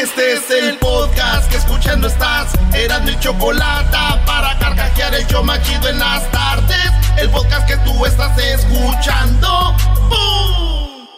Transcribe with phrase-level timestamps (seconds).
[0.00, 2.52] Este es el podcast que escuchando estás.
[2.72, 6.92] Eran mi chocolate para carcajear el yo machido en las tardes.
[7.16, 9.74] El podcast que tú estás escuchando.
[10.08, 11.08] ¡Bum!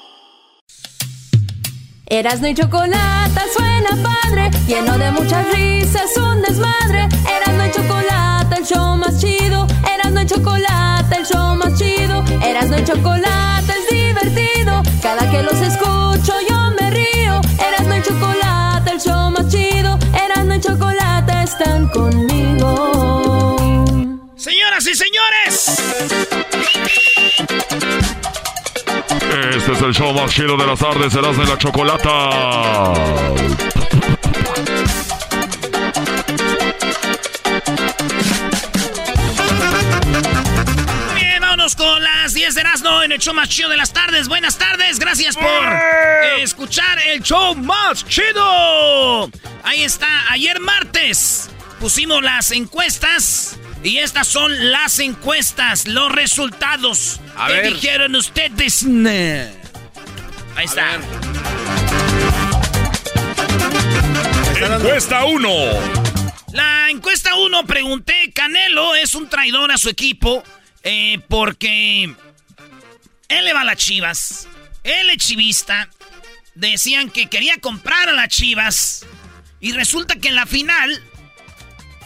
[2.07, 7.07] Erasno y chocolate suena padre, lleno de muchas risas, un desmadre.
[7.29, 9.67] Erasno y chocolate, el show más chido.
[9.95, 12.25] Erasno y chocolate, el show más chido.
[12.43, 14.83] Erasno y chocolate es divertido.
[15.03, 16.60] Cada que los escucho yo
[20.61, 23.57] Chocolate están conmigo.
[24.37, 25.83] Señoras y señores.
[29.57, 33.31] Este es el show más chido de las tardes, serás de la chocolata.
[41.61, 44.29] Vámonos con las 10 de Erasmo en el show más chido de las tardes.
[44.29, 49.31] Buenas tardes, gracias por eh, escuchar el show más chido.
[49.63, 57.21] Ahí está, ayer martes pusimos las encuestas y estas son las encuestas, los resultados.
[57.37, 57.75] A ¿Qué ver.
[57.75, 58.87] dijeron ustedes?
[60.57, 60.99] Ahí está.
[64.57, 65.49] Encuesta 1.
[66.53, 70.43] La encuesta 1 pregunté, Canelo es un traidor a su equipo
[70.83, 72.15] eh, porque
[73.29, 74.49] él le va a las chivas,
[74.85, 75.89] él es chivista,
[76.55, 79.07] decían que quería comprar a las chivas
[79.61, 81.03] y resulta que en la final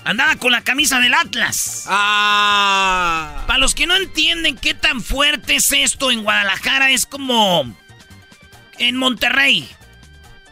[0.04, 1.86] andaba con la camisa del Atlas.
[1.88, 3.44] Ah.
[3.46, 7.74] Para los que no entienden qué tan fuerte es esto en Guadalajara, es como
[8.78, 9.68] en Monterrey.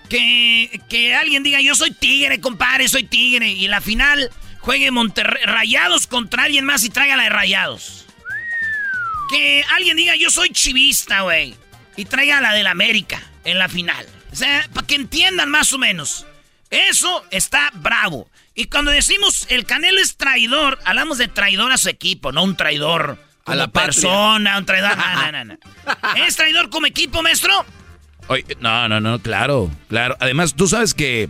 [0.09, 3.49] Que, que alguien diga, yo soy tigre, compadre, soy tigre.
[3.49, 4.31] Y en la final
[4.61, 8.02] juegue Monterrey, Rayados contra alguien más y traiga la de Rayados.
[9.33, 11.55] Que alguien diga, yo soy chivista, güey.
[11.97, 14.07] Y traiga la del América en la final.
[14.33, 16.27] O sea, para que entiendan más o menos.
[16.71, 18.31] Eso está bravo.
[18.55, 22.57] Y cuando decimos el Canelo es traidor, hablamos de traidor a su equipo, no un
[22.57, 23.87] traidor como A la patria.
[23.87, 24.97] persona, un traidor.
[24.97, 25.59] No, no, no, no.
[26.27, 27.53] ¿Es traidor como equipo, maestro?
[28.29, 30.17] Oye, no, no, no, claro, claro.
[30.21, 31.29] Además, tú sabes que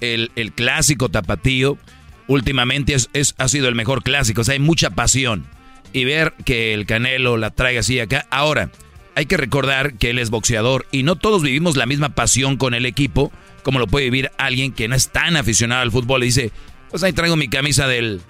[0.00, 1.78] el, el clásico tapatío
[2.26, 4.40] últimamente es, es- ha sido el mejor clásico.
[4.40, 5.46] O sea, hay mucha pasión.
[5.92, 8.26] Y ver que el Canelo la traiga así acá.
[8.30, 8.70] Ahora,
[9.14, 12.74] hay que recordar que él es boxeador y no todos vivimos la misma pasión con
[12.74, 13.30] el equipo
[13.62, 16.50] como lo puede vivir alguien que no es tan aficionado al fútbol y dice,
[16.90, 18.20] pues ahí traigo mi camisa del,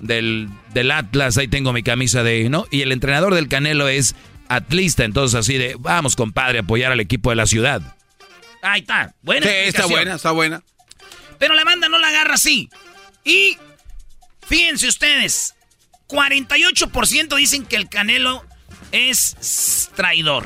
[0.00, 2.66] del, del Atlas, ahí tengo mi camisa de, ¿no?
[2.70, 4.14] Y el entrenador del Canelo es
[4.48, 7.96] atlista, entonces así de, vamos compadre, apoyar al equipo de la ciudad.
[8.62, 9.14] Ahí está.
[9.22, 10.62] Buena Sí, está buena, está buena.
[11.38, 12.70] Pero la banda no la agarra así.
[13.24, 13.58] Y
[14.46, 15.54] fíjense ustedes,
[16.08, 18.44] 48% dicen que el Canelo
[18.92, 20.44] es traidor.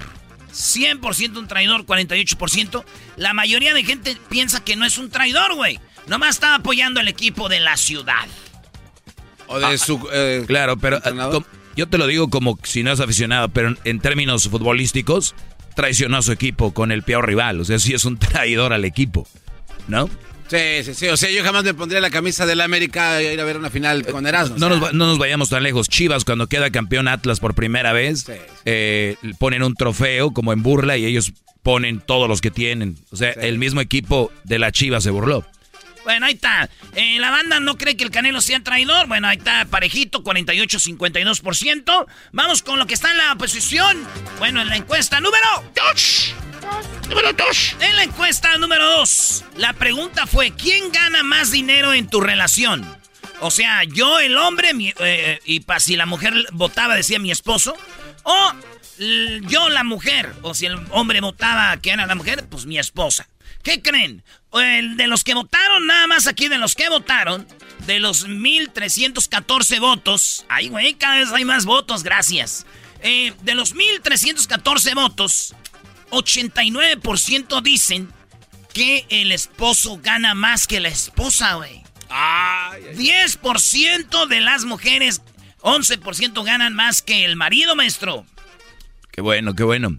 [0.53, 2.84] 100% un traidor, 48%.
[3.16, 5.78] La mayoría de gente piensa que no es un traidor, güey.
[6.06, 8.26] Nomás está apoyando al equipo de la ciudad.
[9.47, 10.09] O de su.
[10.12, 11.41] eh, Claro, pero ah,
[11.76, 15.34] yo te lo digo como si no es aficionado, pero en, en términos futbolísticos,
[15.75, 17.60] traicionó a su equipo con el peor rival.
[17.60, 19.26] O sea, sí es un traidor al equipo,
[19.88, 20.10] ¿no?
[20.50, 21.06] Sí, sí, sí.
[21.09, 23.70] O sea, yo jamás me pondría la camisa del América a ir a ver una
[23.70, 24.56] final con Erasmo.
[24.58, 25.88] No nos, va- no nos vayamos tan lejos.
[25.88, 28.26] Chivas, cuando queda campeón Atlas por primera vez,
[28.64, 31.32] eh, ponen un trofeo como en burla y ellos
[31.62, 32.97] ponen todos los que tienen.
[33.12, 35.47] O sea, el mismo equipo de la Chivas se burló.
[36.02, 36.69] Bueno, ahí está.
[36.97, 39.06] Eh, la banda no cree que el Canelo sea traidor.
[39.06, 42.06] Bueno, ahí está parejito, 48-52%.
[42.32, 43.99] Vamos con lo que está en la posición.
[44.38, 45.47] Bueno, en la encuesta número
[45.93, 46.35] 2.
[47.08, 47.76] Número 2.
[47.81, 49.44] En la encuesta número 2.
[49.56, 52.87] La pregunta fue, ¿quién gana más dinero en tu relación?
[53.40, 57.31] O sea, yo el hombre, mi- eh, y pa, si la mujer votaba decía mi
[57.31, 57.75] esposo,
[58.22, 58.52] o
[59.49, 63.28] yo la mujer, o si el hombre votaba que era la mujer, pues mi esposa.
[63.62, 64.23] ¿Qué creen?
[64.52, 67.46] El de los que votaron, nada más aquí de los que votaron,
[67.87, 70.44] de los 1.314 votos.
[70.49, 72.66] Ay, güey, cada vez hay más votos, gracias.
[73.02, 75.55] Eh, de los 1.314 votos,
[76.11, 78.09] 89% dicen
[78.73, 81.83] que el esposo gana más que la esposa, güey.
[82.09, 85.23] 10% de las mujeres,
[85.61, 88.27] 11% ganan más que el marido, maestro.
[89.11, 89.99] Qué bueno, qué bueno.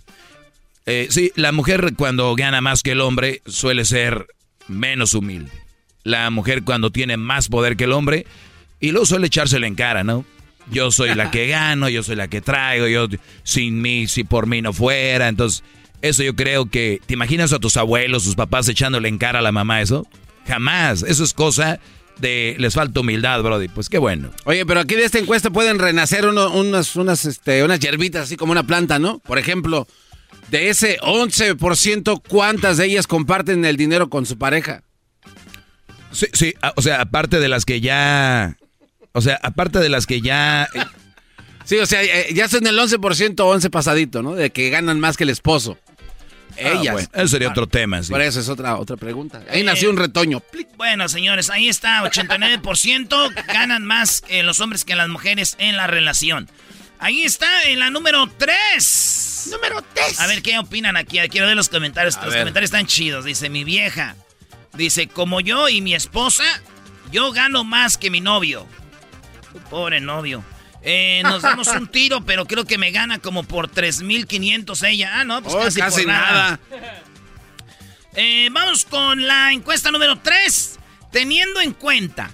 [0.85, 4.27] Eh, sí, la mujer cuando gana más que el hombre suele ser
[4.67, 5.51] menos humilde.
[6.03, 8.25] La mujer cuando tiene más poder que el hombre
[8.79, 10.25] y luego suele echárselo en cara, ¿no?
[10.71, 13.07] Yo soy la que gano, yo soy la que traigo, yo
[13.43, 15.27] sin mí, si por mí no fuera.
[15.27, 15.63] Entonces,
[16.01, 19.41] eso yo creo que, ¿te imaginas a tus abuelos, sus papás echándole en cara a
[19.41, 20.07] la mamá eso?
[20.47, 21.03] Jamás.
[21.03, 21.79] Eso es cosa
[22.21, 23.67] de, les falta humildad, Brody.
[23.67, 24.31] Pues qué bueno.
[24.45, 28.51] Oye, pero aquí de esta encuesta pueden renacer unas, unas, este, unas hierbitas así como
[28.51, 29.19] una planta, ¿no?
[29.19, 29.87] Por ejemplo,
[30.49, 34.83] de ese 11%, ¿cuántas de ellas comparten el dinero con su pareja?
[36.11, 38.57] Sí, sí, o sea, aparte de las que ya...
[39.13, 40.69] O sea, aparte de las que ya...
[41.63, 44.33] Sí, o sea, eh, ya son el 11% 11 pasadito, ¿no?
[44.33, 45.77] De que ganan más que el esposo.
[46.57, 46.93] Ah, ellas.
[46.93, 48.11] bueno, eso sería otro tema, sí.
[48.11, 49.41] Por eso es otra, otra pregunta.
[49.49, 50.41] Ahí nació un retoño.
[50.77, 56.49] Bueno, señores, ahí está, 89% ganan más los hombres que las mujeres en la relación.
[56.99, 59.49] Ahí está, en la número 3.
[59.51, 60.19] Número 3.
[60.19, 61.17] A ver, ¿qué opinan aquí?
[61.29, 62.15] Quiero ver los comentarios.
[62.23, 63.25] los comentarios están chidos.
[63.25, 64.15] Dice, mi vieja.
[64.73, 66.43] Dice, como yo y mi esposa,
[67.11, 68.67] yo gano más que mi novio.
[69.69, 70.43] Pobre novio.
[70.83, 75.19] Eh, nos damos un tiro, pero creo que me gana como por 3.500 ella.
[75.19, 76.59] Ah, no, pues oh, casi, nada.
[78.15, 80.79] Eh, vamos con la encuesta número 3.
[81.11, 82.31] Teniendo en cuenta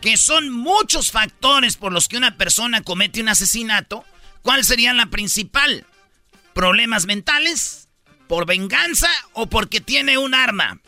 [0.00, 4.04] que son muchos factores por los que una persona comete un asesinato,
[4.42, 5.86] ¿cuál sería la principal?
[6.54, 7.88] ¿Problemas mentales?
[8.28, 10.80] ¿Por venganza o porque tiene un arma?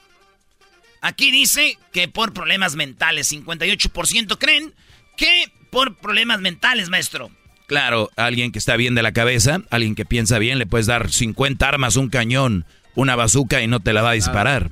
[1.01, 4.75] Aquí dice que por problemas mentales, 58% creen
[5.17, 7.31] que por problemas mentales, maestro.
[7.67, 11.11] Claro, alguien que está bien de la cabeza, alguien que piensa bien, le puedes dar
[11.11, 14.71] 50 armas, un cañón, una bazuca y no te la va a disparar.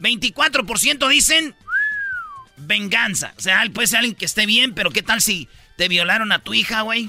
[0.00, 1.54] 24% dicen
[2.56, 3.32] venganza.
[3.38, 6.40] O sea, puede ser alguien que esté bien, pero ¿qué tal si te violaron a
[6.40, 7.08] tu hija, güey?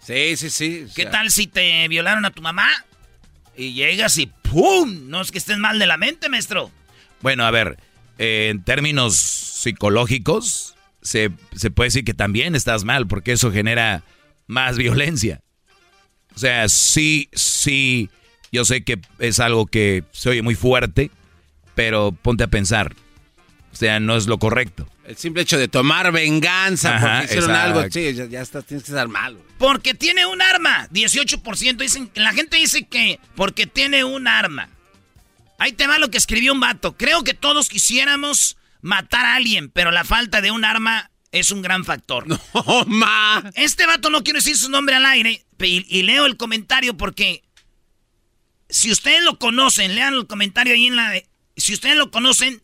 [0.00, 0.86] Sí, sí, sí.
[0.94, 2.68] ¿Qué tal si te violaron a tu mamá?
[3.56, 5.08] Y llegas y ¡pum!
[5.08, 6.70] No es que estés mal de la mente, maestro.
[7.22, 7.76] Bueno, a ver,
[8.18, 14.02] eh, en términos psicológicos, se, se puede decir que también estás mal, porque eso genera
[14.46, 15.40] más violencia.
[16.34, 18.10] O sea, sí, sí,
[18.52, 21.10] yo sé que es algo que se oye muy fuerte,
[21.74, 22.94] pero ponte a pensar,
[23.72, 24.88] o sea, no es lo correcto.
[25.04, 29.08] El simple hecho de tomar venganza porque hicieron algo, sí, ya, está, tienes que estar
[29.08, 29.40] malo.
[29.56, 30.86] Porque tiene un arma.
[30.90, 34.68] 18% dicen, la gente dice que porque tiene un arma.
[35.58, 36.96] Ahí te va lo que escribió un vato.
[36.96, 41.62] Creo que todos quisiéramos matar a alguien, pero la falta de un arma es un
[41.62, 42.26] gran factor.
[42.54, 43.50] No, ma.
[43.54, 47.42] Este vato no quiere decir su nombre al aire y leo el comentario porque
[48.68, 51.12] si ustedes lo conocen, lean el comentario ahí en la...
[51.56, 52.62] Si ustedes lo conocen,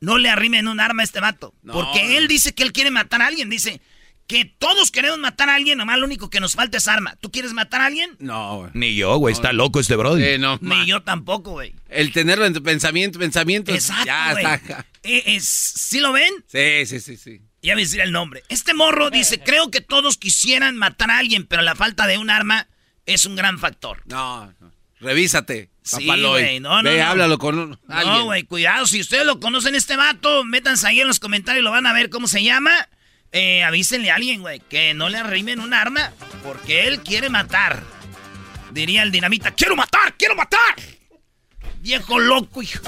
[0.00, 1.54] no le arrimen un arma a este vato.
[1.70, 3.50] porque él dice que él quiere matar a alguien.
[3.50, 3.80] Dice
[4.26, 7.16] que todos queremos matar a alguien, nomás lo único que nos falta es arma.
[7.16, 8.16] ¿Tú quieres matar a alguien?
[8.18, 8.70] No, güey.
[8.74, 9.32] Ni yo, güey.
[9.32, 10.40] Está loco este brother.
[10.60, 11.74] Ni yo tampoco, güey.
[11.88, 13.72] El tenerlo en tu pensamiento, pensamiento.
[13.72, 14.86] Exacto, ya está.
[15.02, 16.32] Eh, ¿Sí lo ven?
[16.46, 17.42] Sí, sí, sí, sí.
[17.62, 18.42] Ya me decir el nombre.
[18.48, 22.30] Este morro dice, creo que todos quisieran matar a alguien, pero la falta de un
[22.30, 22.68] arma
[23.06, 24.02] es un gran factor.
[24.06, 24.72] No, no.
[25.00, 25.70] Revísate.
[25.82, 26.90] Sí, güey, no, no.
[26.90, 28.14] Ve, háblalo con alguien.
[28.14, 28.86] No, güey, cuidado.
[28.86, 31.92] Si ustedes lo conocen, este vato, métanse ahí en los comentarios y lo van a
[31.92, 32.88] ver cómo se llama.
[33.32, 36.12] Eh, avísenle a alguien, güey, que no le arrimen un arma
[36.42, 37.82] porque él quiere matar.
[38.72, 40.14] Diría el dinamita, ¡quiero matar!
[40.16, 40.76] ¡Quiero matar!
[41.80, 42.82] Viejo loco, hijo.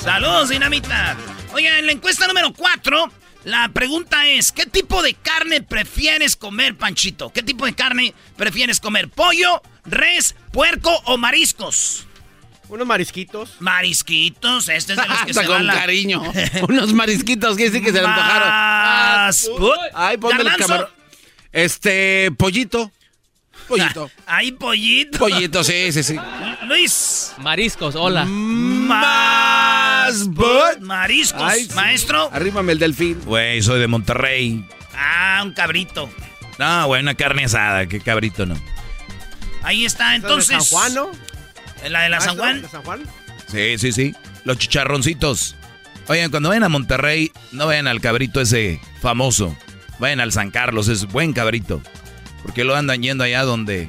[0.00, 1.16] Saludos, dinamita.
[1.52, 3.12] Oigan, en la encuesta número 4,
[3.44, 7.30] la pregunta es, ¿qué tipo de carne prefieres comer, Panchito?
[7.30, 9.08] ¿Qué tipo de carne prefieres comer?
[9.08, 12.06] ¿Pollo, res, puerco o mariscos?
[12.72, 13.56] Unos marisquitos.
[13.60, 16.22] Marisquitos, este es de los que se con cariño.
[16.68, 18.48] Unos marisquitos que sí que se le antojaron.
[19.92, 20.88] Ay, ponme el camarón.
[21.52, 22.90] Este, pollito.
[23.68, 24.10] Pollito.
[24.26, 25.18] Ay, pollito.
[25.18, 26.16] Pollito, sí, sí, sí.
[26.66, 27.34] Luis.
[27.36, 28.24] Mariscos, hola.
[28.24, 29.02] Más
[30.80, 32.30] Mariscos, maestro.
[32.32, 33.20] Arrímame el delfín.
[33.26, 34.66] Güey, soy de Monterrey.
[34.94, 36.08] Ah, un cabrito.
[36.58, 38.58] No, güey, una carne asada, qué cabrito no.
[39.62, 40.50] Ahí está, entonces.
[40.50, 41.31] ¿La de San Juan, no?
[41.88, 42.62] ¿La de la San Juan?
[42.62, 43.02] ¿La San Juan?
[43.50, 44.14] Sí, sí, sí.
[44.44, 45.56] Los chicharroncitos.
[46.08, 49.56] Oigan, cuando vayan a Monterrey, no vayan al cabrito ese famoso.
[49.98, 51.80] Vayan al San Carlos, es buen cabrito.
[52.42, 53.88] Porque lo andan yendo allá donde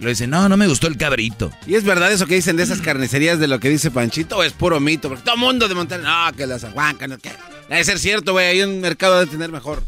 [0.00, 1.50] Le dicen, no, no me gustó el cabrito.
[1.66, 4.42] ¿Y es verdad eso que dicen de esas carnicerías de lo que dice Panchito o
[4.42, 5.08] es puro mito?
[5.08, 7.30] Porque todo mundo de Monterrey, no, que las aguancan, no, que...
[7.68, 9.82] Debe ser cierto, güey, hay un mercado de tener mejor.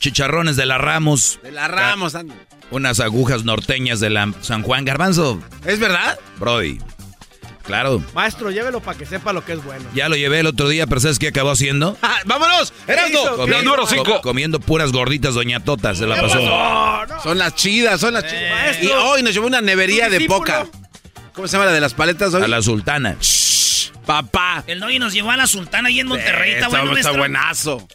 [0.00, 1.38] Chicharrones de la Ramos.
[1.42, 2.34] De la Ramos, anda.
[2.70, 5.40] Unas agujas norteñas de la San Juan Garbanzo.
[5.64, 6.18] ¿Es verdad?
[6.38, 6.78] Brody.
[7.64, 8.00] Claro.
[8.14, 9.84] Maestro, llévelo para que sepa lo que es bueno.
[9.92, 11.96] Ya lo llevé el otro día, pero ¿sabes qué acabó haciendo?
[12.02, 12.72] Ah, ¡Vámonos!
[12.86, 13.18] ¡Erasmo!
[13.36, 14.04] Comiendo, número 5.
[14.04, 17.22] co- comiendo puras gorditas Doña Tota, se la pasó.
[17.22, 18.80] Son las chidas, son las chidas.
[18.82, 20.66] Y hoy nos llevó una nevería de poca.
[21.34, 22.42] ¿Cómo se llama la de las paletas hoy?
[22.44, 23.16] A la sultana.
[24.06, 24.62] Papá.
[24.68, 26.52] El Doggy nos llevó a la sultana ahí en Monterrey.
[26.52, 27.18] Está Está, bueno, está maestro?
[27.18, 27.88] buenazo.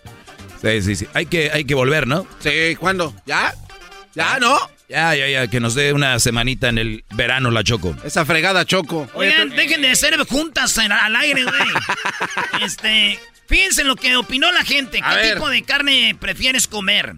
[0.61, 1.07] Sí, sí, sí.
[1.13, 2.27] Hay que, hay que volver, ¿no?
[2.39, 3.13] Sí, ¿cuándo?
[3.25, 3.55] ¿Ya?
[4.13, 4.57] ¿Ya, no?
[4.89, 5.47] Ya, ya, ya.
[5.47, 7.95] Que nos dé una semanita en el verano la Choco.
[8.03, 9.09] Esa fregada choco.
[9.13, 11.59] Oigan, dejen de ser juntas en- al aire, güey.
[12.61, 14.99] este, fíjense en lo que opinó la gente.
[15.01, 15.33] A ¿Qué ver.
[15.35, 17.15] tipo de carne prefieres comer?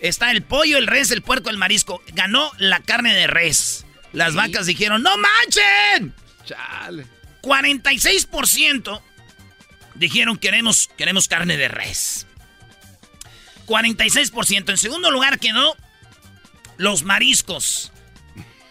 [0.00, 2.02] Está el pollo, el res, el puerco, el marisco.
[2.12, 3.86] Ganó la carne de res.
[4.12, 6.14] Las vacas dijeron, ¡no manchen!
[6.44, 7.06] Chale.
[7.40, 9.00] 46%
[9.94, 12.26] dijeron queremos, queremos carne de res.
[13.66, 14.70] 46%.
[14.70, 15.74] En segundo lugar quedó
[16.76, 17.92] los mariscos.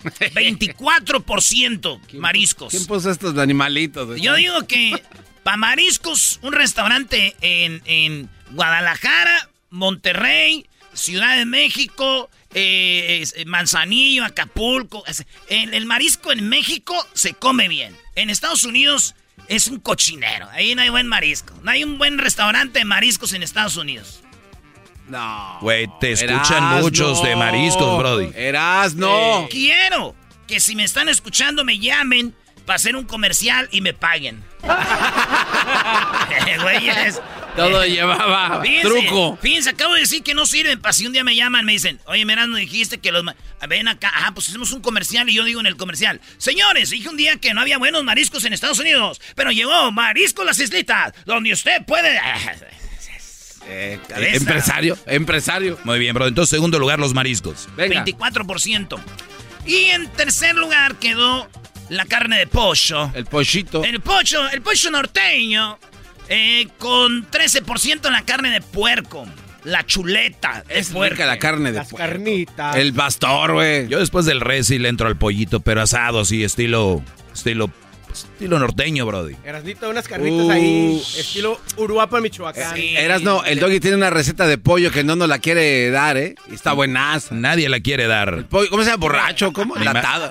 [0.03, 2.72] 24% mariscos.
[2.72, 4.07] ¿Quién puso estos animalitos?
[4.07, 4.22] güey?
[4.22, 5.01] Yo digo que
[5.43, 15.03] para mariscos, un restaurante en, en Guadalajara, Monterrey, Ciudad de México, eh, eh, Manzanillo, Acapulco.
[15.50, 17.95] El, el marisco en México se come bien.
[18.15, 19.15] En Estados Unidos
[19.48, 20.48] es un cochinero.
[20.51, 21.53] Ahí no hay buen marisco.
[21.63, 24.23] No hay un buen restaurante de mariscos en Estados Unidos.
[25.07, 25.57] No.
[25.62, 26.81] Güey, te escuchan Erasno.
[26.81, 28.29] muchos de mariscos, Brody.
[28.36, 29.48] Eras, no.
[29.50, 30.15] Quiero
[30.48, 32.33] que si me están escuchando me llamen
[32.65, 34.43] para hacer un comercial y me paguen.
[36.62, 37.22] Güeyes.
[37.55, 39.38] Todo llevaba Fíjense, truco.
[39.41, 42.00] Fíjense, acabo de decir que no sirven para si un día me llaman, me dicen,
[42.05, 43.24] oye, Meraz, no dijiste que los...
[43.24, 43.36] ma-
[43.67, 47.07] Ven acá, ajá, pues hacemos un comercial y yo digo en el comercial, señores, dije
[47.10, 51.13] un día que no había buenos mariscos en Estados Unidos, pero llegó Marisco Las Islitas,
[51.25, 52.19] donde usted puede...
[53.67, 54.36] Eh, Cabeza.
[54.38, 55.79] empresario, empresario.
[55.84, 56.27] Muy bien, bro.
[56.27, 57.67] Entonces, segundo lugar, los mariscos.
[57.77, 58.03] Venga.
[58.05, 59.00] 24%.
[59.65, 61.48] Y en tercer lugar quedó
[61.89, 63.12] la carne de pollo.
[63.13, 63.84] El pollito.
[63.84, 65.79] El pollo, el pollo norteño,
[66.29, 69.25] eh, con 13% la carne de puerco.
[69.63, 71.13] La chuleta Es puerco.
[71.15, 72.05] rica la carne de Las puerco.
[72.05, 72.75] carnitas.
[72.75, 73.88] El pastor, güey.
[73.88, 77.01] Yo después del res sí le entro al pollito, pero asado así, estilo,
[77.34, 77.72] estilo,
[78.13, 79.36] estilo norteño, Brody.
[79.43, 80.51] Erasnito, unas carnitas Uh.
[80.51, 82.75] ahí, estilo Uruapa, Michoacán.
[82.75, 82.96] Sí.
[82.96, 86.17] Eras, no, el doggy tiene una receta de pollo que no nos la quiere dar,
[86.17, 86.36] ¿eh?
[86.50, 87.36] Y está buenaza.
[87.36, 88.46] Nadie la quiere dar.
[88.50, 89.01] Pollo- ¿Cómo se llama?
[89.01, 89.51] ¿Borracho?
[89.53, 89.75] ¿Cómo?
[89.75, 89.86] Mi,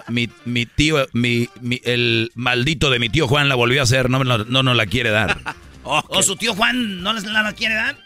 [0.09, 4.09] mi, mi tío, mi, mi- el maldito de mi tío Juan la volvió a hacer,
[4.11, 5.39] no, la- no nos la quiere dar.
[5.85, 7.97] Oh, ¿O su tío Juan no les- la, la quiere dar?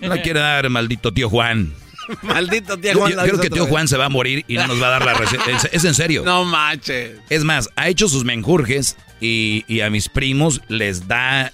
[0.00, 1.74] No la quiere dar, maldito tío Juan.
[2.22, 3.12] Maldito tío Juan.
[3.12, 3.70] yo creo que tío vez.
[3.70, 5.50] Juan se va a morir y no nos va a dar la receta.
[5.50, 6.22] Es, es en serio.
[6.24, 7.18] No manches.
[7.28, 11.52] Es más, ha hecho sus menjurjes y, y a mis primos les da,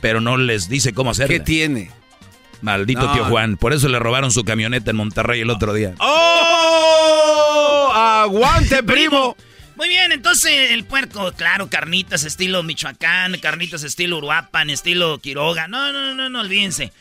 [0.00, 1.34] pero no les dice cómo hacerla.
[1.34, 1.90] ¿Qué tiene?
[2.60, 3.12] Maldito No.
[3.12, 3.56] tío Juan.
[3.56, 5.94] Por eso le robaron su camioneta en Monterrey el otro día.
[5.98, 7.90] ¡Oh!
[7.94, 9.36] ¡Aguante, primo!
[9.74, 15.66] Muy bien, entonces el puerco, claro, carnitas estilo Michoacán, carnitas estilo Uruapan, estilo Quiroga.
[15.66, 16.92] No, no, no, no olvídense.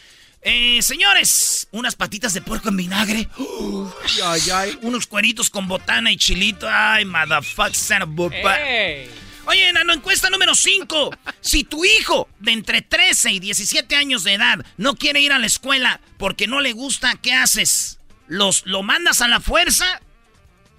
[0.43, 3.27] Eh, señores, unas patitas de puerco en vinagre.
[4.23, 4.79] Ay, ay.
[4.81, 6.67] Unos cueritos con botana y chilito.
[6.69, 8.05] Ay, motherfucker.
[8.05, 8.57] bupa.
[9.45, 11.11] Oye, en la encuesta número 5.
[11.41, 15.39] Si tu hijo de entre 13 y 17 años de edad no quiere ir a
[15.39, 17.99] la escuela porque no le gusta, ¿qué haces?
[18.27, 20.01] ¿Los, ¿Lo mandas a la fuerza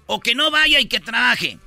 [0.07, 1.57] o que no vaya y que trabaje?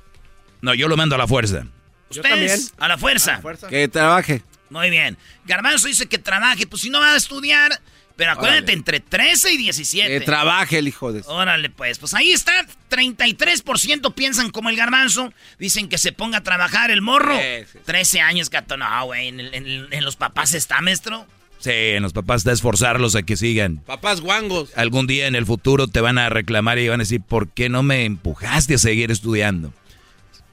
[0.61, 1.65] No, yo lo mando a la fuerza.
[2.09, 2.83] Yo Ustedes, también.
[2.83, 3.41] a la fuerza.
[3.41, 3.67] Fuerza.
[3.67, 4.43] Que trabaje.
[4.69, 5.17] Muy bien.
[5.45, 7.79] Garbanzo dice que trabaje, pues si no va a estudiar.
[8.15, 8.73] Pero acuérdate, Órale.
[8.73, 10.09] entre 13 y 17.
[10.19, 11.21] Que trabaje el hijo de...
[11.27, 12.65] Órale, pues, pues ahí está.
[12.89, 15.31] 33% piensan como el garbanzo.
[15.59, 17.37] Dicen que se ponga a trabajar el morro.
[17.37, 17.79] Sí, sí, sí.
[17.85, 18.75] 13 años, gato.
[18.77, 21.27] No, güey, en, el- en en los papás está, maestro.
[21.59, 23.77] Sí, en los papás está esforzarlos a que sigan.
[23.85, 24.69] Papás guangos.
[24.75, 27.67] Algún día en el futuro te van a reclamar y van a decir, ¿por qué
[27.69, 29.73] no me empujaste a seguir estudiando?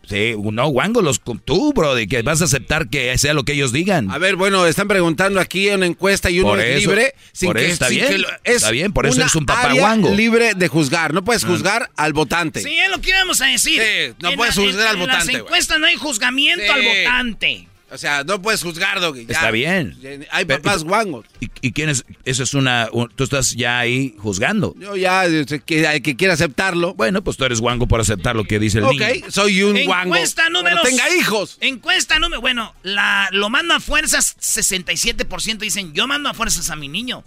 [0.08, 3.72] Sí, no, guango, los, tú, brody, que vas a aceptar que sea lo que ellos
[3.72, 4.10] digan.
[4.10, 7.14] A ver, bueno, están preguntando aquí en una encuesta y uno Por es eso- libre.
[7.42, 9.70] por eso está bien, lo- está bien, por eso eres un papá.
[9.70, 9.96] Ah.
[9.96, 11.12] libre de juzgar.
[11.14, 12.60] No puedes juzgar al votante.
[12.62, 13.80] Sí, es lo que íbamos a decir.
[13.80, 15.36] Sí, no En puedes la- en- juzgar al en votante, las güey.
[15.42, 16.70] encuestas no hay juzgamiento Sí.
[16.70, 17.68] al votante.
[17.94, 19.24] O sea, no puedes juzgar, Doggy.
[19.24, 19.34] ya.
[19.34, 19.96] Está bien.
[20.32, 21.24] Hay Pero- papás guangos.
[21.38, 22.04] ¿Y, y quién es?
[22.24, 22.88] Eso es una...
[22.92, 24.74] un- tú estás ya ahí juzgando.
[24.80, 26.94] Yo ya, este, que, el que quiera aceptarlo.
[26.94, 29.06] Bueno, pues tú eres guango por aceptar lo que dice el niño.
[29.06, 30.16] Ok, soy un guango.
[30.16, 30.82] Encuesta número...
[30.82, 31.56] Tenga hijos.
[31.60, 32.40] Encuesta número...
[32.40, 37.22] Bueno, la, lo mando a fuerzas, 67% dicen, yo mando a fuerzas a mi niño.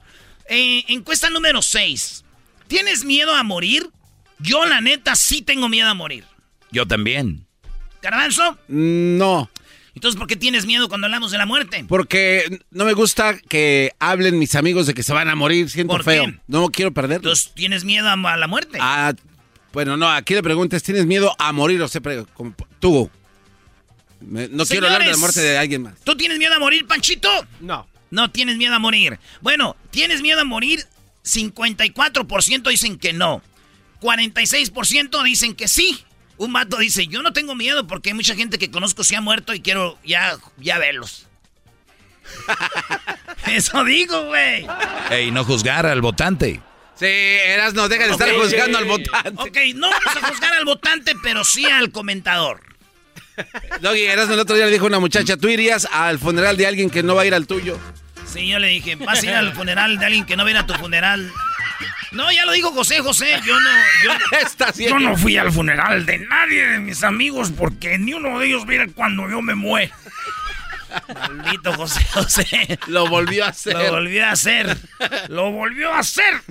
[0.49, 2.25] Eh, encuesta número 6.
[2.67, 3.89] ¿Tienes miedo a morir?
[4.39, 6.25] Yo, la neta, sí tengo miedo a morir.
[6.71, 7.45] Yo también.
[8.01, 8.57] ¿Garbanzo?
[8.67, 9.49] No,
[9.97, 11.83] Entonces, ¿por qué tienes miedo cuando hablamos de la muerte?
[11.87, 15.69] porque no me gusta que hablen mis amigos de que se van a morir.
[15.71, 16.25] Siento ¿Por feo.
[16.25, 16.39] qué?
[16.47, 17.25] No quiero perderlos.
[17.25, 18.77] Entonces, ¿tienes miedo a, a la muerte?
[18.79, 19.13] Ah,
[19.73, 21.81] bueno, no, aquí le preguntas, ¿tienes miedo a morir?
[21.81, 21.99] O sea,
[22.79, 23.09] tú.
[24.21, 25.95] Me- no quiero hablar de la muerte de alguien más.
[26.03, 27.29] ¿Tú tienes miedo a morir, Panchito?
[27.59, 27.87] No.
[28.11, 29.19] No tienes miedo a morir.
[29.41, 30.85] Bueno, ¿tienes miedo a morir?
[31.25, 33.41] 54% dicen que no.
[34.01, 36.03] 46% dicen que sí.
[36.37, 39.21] Un mato dice, yo no tengo miedo porque hay mucha gente que conozco se ha
[39.21, 41.25] muerto y quiero ya, ya verlos.
[43.47, 44.67] Eso digo, güey.
[45.09, 46.61] Ey, no juzgar al votante.
[46.95, 49.31] Sí, eras no, deja de estar juzgando al votante.
[49.35, 52.61] Ok, no vamos a juzgar al votante, pero sí al comentador.
[53.81, 56.89] Doggy, eras el otro día le dijo una muchacha, ¿tú irías al funeral de alguien
[56.89, 57.77] que no va a ir al tuyo?
[58.25, 60.65] Sí, yo le dije, vas a ir al funeral de alguien que no viene a
[60.65, 61.31] tu funeral.
[62.11, 63.69] No, ya lo dijo José José, yo no,
[64.03, 64.11] yo,
[64.45, 68.47] Está yo no fui al funeral de nadie de mis amigos porque ni uno de
[68.47, 69.93] ellos viene cuando yo me muera.
[71.13, 72.79] Maldito José José.
[72.87, 73.73] Lo volvió a hacer.
[73.73, 74.77] Lo volvió a hacer.
[75.27, 76.41] Lo volvió a hacer.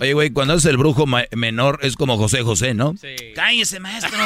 [0.00, 2.94] Oye, güey, cuando es el brujo menor es como José José, ¿no?
[3.34, 4.10] Cállese, maestro.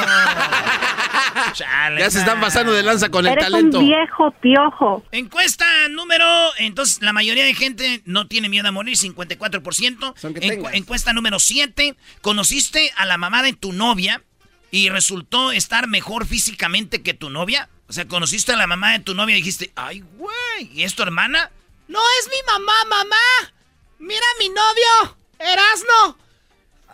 [1.52, 3.78] Chale, Ya se están pasando de lanza con el Eres talento.
[3.78, 5.04] un viejo piojo.
[5.12, 6.24] Encuesta número.
[6.58, 10.14] Entonces, la mayoría de gente no tiene miedo a morir, 54%.
[10.18, 10.74] Son que Encu- tengas.
[10.74, 11.94] encuesta número 7.
[12.20, 14.22] Conociste a la mamá de tu novia
[14.70, 17.68] y resultó estar mejor físicamente que tu novia.
[17.88, 20.94] O sea, conociste a la mamá de tu novia y dijiste, ay, güey, ¿y es
[20.94, 21.50] tu hermana?
[21.88, 23.52] No es mi mamá, mamá.
[23.98, 26.18] Mira a mi novio, Erasno.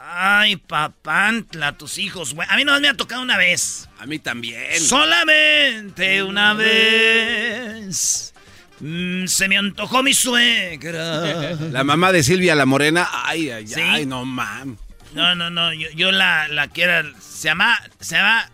[0.00, 2.46] Ay, papantla, tus hijos, güey.
[2.50, 3.88] A mí no me ha tocado una vez.
[3.98, 4.78] A mí también.
[4.80, 8.32] Solamente una vez
[8.78, 11.56] mm, se me antojó mi suegra.
[11.72, 13.80] La mamá de Silvia, la morena, ay, ay, ¿Sí?
[13.80, 14.76] ay, no mam.
[15.14, 18.48] No, no, no, yo, yo la, la que era, se llama, se llama...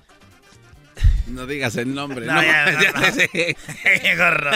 [1.26, 2.26] No digas el nombre.
[2.26, 3.56] No, No, ya, ya no, sé.
[4.16, 4.50] Gorro.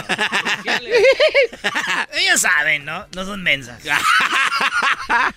[2.14, 3.06] Ellas saben, ¿no?
[3.14, 3.80] No son mensas.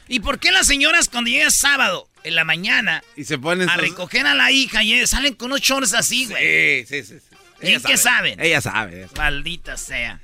[0.07, 3.73] ¿Y por qué las señoras cuando llega sábado en la mañana Y se ponen a
[3.73, 6.85] sus- recoger a la hija y salen con unos shorts así, güey?
[6.85, 7.19] Sí, sí, sí.
[7.19, 7.35] sí.
[7.63, 8.31] ¿Y Ella qué sabe.
[8.31, 8.41] saben?
[8.41, 8.97] Ella sabe.
[8.97, 9.17] ella sabe.
[9.21, 10.19] Maldita sea.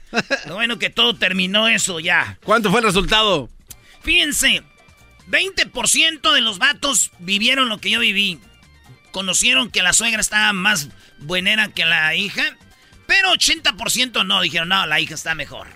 [0.48, 2.38] Lo bueno que todo terminó eso ya.
[2.44, 3.48] ¿Cuánto fue el resultado?
[4.02, 4.64] Fíjense,
[5.30, 8.40] 20% de los vatos vivieron lo que yo viví.
[9.12, 10.90] Conocieron que la suegra estaba más
[11.20, 12.44] buenera que la hija,
[13.08, 15.68] pero 80% no, dijeron, no, la hija está mejor.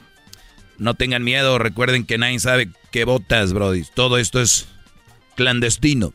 [0.77, 3.83] No tengan miedo, recuerden que nadie sabe qué votas, brody.
[3.93, 4.67] Todo esto es
[5.35, 6.13] clandestino.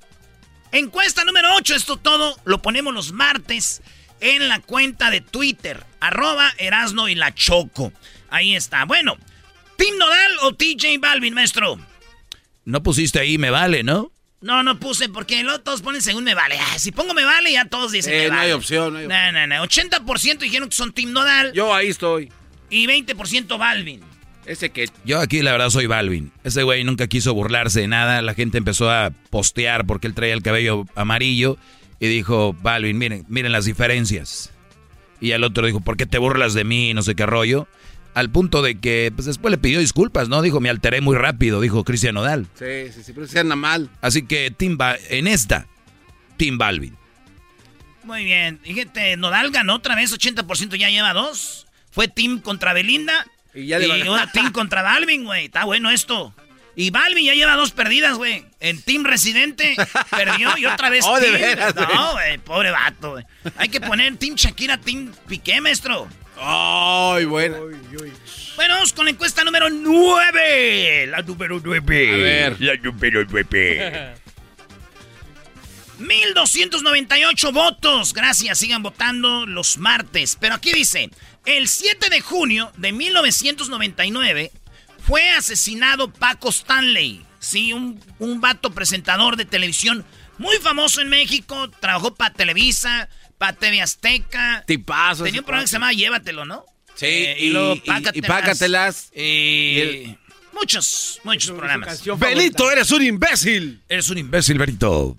[0.72, 3.82] Encuesta número 8, esto todo lo ponemos los martes
[4.20, 7.92] en la cuenta de Twitter, arroba Erasno y la Choco.
[8.28, 8.84] Ahí está.
[8.84, 9.16] Bueno,
[9.76, 11.78] ¿Tim Nodal o TJ Balvin, maestro?
[12.64, 14.10] No pusiste ahí, me vale, ¿no?
[14.40, 16.56] No, no puse porque luego todos ponen según me vale.
[16.60, 18.46] Ah, si pongo me vale, ya todos dicen Eh, me no vale.
[18.46, 19.34] hay opción, no hay opción.
[19.34, 19.64] No, no, no.
[19.66, 22.30] 80% dijeron que son Team Nodal Yo ahí estoy.
[22.70, 24.00] y 20% Balvin.
[24.44, 26.30] Ese que Yo aquí la verdad soy Balvin.
[26.44, 28.22] Ese güey nunca quiso burlarse de nada.
[28.22, 31.56] La gente empezó a postear porque él traía el cabello amarillo.
[31.98, 34.52] Y dijo, Balvin, miren, miren las diferencias.
[35.20, 36.92] Y al otro dijo, ¿por qué te burlas de mí?
[36.94, 37.66] No sé qué rollo.
[38.16, 40.40] Al punto de que pues, después le pidió disculpas, ¿no?
[40.40, 42.46] Dijo, me alteré muy rápido, dijo Cristian Nodal.
[42.58, 43.90] Sí, sí, sí, pero se anda mal.
[44.00, 45.66] Así que Tim Ba- en esta,
[46.38, 46.96] Tim Balvin.
[48.04, 48.58] Muy bien.
[48.62, 51.66] Fíjate, Nodal ganó otra vez, 80% ya lleva dos.
[51.90, 53.26] Fue Team contra Belinda.
[53.54, 55.44] Y ya le va- ahora Team contra Balvin, güey.
[55.46, 56.34] Está bueno esto.
[56.74, 58.44] Y Balvin ya lleva dos perdidas, güey.
[58.60, 59.76] En Team Residente
[60.10, 61.40] perdió y otra vez Oh, de Team.
[61.40, 61.86] veras, güey.
[61.94, 63.24] no, güey, pobre vato, güey.
[63.56, 66.08] Hay que poner Team Shakira, Team Piqué, maestro.
[66.38, 67.56] Ay, bueno.
[68.56, 71.06] Bueno, vamos con la encuesta número 9.
[71.08, 72.14] La número 9.
[72.14, 72.60] A ver.
[72.60, 74.14] La número 9.
[75.98, 78.12] 1298 votos.
[78.12, 80.36] Gracias, sigan votando los martes.
[80.40, 81.10] Pero aquí dice,
[81.44, 84.52] el 7 de junio de 1999
[85.06, 87.24] fue asesinado Paco Stanley.
[87.38, 90.04] Sí, un, un vato presentador de televisión
[90.38, 91.70] muy famoso en México.
[91.80, 94.64] Trabajó para Televisa, para TV Azteca.
[94.66, 95.24] Tipazo.
[95.24, 96.64] Tenía un programa que se llamaba Llévatelo, ¿no?
[96.94, 98.16] Sí, Eh, y, y luego y- Pácatelas.
[98.16, 99.10] y Pácatelas.
[99.12, 100.16] Eh,
[100.52, 102.02] muchos, muchos programas.
[102.02, 102.72] Favorita.
[102.72, 103.82] eres un imbécil.
[103.88, 105.16] Eres un imbécil, Benito.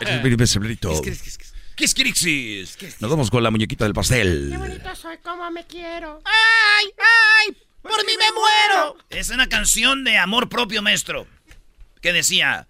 [0.00, 0.62] Eres un imbécil.
[0.62, 1.38] ¿Qué qué qué es?
[1.74, 2.76] Quisquirixis.
[3.00, 4.52] Nos vamos con la muñequita del pastel.
[5.00, 6.20] soy como me quiero.
[6.24, 7.56] ¡Ay, ay!
[7.82, 8.98] ¡Por mí me muero!
[9.08, 11.26] Es una canción de amor propio, maestro.
[12.02, 12.66] Que decía: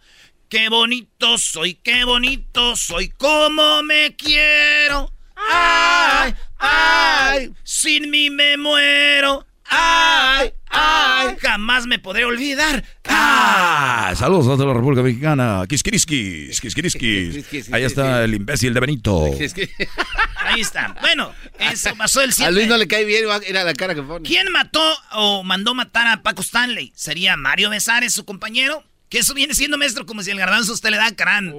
[0.51, 5.13] Qué bonito soy, qué bonito soy, como me quiero.
[5.37, 7.53] ¡Ay, ay!
[7.63, 9.47] Sin mí me muero.
[9.67, 11.37] ¡Ay, ay!
[11.41, 12.83] Jamás me podré olvidar.
[13.05, 15.63] Ah, saludos desde la República Mexicana.
[15.69, 17.69] Kiskiriskis, kiskiriskis.
[17.73, 19.27] Ahí está el imbécil de Benito.
[20.37, 20.97] Ahí está.
[21.01, 22.49] Bueno, eso pasó el 7.
[22.49, 24.29] A Luis no le cae bien, era la cara que pone.
[24.29, 24.83] ¿Quién mató
[25.13, 26.93] o mandó matar a Paco Stanley?
[26.97, 28.83] ¿Sería Mario Besares, su compañero?
[29.11, 31.53] Que eso viene siendo, maestro, como si el garbanzo usted le da crán.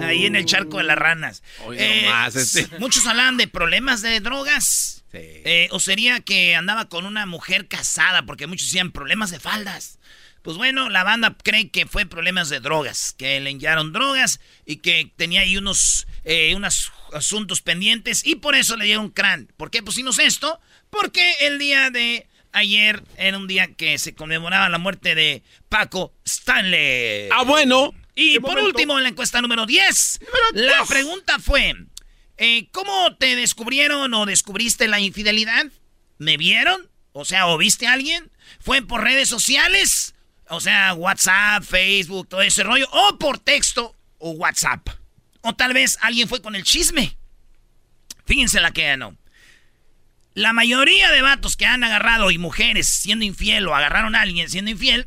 [0.00, 1.42] ahí en el charco de las ranas.
[1.76, 2.68] Eh, este.
[2.78, 5.04] Muchos hablan de problemas de drogas.
[5.12, 9.98] Eh, o sería que andaba con una mujer casada, porque muchos decían problemas de faldas.
[10.42, 14.76] Pues bueno, la banda cree que fue problemas de drogas, que le enviaron drogas y
[14.76, 19.48] que tenía ahí unos, eh, unos asuntos pendientes y por eso le dieron crán.
[19.56, 20.60] ¿Por qué pusimos esto?
[20.88, 26.14] Porque el día de ayer era un día que se conmemoraba la muerte de Paco
[26.24, 27.28] Stanley.
[27.32, 27.94] Ah, bueno.
[28.14, 30.20] Y por último, en la encuesta número 10,
[30.52, 31.74] la pregunta fue,
[32.36, 35.66] eh, ¿cómo te descubrieron o descubriste la infidelidad?
[36.18, 36.88] ¿Me vieron?
[37.12, 38.30] O sea, ¿o viste a alguien?
[38.60, 40.14] ¿Fue por redes sociales?
[40.48, 42.86] O sea, WhatsApp, Facebook, todo ese rollo.
[42.92, 44.86] ¿O por texto o WhatsApp?
[45.40, 47.16] O tal vez alguien fue con el chisme.
[48.26, 49.16] Fíjense la que no.
[50.34, 54.48] La mayoría de vatos que han agarrado y mujeres siendo infiel o agarraron a alguien
[54.48, 55.06] siendo infiel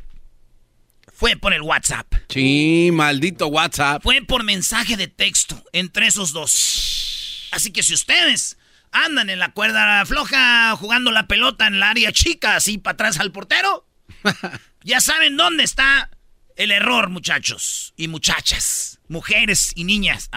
[1.12, 2.06] fue por el WhatsApp.
[2.28, 4.02] Sí, maldito WhatsApp.
[4.02, 7.48] Fue por mensaje de texto entre esos dos.
[7.50, 8.56] Así que si ustedes
[8.92, 13.18] andan en la cuerda floja jugando la pelota en la área chica, así para atrás
[13.18, 13.86] al portero,
[14.84, 16.10] ya saben dónde está
[16.54, 20.30] el error, muchachos y muchachas, mujeres y niñas.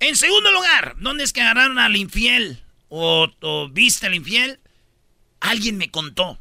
[0.00, 2.62] En segundo lugar, ¿dónde es que agarraron al infiel?
[2.88, 4.60] O, viste al infiel,
[5.40, 6.38] alguien me contó.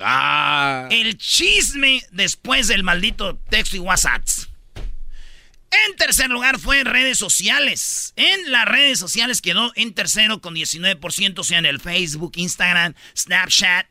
[0.00, 0.88] Ah.
[0.90, 4.22] El chisme después del maldito texto y WhatsApp.
[5.72, 8.12] En tercer lugar fue en redes sociales.
[8.16, 12.94] En las redes sociales quedó en tercero con 19%, o sea, en el Facebook, Instagram,
[13.16, 13.86] Snapchat.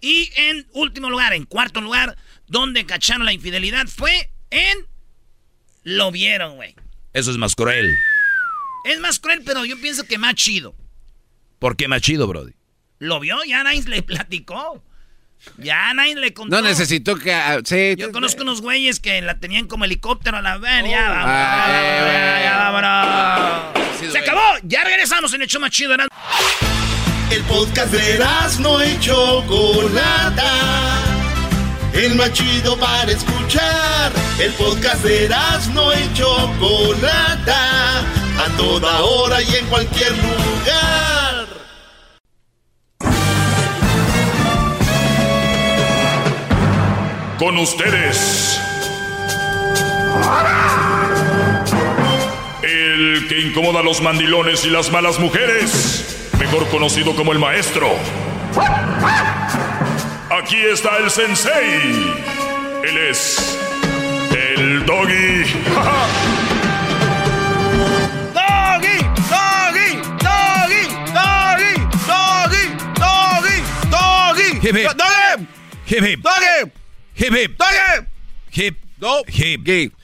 [0.00, 2.16] Y en último lugar, en cuarto lugar,
[2.46, 4.86] donde cacharon la infidelidad fue en...
[5.82, 6.74] Lo vieron, güey.
[7.12, 7.94] Eso es más cruel.
[8.86, 10.74] Es más cruel, pero yo pienso que más chido.
[11.58, 12.52] ¿Por qué más chido, Brody?
[12.98, 14.82] Lo vio, ya nadie le platicó.
[15.58, 16.56] Ya nadie le contó.
[16.56, 17.32] No necesitó que.
[17.32, 20.86] Ah, sí, Yo conozco unos güeyes que la tenían como helicóptero a la ver.
[20.88, 21.14] ya, oh.
[21.14, 24.12] vámonos, ya, vámonos.
[24.12, 24.40] Se acabó.
[24.64, 25.94] Ya regresamos en show más chido.
[27.30, 28.18] El podcast de
[28.60, 30.52] no hecho Chocolata.
[31.92, 34.12] El más chido para escuchar.
[34.38, 35.28] El podcast de
[35.72, 38.00] no hecho Chocolata.
[38.38, 41.25] A toda hora y en cualquier lugar.
[47.38, 48.58] Con ustedes.
[52.62, 56.30] El que incomoda a los mandilones y las malas mujeres.
[56.38, 57.90] Mejor conocido como el maestro.
[60.30, 62.14] Aquí está el sensei.
[62.82, 63.58] Él es
[64.32, 65.44] el doggy.
[68.32, 71.74] doggy, doggy, doggy, doggy,
[72.06, 72.64] doggy,
[72.98, 74.60] doggy, doggy.
[74.62, 74.90] Hip hip.
[74.96, 75.46] Doggy.
[75.86, 76.22] Hip hip.
[76.22, 76.85] Doggy.
[77.18, 77.58] Hip hip.
[78.98, 79.32] Doggy.
[79.32, 79.68] Hip.
[79.68, 79.94] Hip.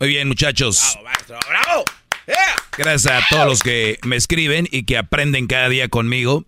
[0.00, 0.80] Muy bien, muchachos.
[0.94, 1.38] Bravo, maestro.
[1.48, 1.84] Bravo.
[2.76, 6.44] Gracias a todos los que me escriben y que aprenden cada día conmigo.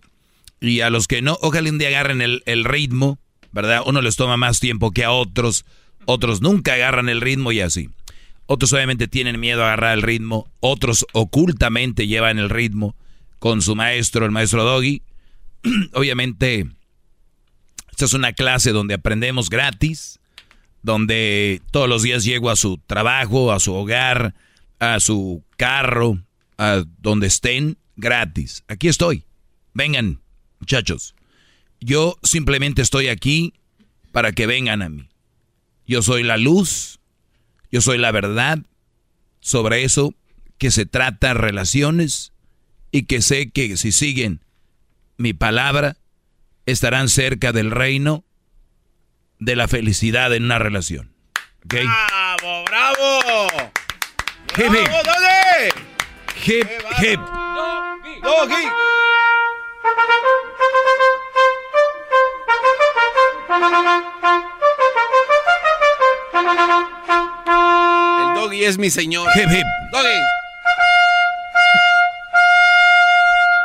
[0.59, 3.17] Y a los que no, ojalá un día agarren el, el ritmo,
[3.51, 3.81] ¿verdad?
[3.85, 5.65] Uno les toma más tiempo que a otros.
[6.05, 7.89] Otros nunca agarran el ritmo y así.
[8.45, 10.51] Otros obviamente tienen miedo a agarrar el ritmo.
[10.59, 12.95] Otros ocultamente llevan el ritmo
[13.39, 15.01] con su maestro, el maestro Doggy.
[15.93, 16.67] obviamente,
[17.99, 20.21] esta es una clase donde aprendemos gratis,
[20.83, 24.35] donde todos los días llego a su trabajo, a su hogar,
[24.79, 26.17] a su carro,
[26.57, 28.63] a donde estén, gratis.
[28.69, 29.25] Aquí estoy.
[29.73, 30.21] Vengan,
[30.61, 31.13] muchachos.
[31.81, 33.53] Yo simplemente estoy aquí
[34.13, 35.09] para que vengan a mí.
[35.85, 37.01] Yo soy la luz,
[37.69, 38.59] yo soy la verdad
[39.41, 40.15] sobre eso
[40.57, 42.31] que se trata relaciones
[42.91, 44.39] y que sé que si siguen
[45.17, 45.97] mi palabra
[46.71, 48.23] estarán cerca del reino
[49.39, 51.13] de la felicidad en una relación.
[51.63, 53.47] ¡Bravo, bravo!
[54.57, 54.71] Hip, hip.
[54.71, 55.69] ¡Bravo, dale!
[56.45, 56.67] Hip,
[57.01, 57.19] hip.
[58.23, 58.65] Doggy.
[68.19, 69.29] El doggy es mi señor.
[69.35, 69.65] Hip, hip.
[69.91, 70.19] Doggy.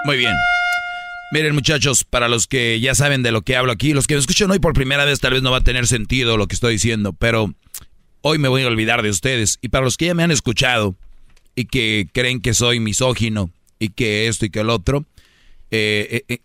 [0.05, 0.35] Muy bien.
[1.35, 4.21] Miren muchachos, para los que ya saben de lo que hablo aquí, los que me
[4.21, 6.75] escuchan hoy por primera vez tal vez no va a tener sentido lo que estoy
[6.75, 7.53] diciendo, pero
[8.21, 9.59] hoy me voy a olvidar de ustedes.
[9.61, 10.95] Y para los que ya me han escuchado
[11.57, 15.07] y que creen que soy misógino y que esto y que el otro,
[15.73, 16.39] eh, eh, eh,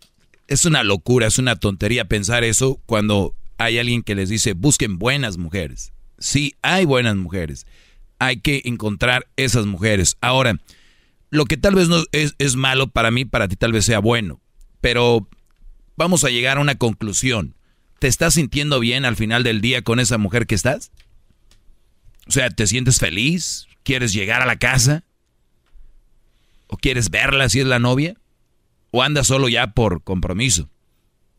[0.48, 4.98] es una locura, es una tontería pensar eso cuando hay alguien que les dice, busquen
[4.98, 5.92] buenas mujeres.
[6.18, 7.64] Sí, hay buenas mujeres.
[8.18, 10.16] Hay que encontrar esas mujeres.
[10.20, 10.58] Ahora,
[11.30, 14.00] lo que tal vez no es, es malo para mí, para ti tal vez sea
[14.00, 14.40] bueno.
[14.80, 15.28] Pero
[15.96, 17.54] vamos a llegar a una conclusión.
[17.98, 20.90] ¿Te estás sintiendo bien al final del día con esa mujer que estás?
[22.26, 23.66] O sea, ¿te sientes feliz?
[23.82, 25.04] ¿Quieres llegar a la casa?
[26.68, 28.14] ¿O quieres verla si es la novia?
[28.90, 30.70] ¿O andas solo ya por compromiso?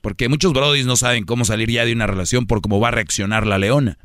[0.02, 2.92] Porque muchos brodis no saben cómo salir ya de una relación por cómo va a
[2.92, 3.98] reaccionar la leona.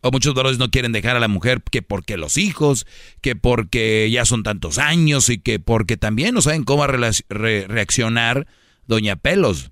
[0.00, 2.86] O muchos brodis no quieren dejar a la mujer que porque los hijos,
[3.20, 8.46] que porque ya son tantos años y que porque también no saben cómo a reaccionar
[8.88, 9.70] Doña Pelos.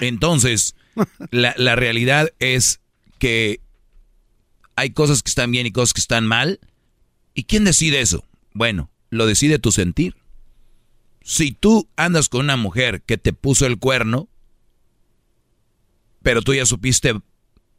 [0.00, 0.74] Entonces,
[1.30, 2.80] la, la realidad es
[3.18, 3.60] que
[4.76, 6.58] hay cosas que están bien y cosas que están mal.
[7.34, 8.24] ¿Y quién decide eso?
[8.52, 10.16] Bueno, lo decide tu sentir.
[11.22, 14.28] Si tú andas con una mujer que te puso el cuerno,
[16.22, 17.14] pero tú ya supiste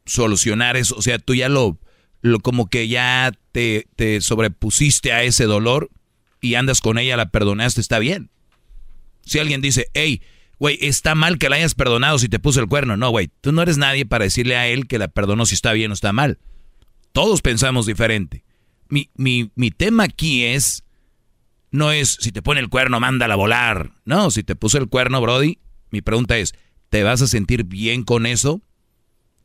[0.04, 1.78] solucionar eso, o sea, tú ya lo,
[2.22, 5.90] lo como que ya te, te sobrepusiste a ese dolor
[6.40, 8.30] y andas con ella, la perdonaste, está bien.
[9.26, 10.22] Si alguien dice, hey,
[10.58, 12.96] güey, está mal que la hayas perdonado si te puso el cuerno.
[12.96, 15.72] No, güey, tú no eres nadie para decirle a él que la perdonó si está
[15.72, 16.38] bien o está mal.
[17.12, 18.44] Todos pensamos diferente.
[18.88, 20.84] Mi, mi, mi tema aquí es,
[21.70, 23.92] no es si te pone el cuerno, mándala a volar.
[24.04, 25.58] No, si te puso el cuerno, Brody,
[25.90, 26.54] mi pregunta es,
[26.88, 28.62] ¿te vas a sentir bien con eso?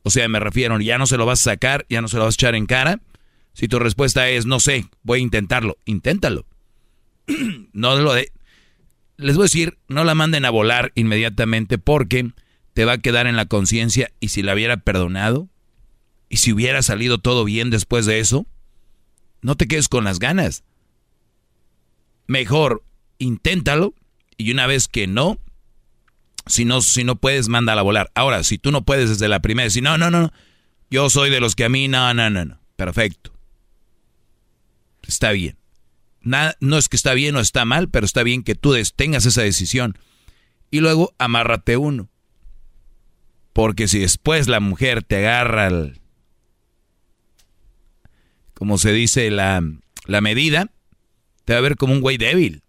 [0.03, 2.25] O sea, me refiero, ya no se lo vas a sacar, ya no se lo
[2.25, 3.01] vas a echar en cara.
[3.53, 6.45] Si tu respuesta es, no sé, voy a intentarlo, inténtalo.
[7.73, 8.31] no lo de...
[9.21, 12.31] Les voy a decir, no la manden a volar inmediatamente porque
[12.73, 15.47] te va a quedar en la conciencia y si la hubiera perdonado,
[16.27, 18.47] y si hubiera salido todo bien después de eso,
[19.41, 20.63] no te quedes con las ganas.
[22.25, 22.83] Mejor
[23.19, 23.93] inténtalo
[24.37, 25.37] y una vez que no,
[26.47, 28.11] si no, si no puedes, mándala a volar.
[28.15, 30.31] Ahora, si tú no puedes desde la primera, decir, no, no, no,
[30.89, 33.31] yo soy de los que a mí, no, no, no, no, perfecto.
[35.03, 35.60] Está bien.
[36.21, 39.41] No es que está bien o está mal, pero está bien que tú tengas esa
[39.41, 39.97] decisión.
[40.69, 42.09] Y luego amárrate uno.
[43.53, 46.01] Porque si después la mujer te agarra el,
[48.61, 49.63] como se dice, la,
[50.05, 50.69] la medida,
[51.45, 52.61] te va a ver como un güey débil.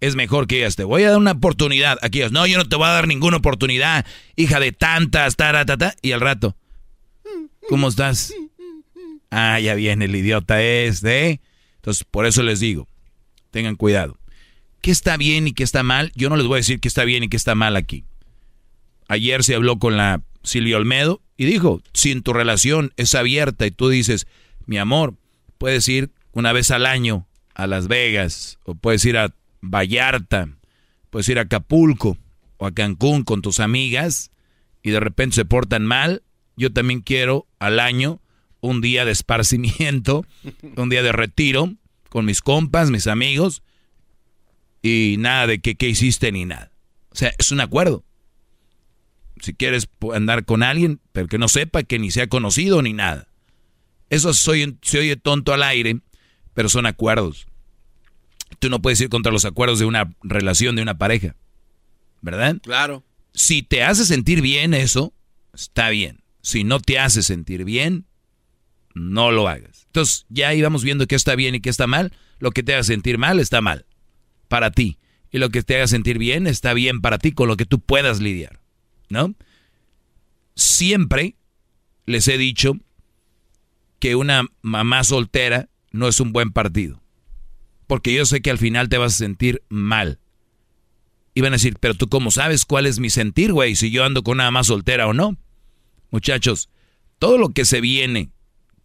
[0.00, 1.98] Es mejor que digas, te voy a dar una oportunidad.
[2.00, 5.94] Aquí no, yo no te voy a dar ninguna oportunidad, hija de tantas, taratata.
[6.00, 6.56] Y al rato,
[7.68, 8.32] ¿cómo estás?
[9.30, 11.28] Ah, ya viene el idiota este.
[11.28, 11.40] ¿eh?
[11.86, 12.88] Entonces, por eso les digo,
[13.52, 14.18] tengan cuidado.
[14.80, 16.10] ¿Qué está bien y qué está mal?
[16.16, 18.02] Yo no les voy a decir qué está bien y qué está mal aquí.
[19.06, 23.66] Ayer se habló con la Silvia Olmedo y dijo, si en tu relación es abierta
[23.66, 24.26] y tú dices,
[24.66, 25.14] mi amor,
[25.58, 30.48] puedes ir una vez al año a Las Vegas, o puedes ir a Vallarta,
[31.10, 32.18] puedes ir a Acapulco
[32.56, 34.32] o a Cancún con tus amigas
[34.82, 36.24] y de repente se portan mal,
[36.56, 38.20] yo también quiero al año
[38.66, 40.26] un día de esparcimiento,
[40.76, 41.74] un día de retiro
[42.08, 43.62] con mis compas, mis amigos
[44.82, 46.70] y nada de que qué hiciste ni nada.
[47.10, 48.04] O sea, es un acuerdo.
[49.40, 52.92] Si quieres andar con alguien, pero que no sepa que ni se ha conocido ni
[52.92, 53.28] nada.
[54.08, 56.00] Eso soy, se oye tonto al aire,
[56.54, 57.46] pero son acuerdos.
[58.58, 61.36] Tú no puedes ir contra los acuerdos de una relación, de una pareja.
[62.22, 62.58] ¿Verdad?
[62.62, 63.04] Claro.
[63.34, 65.12] Si te hace sentir bien eso,
[65.52, 66.22] está bien.
[66.40, 68.06] Si no te hace sentir bien,
[68.96, 69.84] no lo hagas.
[69.86, 72.12] Entonces, ya íbamos viendo qué está bien y qué está mal.
[72.38, 73.84] Lo que te haga sentir mal está mal
[74.48, 74.98] para ti.
[75.30, 77.78] Y lo que te haga sentir bien está bien para ti con lo que tú
[77.78, 78.60] puedas lidiar.
[79.10, 79.34] ¿No?
[80.54, 81.36] Siempre
[82.06, 82.78] les he dicho
[83.98, 87.02] que una mamá soltera no es un buen partido.
[87.86, 90.20] Porque yo sé que al final te vas a sentir mal.
[91.34, 94.04] Y van a decir, pero tú cómo sabes cuál es mi sentir, güey, si yo
[94.04, 95.36] ando con una mamá soltera o no.
[96.10, 96.70] Muchachos,
[97.18, 98.30] todo lo que se viene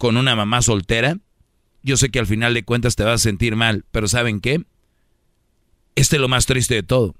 [0.02, 1.20] con una mamá soltera,
[1.84, 4.66] yo sé que al final de cuentas te vas a sentir mal, pero ¿saben qué?
[5.94, 7.14] Este es lo más triste de todo.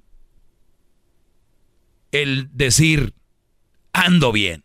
[2.10, 3.14] El decir,
[3.92, 4.64] ando bien,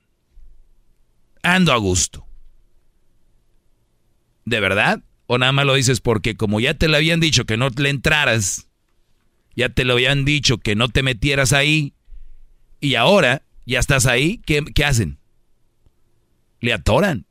[1.44, 2.26] ando a gusto.
[4.46, 5.04] ¿De verdad?
[5.28, 7.90] ¿O nada más lo dices porque como ya te lo habían dicho que no le
[7.92, 8.68] entraras,
[9.56, 11.94] ya te lo habían dicho que no te metieras ahí,
[12.82, 15.20] y ahora ya estás ahí, ¿qué, hacen?
[16.62, 17.27] Le atoran.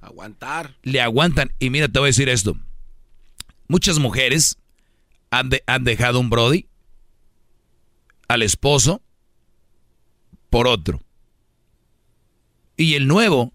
[0.00, 0.76] Aguantar.
[0.82, 1.52] Le aguantan.
[1.58, 2.56] Y mira, te voy a decir esto.
[3.68, 4.58] Muchas mujeres
[5.30, 6.66] han, han dejado un Brody
[8.28, 9.02] al esposo
[10.48, 11.00] por otro.
[12.76, 13.52] Y el nuevo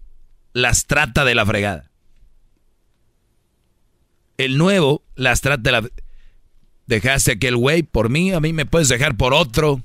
[0.52, 1.90] las trata de la fregada.
[4.38, 5.90] El nuevo las trata de la...
[6.86, 9.82] Dejaste aquel güey por mí, a mí me puedes dejar por otro.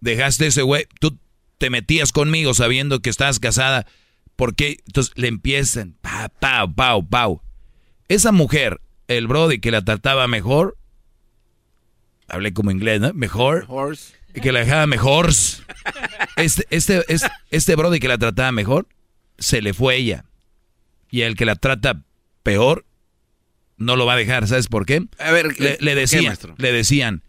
[0.00, 0.86] Dejaste ese güey.
[1.00, 1.18] Tú
[1.58, 3.86] te metías conmigo sabiendo que estabas casada,
[4.40, 4.78] ¿por qué?
[4.86, 7.42] Entonces le empiezan, pa, pau, pau, pau.
[8.08, 10.78] Esa mujer, el Brody que la trataba mejor,
[12.26, 13.12] hablé como inglés, ¿no?
[13.12, 13.66] Mejor.
[13.68, 14.14] Horse.
[14.32, 15.28] Que la dejaba mejor.
[16.36, 18.88] Este, este, este, este Brody que la trataba mejor,
[19.36, 20.24] se le fue ella.
[21.10, 22.02] Y el que la trata
[22.42, 22.86] peor,
[23.76, 24.48] no lo va a dejar.
[24.48, 25.04] ¿Sabes por qué?
[25.18, 27.24] A ver, le, le ¿por qué, decían, le decían,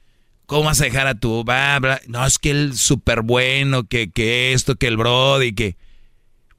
[0.45, 1.99] ¿cómo vas a dejar a tu bla, bla?
[2.07, 5.75] No, es que él súper bueno, que, que esto, que el Brody, que...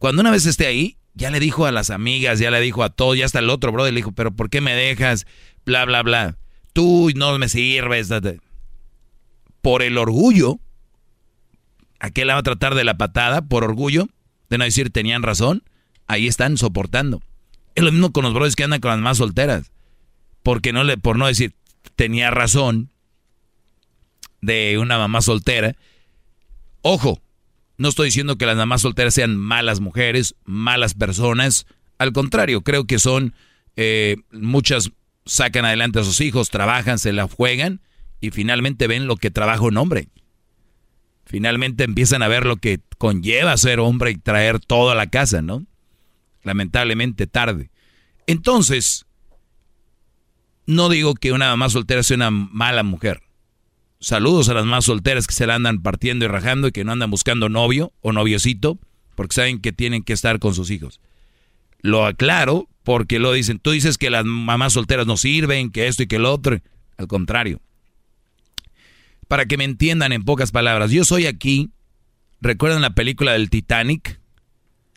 [0.02, 2.90] Cuando una vez esté ahí, ya le dijo a las amigas, ya le dijo a
[2.90, 5.28] todos, ya hasta el otro Brody le dijo, pero ¿por qué me dejas?
[5.64, 6.36] Bla, bla, bla.
[6.72, 8.08] Tú no me sirves.
[9.60, 10.58] Por el orgullo,
[12.00, 13.42] ¿a qué la va a tratar de la patada?
[13.42, 14.08] Por orgullo,
[14.50, 15.62] de no decir tenían razón,
[16.08, 17.22] ahí están soportando.
[17.76, 19.70] Es lo mismo con los brothers que andan con las más solteras.
[20.42, 21.54] Porque no le, por no decir
[21.94, 22.90] tenía razón
[24.40, 25.76] de una mamá soltera.
[26.80, 27.22] Ojo,
[27.82, 31.66] no estoy diciendo que las mamás solteras sean malas mujeres, malas personas.
[31.98, 33.34] Al contrario, creo que son
[33.74, 34.92] eh, muchas
[35.26, 37.80] sacan adelante a sus hijos, trabajan, se la juegan
[38.20, 40.08] y finalmente ven lo que trabaja un hombre.
[41.24, 45.42] Finalmente empiezan a ver lo que conlleva ser hombre y traer todo a la casa,
[45.42, 45.66] ¿no?
[46.44, 47.72] Lamentablemente tarde.
[48.28, 49.06] Entonces,
[50.66, 53.22] no digo que una mamá soltera sea una mala mujer.
[54.02, 56.90] Saludos a las más solteras que se la andan partiendo y rajando y que no
[56.90, 58.80] andan buscando novio o noviocito
[59.14, 61.00] porque saben que tienen que estar con sus hijos.
[61.82, 66.02] Lo aclaro porque lo dicen, tú dices que las mamás solteras no sirven, que esto
[66.02, 66.58] y que lo otro.
[66.96, 67.60] Al contrario.
[69.28, 71.70] Para que me entiendan en pocas palabras, yo soy aquí.
[72.40, 74.18] ¿Recuerdan la película del Titanic?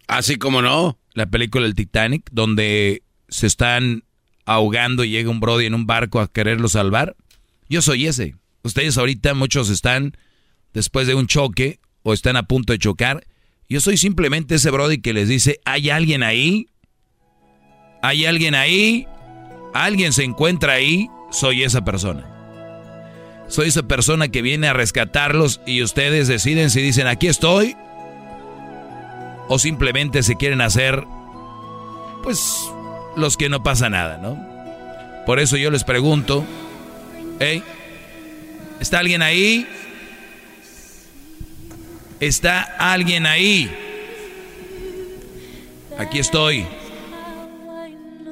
[0.08, 0.98] Así como no.
[1.14, 4.04] La película del Titanic, donde se están
[4.46, 7.16] ahogando y llega un Brody en un barco a quererlo salvar.
[7.70, 8.34] Yo soy ese.
[8.66, 10.18] Ustedes ahorita muchos están
[10.74, 13.24] después de un choque o están a punto de chocar.
[13.70, 16.66] Yo soy simplemente ese Brody que les dice, ¿hay alguien ahí?
[18.02, 19.08] ¿Hay alguien ahí?
[19.76, 21.08] ¿Alguien se encuentra ahí?
[21.30, 22.26] Soy esa persona.
[23.50, 27.78] Soy esa persona que viene a rescatarlos y ustedes deciden si dicen, aquí estoy.
[29.48, 31.04] O simplemente se quieren hacer,
[32.24, 32.68] pues,
[33.16, 34.44] los que no pasa nada, ¿no?
[35.28, 36.44] Por eso yo les pregunto,
[37.40, 37.62] ¿eh?
[38.80, 39.68] ¿Está alguien ahí?
[42.20, 43.72] ¿Está alguien ahí?
[45.98, 46.66] Aquí estoy.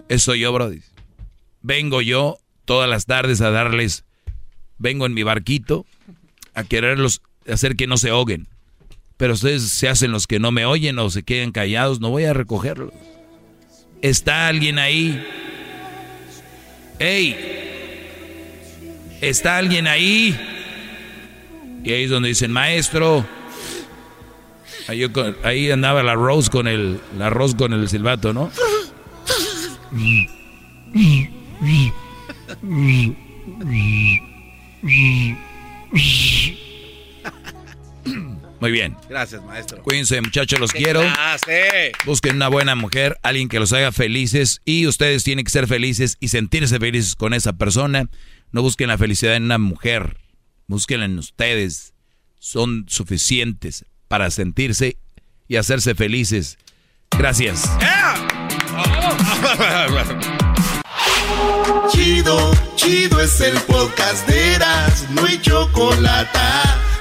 [0.09, 0.81] Eso yo, Brody.
[1.61, 4.05] Vengo yo todas las tardes a darles,
[4.77, 5.85] vengo en mi barquito
[6.53, 8.47] a quererlos hacer que no se ahoguen.
[9.17, 12.25] Pero ustedes se hacen los que no me oyen o se quedan callados, no voy
[12.25, 12.93] a recogerlos.
[14.01, 15.25] ¿Está alguien ahí?
[16.99, 17.72] ¡Ey!
[19.23, 20.37] ¿Está alguien ahí?
[21.83, 23.25] Y ahí es donde dicen, maestro.
[24.87, 28.51] Ahí, yo con- ahí andaba el arroz con el, el arroz con el silbato, ¿no?
[38.59, 38.95] Muy bien.
[39.09, 39.83] Gracias, maestro.
[39.83, 41.01] Cuídense, muchachos, los quiero.
[41.01, 41.91] Sí.
[42.05, 46.15] Busquen una buena mujer, alguien que los haga felices y ustedes tienen que ser felices
[46.21, 48.07] y sentirse felices con esa persona.
[48.53, 50.15] No busquen la felicidad en una mujer,
[50.67, 51.95] búsquenla en ustedes.
[52.37, 54.97] Son suficientes para sentirse
[55.47, 56.59] y hacerse felices.
[57.17, 57.63] Gracias.
[61.91, 66.39] Chido, chido es el podcast de Eras, no hay chocolate.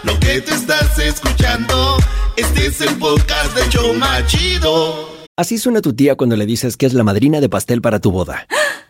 [0.05, 1.99] Lo que te estás escuchando,
[2.37, 5.07] este es el podcast de Choma Chido.
[5.37, 8.11] Así suena tu tía cuando le dices que es la madrina de pastel para tu
[8.11, 8.47] boda.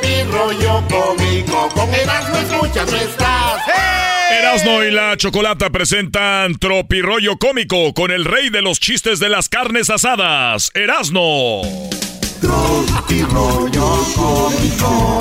[0.00, 3.62] Tropi rollo cómico, con Erasmo escuchas no estás.
[4.38, 9.48] Erasno y la Chocolata presentan Tropirollo Cómico con el rey de los chistes de las
[9.48, 11.62] carnes asadas, Erasno.
[12.40, 15.20] Tropirollo cómico.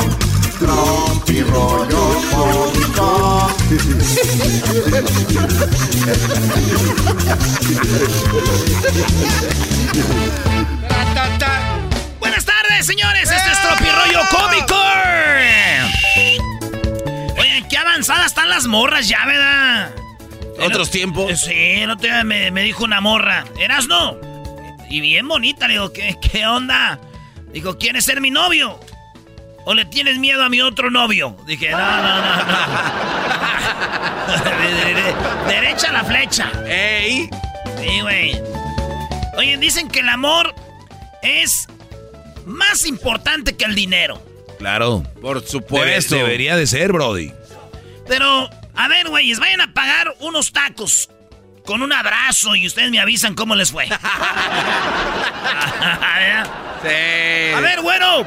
[0.60, 3.52] Tropirollo cómico.
[10.82, 11.45] Buenas tardes,
[12.84, 13.30] señores.
[13.32, 14.76] Este es Tropirollo Cómico.
[17.40, 19.92] Oye, qué avanzadas están las morras ya, ¿verdad?
[20.60, 21.42] Otros tiempos.
[21.42, 23.44] Sí, otro día me, me dijo una morra.
[23.60, 24.18] ¿Eras no?
[24.90, 25.68] Y bien bonita.
[25.68, 27.00] Le digo, ¿qué, qué onda?
[27.52, 28.80] Dijo, ¿quieres ser mi novio?
[29.66, 31.36] ¿O le tienes miedo a mi otro novio?
[31.46, 32.56] Dije, no, no, no, no.
[34.26, 35.14] De- de- de-
[35.54, 36.52] derecha la flecha.
[36.68, 37.30] ¡Ey!
[37.80, 38.42] Sí, güey.
[39.38, 40.56] Oye, dicen que el amor
[41.22, 41.68] es
[42.46, 44.22] más importante que el dinero.
[44.58, 45.04] Claro.
[45.22, 46.16] Por Debe- supuesto.
[46.16, 47.32] debería de ser, Brody.
[48.08, 51.10] Pero, a ver, güeyes, vayan a pagar unos tacos
[51.66, 53.88] con un abrazo y ustedes me avisan cómo les fue.
[56.82, 57.54] Sí.
[57.56, 58.24] A ver, bueno,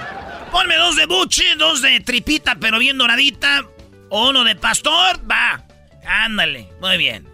[0.50, 3.64] ponme dos de buche, dos de tripita, pero bien doradita.
[4.10, 5.62] O uno de pastor, va.
[6.04, 7.28] Ándale, muy bien.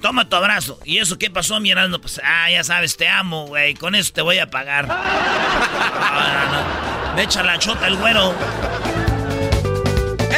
[0.00, 0.78] Toma tu abrazo.
[0.84, 2.00] ¿Y eso qué pasó, mi hermano?
[2.00, 3.74] Pues, ah, ya sabes, te amo, güey.
[3.74, 4.86] Con eso te voy a pagar.
[6.08, 7.14] No, no, no.
[7.14, 8.34] Me echa la chota el güero.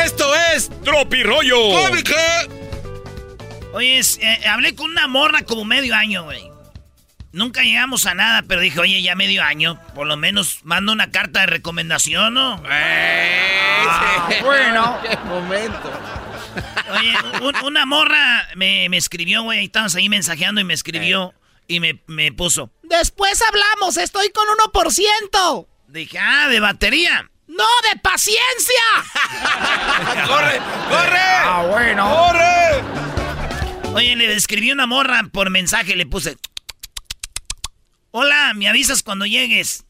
[0.04, 1.56] Esto es Tropirollo.
[1.70, 2.14] Cómico.
[3.72, 6.50] Oye, es- eh, hablé con una morra como medio año, güey.
[7.32, 11.10] Nunca llegamos a nada, pero dije, oye, ya medio año, por lo menos mando una
[11.12, 12.60] carta de recomendación, ¿no?
[12.68, 14.98] Ah, bueno.
[15.08, 15.92] Qué momento.
[16.98, 21.32] Oye, un- una morra me, me escribió, güey, estábamos ahí mensajeando y me escribió
[21.68, 22.70] y me, me puso.
[22.82, 25.66] Después hablamos, estoy con 1%.
[25.88, 27.30] Dije, ah, de batería.
[27.46, 28.82] ¡No, de paciencia!
[30.26, 30.58] ¡Corre!
[30.88, 31.20] ¡Corre!
[31.20, 32.08] Ah, bueno.
[32.08, 32.82] ¡Corre!
[33.94, 36.36] Oye, le escribí una morra por mensaje, le puse.
[38.12, 39.84] Hola, me avisas cuando llegues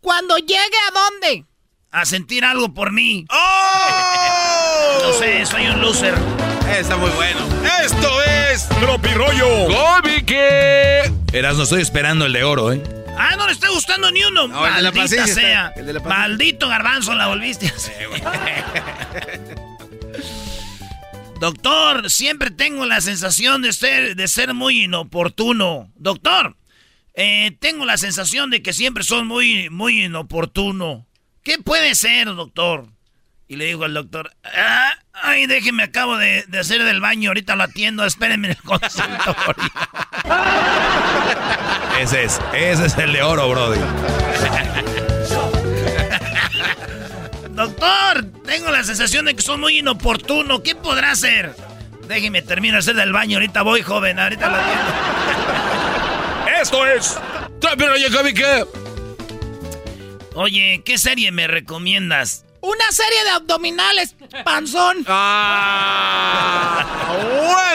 [0.00, 1.44] Cuando llegue a dónde?
[1.92, 3.24] a sentir algo por mí.
[3.30, 4.45] ¡Oh!
[5.02, 6.14] No sé, soy un loser.
[6.78, 7.40] Está muy bueno.
[7.84, 9.66] Esto es Tropirollo.
[9.66, 10.32] Cómico.
[11.32, 12.82] Erasno, estoy esperando el de oro, ¿eh?
[13.18, 14.48] Ah, no le estoy gustando ni uno.
[14.48, 15.72] No, el de la Maldita paciencia está- sea.
[15.76, 16.28] el de la paciencia.
[16.28, 17.66] Maldito garbanzo la volviste.
[17.66, 18.08] a hacer.
[21.40, 25.90] Doctor, siempre tengo la sensación de ser, de ser muy inoportuno.
[25.96, 26.56] Doctor,
[27.14, 31.06] eh, tengo la sensación de que siempre son muy, muy inoportuno.
[31.42, 32.86] ¿Qué puede ser, doctor?
[33.48, 37.54] Y le digo al doctor, "Ah, ay, déjeme, acabo de, de hacer del baño, ahorita
[37.54, 39.72] lo atiendo, espérenme en el consultorio.
[42.00, 43.78] Ese es, ese es el de oro, Brody.
[47.50, 50.62] Doctor, tengo la sensación de que soy muy inoportuno.
[50.62, 51.54] ¿Qué podrá hacer?
[52.06, 53.38] Déjeme terminar de hacer del baño.
[53.38, 54.18] Ahorita voy, joven.
[54.18, 54.92] Ahorita lo atiendo.
[56.62, 57.18] Esto es.
[60.34, 62.44] Oye, ¿qué serie me recomiendas?
[62.66, 64.14] Una serie de abdominales,
[64.44, 65.04] panzón.
[65.08, 66.84] Ah,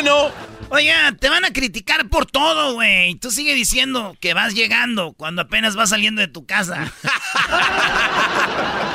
[0.03, 0.31] bueno.
[0.69, 3.15] Oiga, te van a criticar por todo, güey.
[3.15, 6.91] Tú sigue diciendo que vas llegando cuando apenas vas saliendo de tu casa.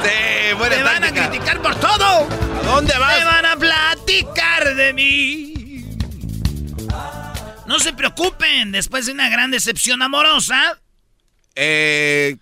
[0.02, 2.28] Sí, buena Te van a criticar por todo.
[2.28, 3.18] ¿A dónde vas?
[3.18, 5.84] Te van a platicar de mí.
[7.66, 10.78] No se preocupen, después de una gran decepción amorosa,
[11.56, 12.36] Eh,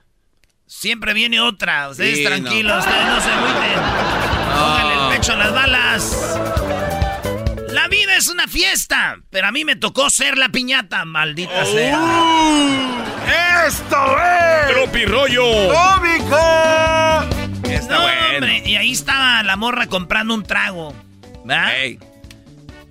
[0.79, 1.89] Siempre viene otra.
[1.89, 2.79] Ustedes Sí, tranquilos, no.
[2.81, 3.81] ustedes no se agüiten.
[4.59, 6.41] Pónganle el pecho a las balas.
[7.71, 11.99] La vida es una fiesta, pero a mí me tocó ser la piñata, maldita sea.
[11.99, 15.43] Uh, ¡Esto es Tropirollo.
[15.73, 16.39] Cómico.
[17.71, 18.35] Está No, bueno.
[18.35, 20.95] hombre, y ahí estaba la morra comprando un trago.
[21.45, 21.73] ¿verdad?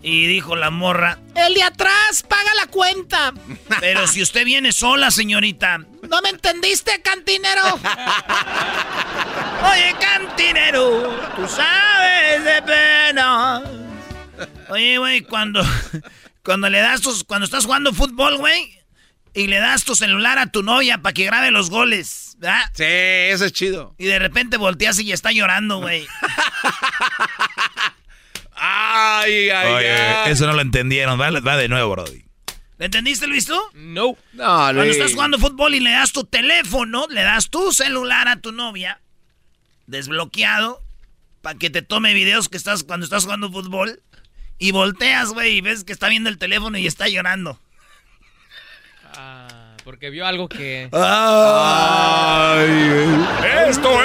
[0.02, 3.34] Y dijo la morra, El de atrás paga la cuenta.
[3.80, 5.80] pero si usted viene sola, señorita.
[6.14, 7.64] ¿No me entendiste, cantinero?
[9.74, 13.64] Oye, cantinero, tú sabes de pena.
[14.70, 15.66] Oye, güey, cuando,
[16.44, 18.80] cuando le das tus, cuando estás jugando fútbol, güey,
[19.34, 22.62] y le das tu celular a tu novia para que grabe los goles, ¿verdad?
[22.76, 23.96] Sí, eso es chido.
[23.98, 26.06] Y de repente volteas y está llorando, güey.
[28.56, 30.32] Ay, ay, Oye, ay.
[30.32, 31.20] eso no lo entendieron.
[31.20, 32.24] Va, va de nuevo, Brody.
[32.78, 33.60] ¿Le entendiste, Luis, tú?
[33.74, 34.18] No.
[34.34, 38.42] No, Cuando estás jugando fútbol y le das tu teléfono, le das tu celular a
[38.42, 39.00] tu novia,
[39.88, 40.82] desbloqueado,
[41.42, 44.02] para que te tome videos que estás cuando estás jugando fútbol,
[44.58, 47.60] y volteas, güey, y ves que está viendo el teléfono y está llorando.
[49.16, 50.86] Ah, porque vio algo que...
[53.70, 54.00] Esto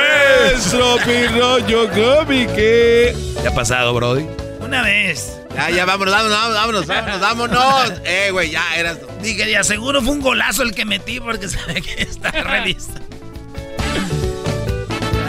[0.53, 2.53] es Tropirollo Cómico.
[2.55, 3.14] ¿Qué
[3.47, 4.27] ha pasado, Brody?
[4.61, 5.41] Una vez.
[5.59, 7.92] Ya, ya, vámonos, vámonos, vámonos, vámonos, vámonos.
[8.04, 8.98] Eh, güey, ya eras.
[9.22, 13.00] Dije, de aseguro fue un golazo el que metí porque sabe que está revista.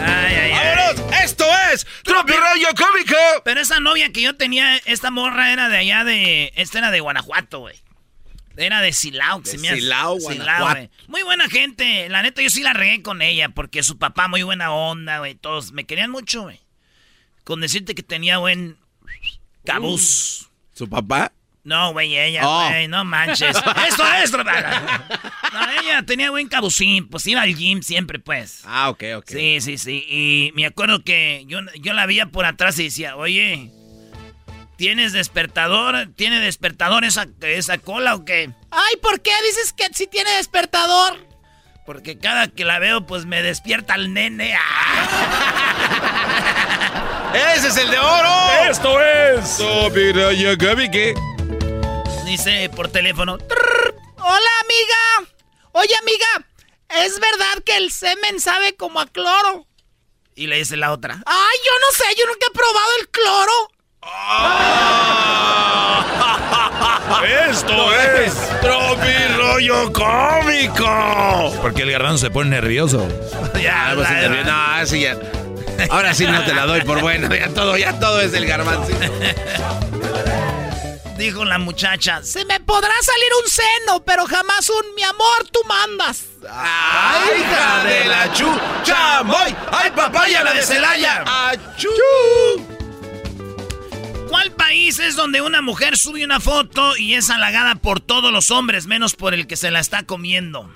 [0.06, 0.76] Ay, ay, ay.
[0.76, 1.12] ¡Vámonos!
[1.24, 3.16] ¡Esto es Tropi Rollo Cómico!
[3.44, 6.52] Pero esa novia que yo tenía, esta morra era de allá de.
[6.56, 7.76] Esta era de Guanajuato, güey.
[8.56, 9.42] Era de Silao.
[9.42, 10.74] que De se me hace- Silao, Guanajuato.
[10.76, 10.90] güey.
[11.08, 12.08] Muy buena gente.
[12.08, 15.34] La neta, yo sí la regué con ella porque su papá, muy buena onda, güey.
[15.34, 16.60] Todos me querían mucho, güey.
[17.44, 18.76] Con decirte que tenía buen
[19.64, 20.48] cabuz.
[20.72, 21.32] ¿Su papá?
[21.62, 22.68] No, güey, ella, Oh.
[22.70, 23.54] güey, no manches.
[23.88, 25.04] Esto es, hermana.
[25.52, 28.62] No, ella tenía buen cabucín, pues iba al gym siempre, pues.
[28.64, 29.28] Ah, ok, ok.
[29.28, 30.04] Sí, sí, sí.
[30.08, 33.70] Y me acuerdo que yo, yo la veía por atrás y decía, oye,
[34.76, 36.08] ¿tienes despertador?
[36.16, 38.50] ¿Tiene despertador esa, esa cola o qué?
[38.70, 41.28] Ay, ¿por qué dices que sí tiene despertador?
[41.84, 44.54] Porque cada que la veo, pues me despierta el nene.
[44.56, 45.96] ¡Ah!
[47.34, 48.30] ¡Ese es el de oro!
[48.70, 49.58] Esto es
[50.58, 51.14] Cómico.
[52.24, 53.36] Dice por teléfono.
[54.18, 55.28] Hola, amiga.
[55.72, 56.26] Oye, amiga,
[57.04, 59.66] ¿es verdad que el semen sabe como a cloro?
[60.34, 61.22] Y le dice la otra.
[61.26, 63.70] Ay, yo no sé, yo nunca he probado el cloro.
[67.50, 71.52] Esto es Tropi Rollo Cómico.
[71.60, 73.06] Porque el garbanzo se pone nervioso.
[73.60, 74.46] Ya, la- también.
[74.46, 75.16] No, así ya.
[75.90, 77.34] Ahora sí no te la doy por buena.
[77.34, 78.92] Ya todo, ya todo es el garbanzo.
[81.16, 82.22] Dijo la muchacha.
[82.22, 86.24] Se me podrá salir un seno, pero jamás un mi amor, tú mandas.
[86.50, 88.46] ¡Ay, hija de la chu!
[88.82, 89.54] ¡Chamoy!
[89.70, 91.24] ¡Ay, papaya la de Celaya!
[91.26, 91.90] ¡Achú!
[94.30, 98.50] ¿Cuál país es donde una mujer sube una foto y es halagada por todos los
[98.50, 100.70] hombres, menos por el que se la está comiendo?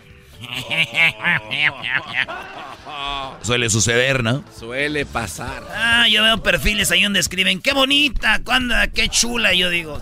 [3.43, 4.45] Suele suceder, ¿no?
[4.59, 5.63] Suele pasar.
[5.75, 9.55] Ah, yo veo perfiles ahí donde escriben, qué bonita, cuándo, qué chula.
[9.55, 10.01] Y yo digo,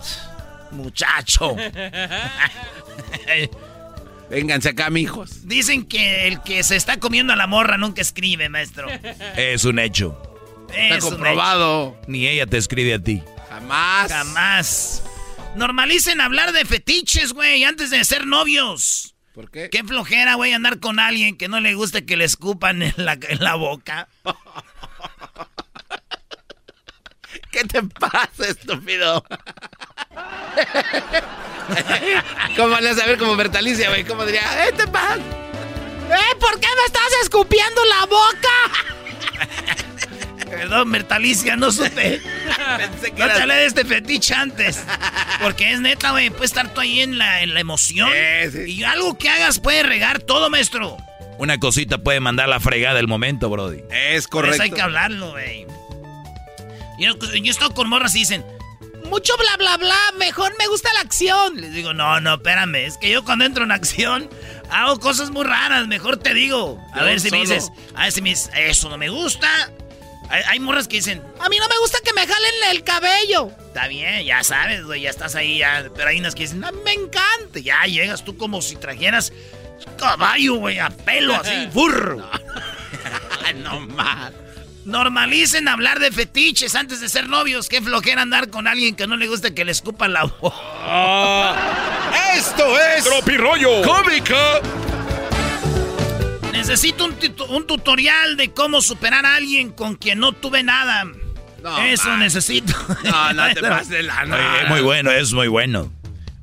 [0.71, 1.55] muchacho.
[4.29, 5.47] Vénganse acá, mijos.
[5.47, 8.87] Dicen que el que se está comiendo a la morra nunca escribe, maestro.
[9.35, 10.19] Es un hecho.
[10.69, 11.97] Está Es comprobado.
[12.07, 13.21] Ni ella te escribe a ti.
[13.49, 14.11] Jamás.
[14.11, 15.03] Jamás.
[15.55, 19.12] Normalicen hablar de fetiches, güey, antes de ser novios.
[19.33, 19.69] ¿Por qué?
[19.69, 23.13] Qué flojera, güey, andar con alguien que no le guste que le escupan en la,
[23.13, 24.07] en la boca.
[27.51, 29.25] ¿Qué te pasa, estúpido?
[32.57, 34.03] ¿Cómo le vas a ver como Bertalicia, güey?
[34.03, 34.43] ¿Cómo diría?
[34.65, 35.17] ¿Qué te pasa?
[35.17, 36.35] ¿Eh?
[36.39, 38.49] ¿Por qué me estás escupiendo la boca?
[40.57, 42.21] Perdón, Mertalicia, no supe.
[42.77, 44.83] Pensé que No te eras- hablé de este fetiche antes.
[45.41, 46.29] Porque es neta, güey.
[46.29, 48.09] Puedes estar tú ahí en la, en la emoción.
[48.43, 48.71] Sí, sí.
[48.71, 50.97] Y algo que hagas puede regar todo, maestro.
[51.37, 53.81] Una cosita puede mandar la fregada del momento, Brody.
[53.89, 54.63] Es Por eso correcto.
[54.63, 55.65] hay que hablarlo, güey.
[56.99, 58.45] Yo, yo he estado con morras y dicen,
[59.09, 61.59] Mucho bla bla bla, mejor me gusta la acción.
[61.59, 62.75] les digo, no, no, espérame.
[62.85, 64.29] Es que yo cuando entro en acción
[64.71, 65.87] hago cosas muy raras.
[65.87, 66.79] Mejor te digo.
[66.93, 69.49] A Yo ver si me dices, a ver si me dices, eso no me gusta.
[70.29, 73.49] Hay, hay morras que dicen, A mí no me gusta que me jalen el cabello.
[73.67, 75.85] Está bien, ya sabes, güey, ya estás ahí, ya.
[75.95, 77.59] Pero hay unas que dicen, "A mí me encanta.
[77.61, 79.31] Ya llegas tú como si trajeras
[79.97, 82.27] caballo, güey, a pelo así, burro.
[83.55, 84.31] No más.
[84.85, 87.69] Normalicen hablar de fetiches antes de ser novios.
[87.69, 90.53] Qué flojera andar con alguien que no le gusta que le escupan la voz.
[92.37, 94.35] Esto es Tropirollo Cómico.
[96.53, 101.03] Necesito un, titu- un tutorial de cómo superar a alguien con quien no tuve nada.
[101.61, 102.19] No, Eso man.
[102.19, 102.73] necesito.
[103.03, 105.91] No, no te pases de la Oye, es muy bueno, es muy bueno.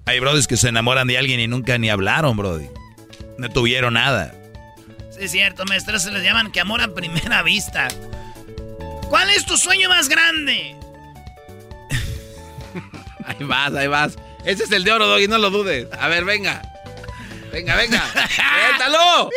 [0.06, 2.66] Hay brodis que se enamoran de alguien y nunca ni hablaron, Brody.
[3.38, 4.34] No tuvieron nada.
[5.10, 5.98] Sí, es cierto, maestro.
[5.98, 7.88] Se les llaman que amor a primera vista.
[9.08, 10.74] ¿Cuál es tu sueño más grande?
[13.26, 14.16] Ahí vas, ahí vas.
[14.44, 15.86] Ese es el de oro, Doggy, no lo dudes.
[15.98, 16.62] A ver, venga.
[17.52, 18.02] Venga, venga.
[18.12, 19.30] ¡Suéltalo!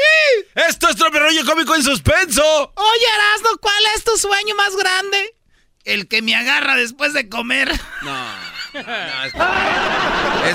[0.68, 2.44] Esto es Tropirollo Cómico en suspenso.
[2.76, 5.36] Oye, Erasmo, ¿cuál es tu sueño más grande?
[5.84, 7.70] El que me agarra después de comer.
[8.02, 8.26] No.
[8.74, 9.34] no es-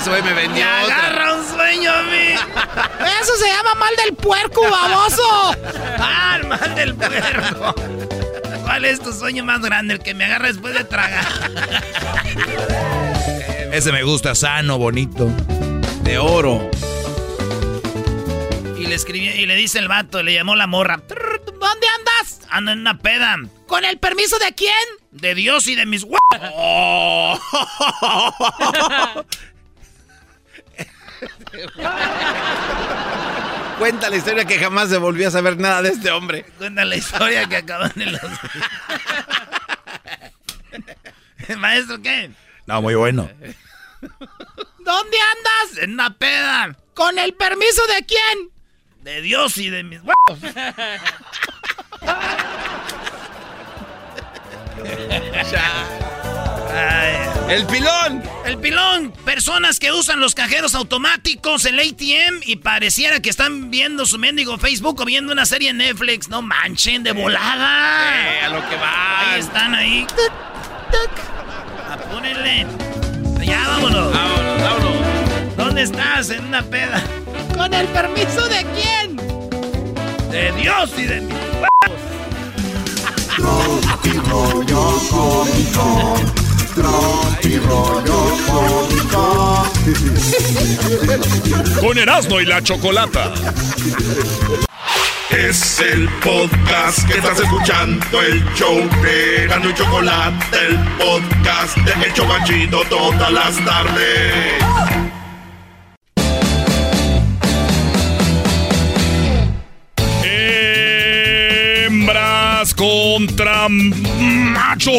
[0.01, 0.95] Eso me Me vendió otra.
[0.95, 2.33] agarra un sueño a mí.
[3.21, 5.55] Eso se llama mal del puerco, baboso.
[5.99, 7.75] Ah, el mal del puerco.
[8.63, 9.95] ¿Cuál es tu sueño más grande?
[9.95, 11.27] El que me agarra después de tragar.
[13.71, 15.27] Ese me gusta, sano, bonito.
[16.03, 16.69] De oro.
[18.89, 20.97] Y le escribió, y le dice el vato, le llamó la morra.
[20.97, 22.39] ¿Dónde andas?
[22.49, 23.37] Ando en una peda.
[23.67, 24.73] ¿Con el permiso de quién?
[25.11, 26.17] De Dios y de mis hue...
[33.77, 36.47] Cuenta la historia que jamás se volvió a saber nada de este hombre.
[36.57, 38.21] Cuenta la historia que acaban en los...
[41.59, 42.31] Maestro, ¿qué?
[42.65, 43.25] No, muy bueno.
[44.01, 45.77] ¿Dónde andas?
[45.83, 46.75] En una peda.
[46.95, 48.58] ¿Con el permiso de quién?
[49.09, 50.39] De Dios y de mis huevos.
[57.49, 58.23] ¡El pilón!
[58.45, 59.11] El pilón.
[59.25, 64.59] Personas que usan los cajeros automáticos, el ATM, y pareciera que están viendo su mendigo
[64.59, 66.29] Facebook o viendo una serie en Netflix.
[66.29, 68.11] No manchen, de volada.
[68.13, 69.31] Eh, a lo que va.
[69.33, 70.05] Ahí están ahí.
[71.91, 72.67] Apúrenle.
[73.43, 74.13] Ya, vámonos.
[74.13, 75.57] Vámonos, vámonos.
[75.57, 76.29] ¿Dónde estás?
[76.29, 77.03] En una peda.
[77.59, 79.17] ¿Con el permiso de quién?
[80.31, 81.99] De Dios y de mis huevos.
[84.29, 86.15] Rollo cómico.
[86.77, 89.69] Rollo cómico.
[91.81, 93.33] Con Erasmo y la Chocolata.
[95.29, 102.05] Es el podcast que estás escuchando, el show de Erasmo y Chocolate, el podcast de
[102.05, 104.98] El Chocachito todas las tardes.
[112.59, 114.93] Contra machos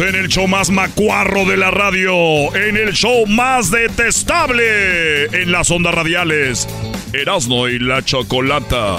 [0.00, 5.70] en el show más macuarro de la radio, en el show más detestable en las
[5.70, 6.68] ondas radiales.
[7.14, 8.98] Erasmo y la Chocolata.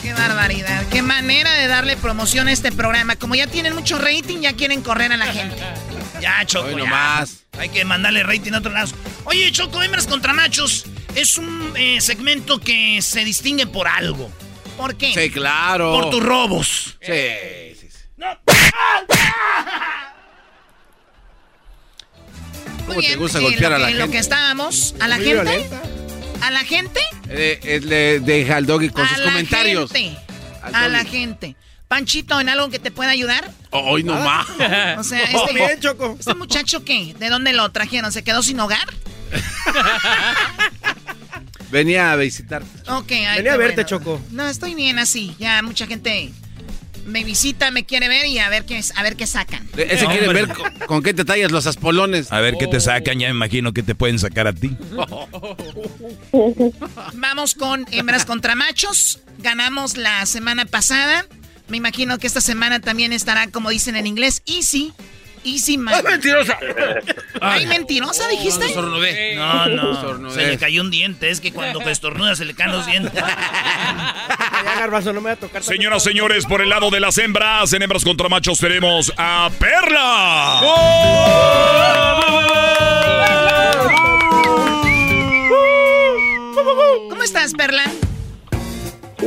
[0.00, 0.86] Qué barbaridad.
[0.92, 3.16] Qué manera de darle promoción a este programa.
[3.16, 5.56] Como ya tienen mucho rating, ya quieren correr a la gente.
[6.20, 6.68] Ya, Choco.
[6.68, 6.78] Hoy ya.
[6.78, 7.46] nomás.
[7.58, 8.92] Hay que mandarle rating a otro lado.
[9.24, 10.86] Oye, Choco, hembras contra machos.
[11.16, 14.30] Es un eh, segmento que se distingue por algo.
[14.76, 15.12] ¿Por qué?
[15.14, 15.92] Sí, claro.
[15.92, 16.98] Por tus robos.
[17.00, 17.12] Sí,
[17.80, 17.98] sí, sí.
[18.16, 18.26] Muy
[22.86, 24.12] ¿Cómo te bien, gusta eh, golpear lo a la que- Lo gente?
[24.12, 24.94] que estábamos.
[25.00, 25.42] ¿A la Muy gente?
[25.42, 25.82] violenta.
[26.42, 27.00] ¿A la gente?
[27.28, 29.90] Eh, eh, le deja al doggy con a sus la comentarios.
[29.90, 30.18] gente.
[30.62, 31.56] A la gente.
[31.88, 33.50] Panchito, ¿en algo que te pueda ayudar?
[33.70, 34.46] Hoy nomás.
[34.98, 36.16] O sea, Oh, este, bien, Choco.
[36.18, 37.14] ¿este muchacho qué?
[37.18, 38.12] ¿De dónde lo trajeron?
[38.12, 38.86] ¿Se quedó sin hogar?
[41.74, 42.62] Venía a visitar.
[42.86, 43.88] Ok, ay, Venía a verte, bueno.
[43.88, 44.20] Choco.
[44.30, 45.34] No, estoy bien así.
[45.40, 46.30] Ya mucha gente
[47.04, 49.66] me visita, me quiere ver y a ver qué, a ver qué sacan.
[49.76, 52.30] Ese quiere ver con, con qué te tallas los aspolones.
[52.30, 54.70] A ver qué te sacan, ya me imagino que te pueden sacar a ti.
[57.14, 59.18] Vamos con hembras contra machos.
[59.38, 61.26] Ganamos la semana pasada.
[61.66, 64.92] Me imagino que esta semana también estará, como dicen en inglés, easy.
[65.44, 66.02] Easy man.
[66.04, 66.58] mentirosa!
[67.40, 68.74] Ay, mentirosa, dijiste.
[68.74, 69.92] No, no.
[69.92, 70.34] Estornudé.
[70.34, 71.30] Se le cayó un diente.
[71.30, 73.12] Es que cuando estornuda se le caen los dientes.
[73.14, 75.62] Ya, Garbanzo, no me voy a tocar.
[75.62, 80.60] Señoras, señores, por el lado de las hembras, en hembras contra machos tenemos a Perla.
[87.10, 87.84] ¿Cómo estás, Perla?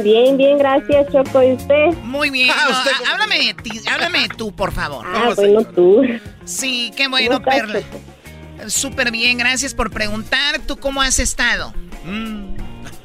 [0.04, 1.42] Bien, bien, gracias, Choco.
[1.44, 1.88] ¿Y usted?
[2.04, 2.50] Muy bien.
[2.54, 5.06] Ah, No, usted ah, háblame, ti- háblame tú, por favor.
[5.08, 6.02] Ah, bueno, tú.
[6.46, 8.70] Sí, qué bueno, ¿Cómo estás, Perla.
[8.70, 10.60] Súper bien, gracias por preguntar.
[10.66, 11.74] ¿Tú cómo has estado?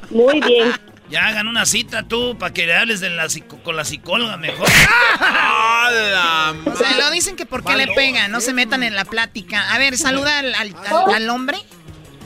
[0.09, 0.71] Muy bien.
[1.09, 4.35] Ya hagan una cita tú para que le hables de la psico- con la psicóloga
[4.37, 4.67] mejor.
[6.65, 9.73] O sea, lo dicen que por qué le pegan, no se metan en la plática.
[9.73, 11.57] A ver, saluda al, al- al- al hombre.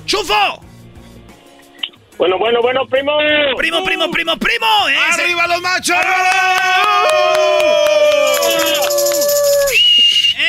[0.05, 0.61] ¡Chufo!
[2.17, 3.11] Bueno, bueno, bueno, primo.
[3.57, 4.65] ¡Primo, primo, primo, primo!
[4.89, 5.95] Ese- ¡Arriba los machos!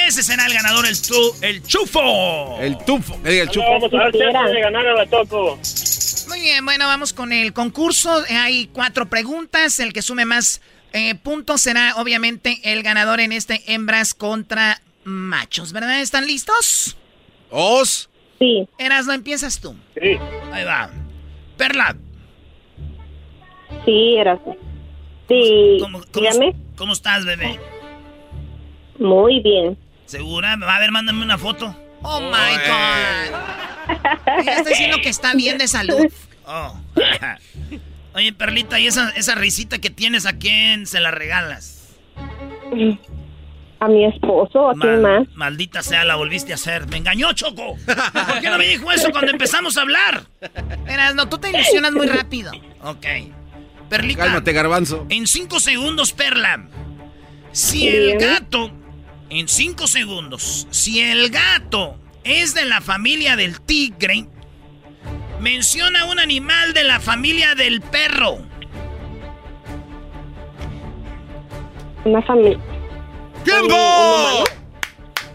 [0.07, 2.59] Ese será el ganador, el, tu, el chufo.
[2.61, 3.19] El tufo.
[3.25, 3.71] el No, chupo.
[3.71, 5.59] vamos a ver chance de ganar a la Choco.
[6.29, 8.25] Muy bien, bueno, vamos con el concurso.
[8.27, 9.79] Eh, Hay cuatro preguntas.
[9.81, 10.63] El que sume más
[10.95, 16.01] eh, puntos será obviamente el ganador en este hembras contra machos, ¿verdad?
[16.01, 16.97] ¿Están listos?
[17.51, 18.09] Os.
[18.39, 18.67] Sí.
[18.79, 19.75] Eras, no empiezas tú.
[20.01, 20.17] Sí.
[20.53, 20.91] Ahí va.
[21.59, 21.95] Perla,
[23.85, 24.51] Sí, era así.
[25.29, 26.55] Sí, ¿cómo, cómo, dígame.
[26.77, 27.61] cómo estás, bebé?
[28.99, 29.77] Muy bien.
[30.07, 30.55] ¿Segura?
[30.55, 31.75] A ver, mándame una foto.
[32.03, 33.39] Oh my God.
[34.41, 36.07] Ella está diciendo que está bien de salud.
[36.47, 36.75] Oh.
[38.15, 41.97] Oye, Perlita, ¿y esa, esa risita que tienes a quién se la regalas?
[43.81, 45.37] A mi esposo, ¿a quién Mal- más?
[45.37, 46.89] Maldita sea, la volviste a hacer.
[46.89, 47.77] ¡Me engañó, Choco!
[47.87, 50.23] ¿Por qué no me dijo eso cuando empezamos a hablar?
[50.89, 52.51] Eras, no, tú te ilusionas muy rápido.
[52.83, 53.07] Ok.
[53.89, 55.07] Perlita, Cálmate, garbanzo.
[55.09, 56.67] en cinco segundos, Perla.
[57.53, 58.71] Si el gato,
[59.31, 64.27] en cinco segundos, si el gato es de la familia del tigre,
[65.41, 68.39] menciona un animal de la familia del perro.
[72.05, 72.59] Una familia.
[73.61, 74.45] ¡Tiempo!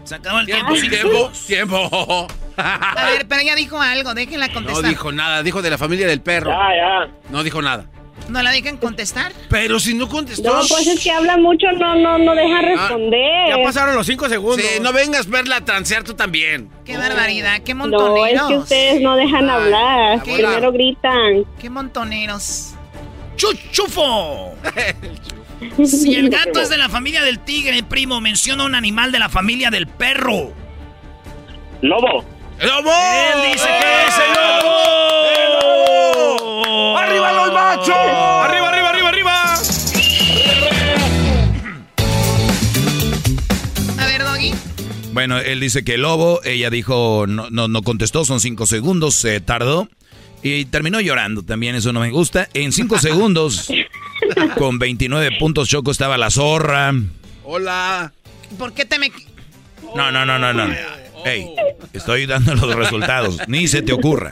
[0.04, 1.30] Se acabó el Tiempo, tiempo.
[1.46, 2.26] tiempo.
[2.56, 4.88] A ver, pero ella dijo algo, déjenla No contestar.
[4.88, 6.50] dijo nada, dijo de la familia del perro.
[6.50, 7.12] Ya, ya.
[7.30, 7.86] No dijo nada.
[8.28, 9.32] ¿No la dejan contestar?
[9.50, 10.54] Pero si no contestó.
[10.54, 13.48] No, pues es que habla mucho, no, no, no deja responder.
[13.48, 14.64] Ya pasaron los cinco segundos.
[14.64, 16.70] Sí, no vengas a verla a transear tú también.
[16.84, 18.48] Qué barbaridad, qué No, es montoneros.
[18.48, 20.22] que ustedes no dejan hablar.
[20.22, 20.34] ¿qué?
[20.34, 21.44] Primero gritan.
[21.60, 22.74] Qué montoneros.
[23.36, 24.54] ¡Chuchufo!
[25.86, 29.28] Si el gato es de la familia del tigre, primo, menciona un animal de la
[29.28, 30.52] familia del perro.
[31.82, 32.24] Lobo.
[32.62, 32.90] ¡Lobo!
[33.34, 34.94] Él dice que es el lobo.
[36.98, 37.94] ¡Arriba los machos!
[37.94, 39.54] ¡Arriba, arriba, arriba, arriba!
[43.98, 44.54] A ver, Doggy.
[45.12, 49.14] Bueno, él dice que el lobo, ella dijo, no, no, no contestó, son cinco segundos,
[49.14, 49.88] se tardó.
[50.44, 52.50] Y terminó llorando también, eso no me gusta.
[52.52, 53.72] En cinco segundos,
[54.58, 56.92] con 29 puntos, Choco estaba la zorra.
[57.44, 58.12] Hola.
[58.58, 59.10] ¿Por qué te me...
[59.96, 60.68] No, no, no, no, no.
[61.24, 61.46] Ey,
[61.94, 64.30] estoy dando los resultados, ni se te ocurra.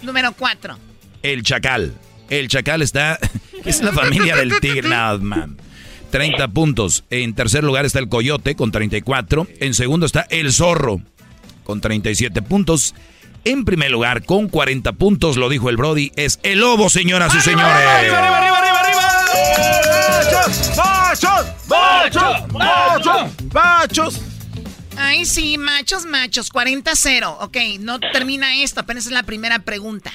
[0.00, 0.78] Número cuatro.
[1.22, 1.92] El chacal.
[2.30, 3.18] El chacal está.
[3.66, 4.88] Es la familia del tigre.
[4.88, 5.58] No, man.
[6.10, 7.04] 30 puntos.
[7.10, 9.46] En tercer lugar está el coyote con 34.
[9.60, 11.02] En segundo está el zorro
[11.66, 12.94] con 37 puntos.
[13.44, 17.40] En primer lugar, con 40 puntos, lo dijo el Brody, es el lobo, señoras y
[17.40, 17.64] señores.
[17.66, 20.46] ¡Arriba, arriba, arriba, arriba, arriba!
[20.76, 21.46] ¡Machos!
[21.68, 22.52] ¡Machos!
[22.52, 23.52] ¡Machos!
[23.52, 24.20] ¡Machos!
[24.98, 27.36] Ay, sí, machos, machos, 40-0.
[27.40, 30.10] Ok, no termina esto, apenas es la primera pregunta.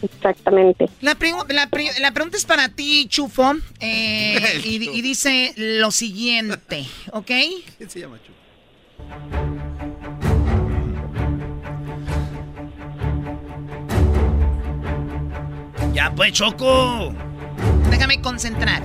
[0.00, 0.86] Exactamente.
[1.00, 5.90] La, pregu- la pri- la pregunta es para ti, Chufo, eh, y, y dice lo
[5.90, 7.30] siguiente, ¿ok?
[7.78, 8.32] ¿Quién se llama Chu?
[15.96, 17.14] Ya pues, Choco.
[17.88, 18.82] Déjame concentrar.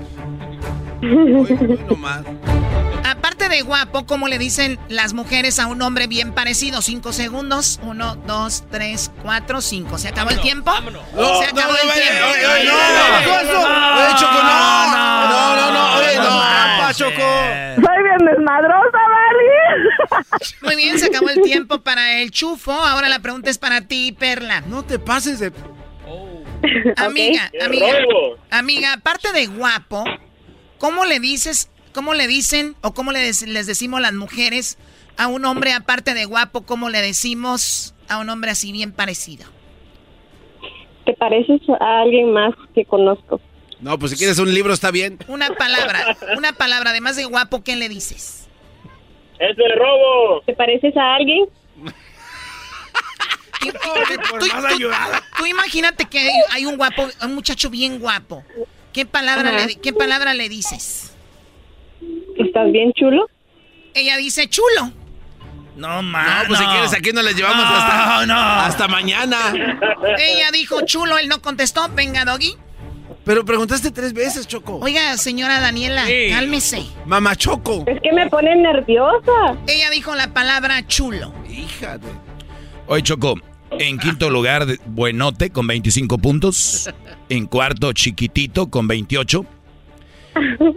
[3.04, 6.82] Aparte de guapo, ¿cómo le dicen las mujeres a un hombre bien parecido?
[6.82, 7.82] Cinco segundos.
[7.84, 9.98] Uno, dos, tres, cuatro, cinco.
[9.98, 10.72] ¿Se acabó el tiempo?
[10.72, 12.28] No, Se acabó no, el tiempo.
[12.32, 16.24] oye, oye, no, no, no, Choco, no, no, no, no, oye, no.
[16.24, 17.12] ¡Trampa, Choco!
[17.76, 20.24] Soy bien desmadrosa, ¿vale?
[20.62, 22.72] Muy bien, se acabó el tiempo para el chufo.
[22.72, 24.62] Ahora la pregunta es para ti, Perla.
[24.62, 25.52] No te pases de...
[26.98, 27.94] Amiga, ¡Qué amiga,
[28.50, 30.04] amiga, aparte de guapo,
[30.78, 34.78] ¿cómo le dices, cómo le dicen o cómo le dec- les decimos las mujeres
[35.18, 39.46] a un hombre aparte de guapo, cómo le decimos a un hombre así bien parecido?
[41.06, 43.42] Te pareces a alguien más que conozco.
[43.80, 45.18] No, pues si quieres un libro está bien.
[45.28, 48.48] Una palabra, una palabra, además de guapo, ¿qué le dices?
[49.40, 50.42] ¡Es el robo!
[50.46, 51.46] ¿Te pareces a alguien?
[53.70, 55.24] Tú, por tú- más tú- ayudada.
[55.38, 58.44] tú imagínate que hay, hay un guapo, un muchacho bien guapo.
[58.94, 59.68] ¿Qué palabra, Ajá.
[59.68, 61.14] le, ¿Qué palabra le dices?
[62.38, 63.30] ¿Estás bien chulo?
[63.94, 64.92] Ella dice chulo.
[65.76, 66.46] No, No, man.
[66.48, 68.40] pues si quieres aquí nos les llevamos No, hasta, no.
[68.40, 69.38] hasta mañana.
[70.20, 71.88] Ella dijo chulo, él no contestó.
[71.94, 72.56] Venga, Doggy.
[73.24, 74.80] Pero preguntaste tres veces, Choco.
[74.80, 76.84] Oiga, señora Daniela, cálmese.
[77.06, 77.84] Mamá Choco.
[77.88, 79.56] Es que me pone nerviosa.
[79.68, 81.32] Ella dijo la palabra chulo.
[81.48, 82.08] Hija de...
[82.88, 83.36] Hoy Choco,
[83.72, 86.90] en quinto lugar, Buenote con 25 puntos.
[87.30, 89.46] En cuarto, Chiquitito con 28.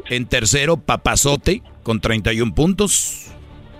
[0.08, 3.26] En tercero, Papazote con 31 puntos.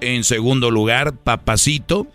[0.00, 2.06] En segundo lugar, Papacito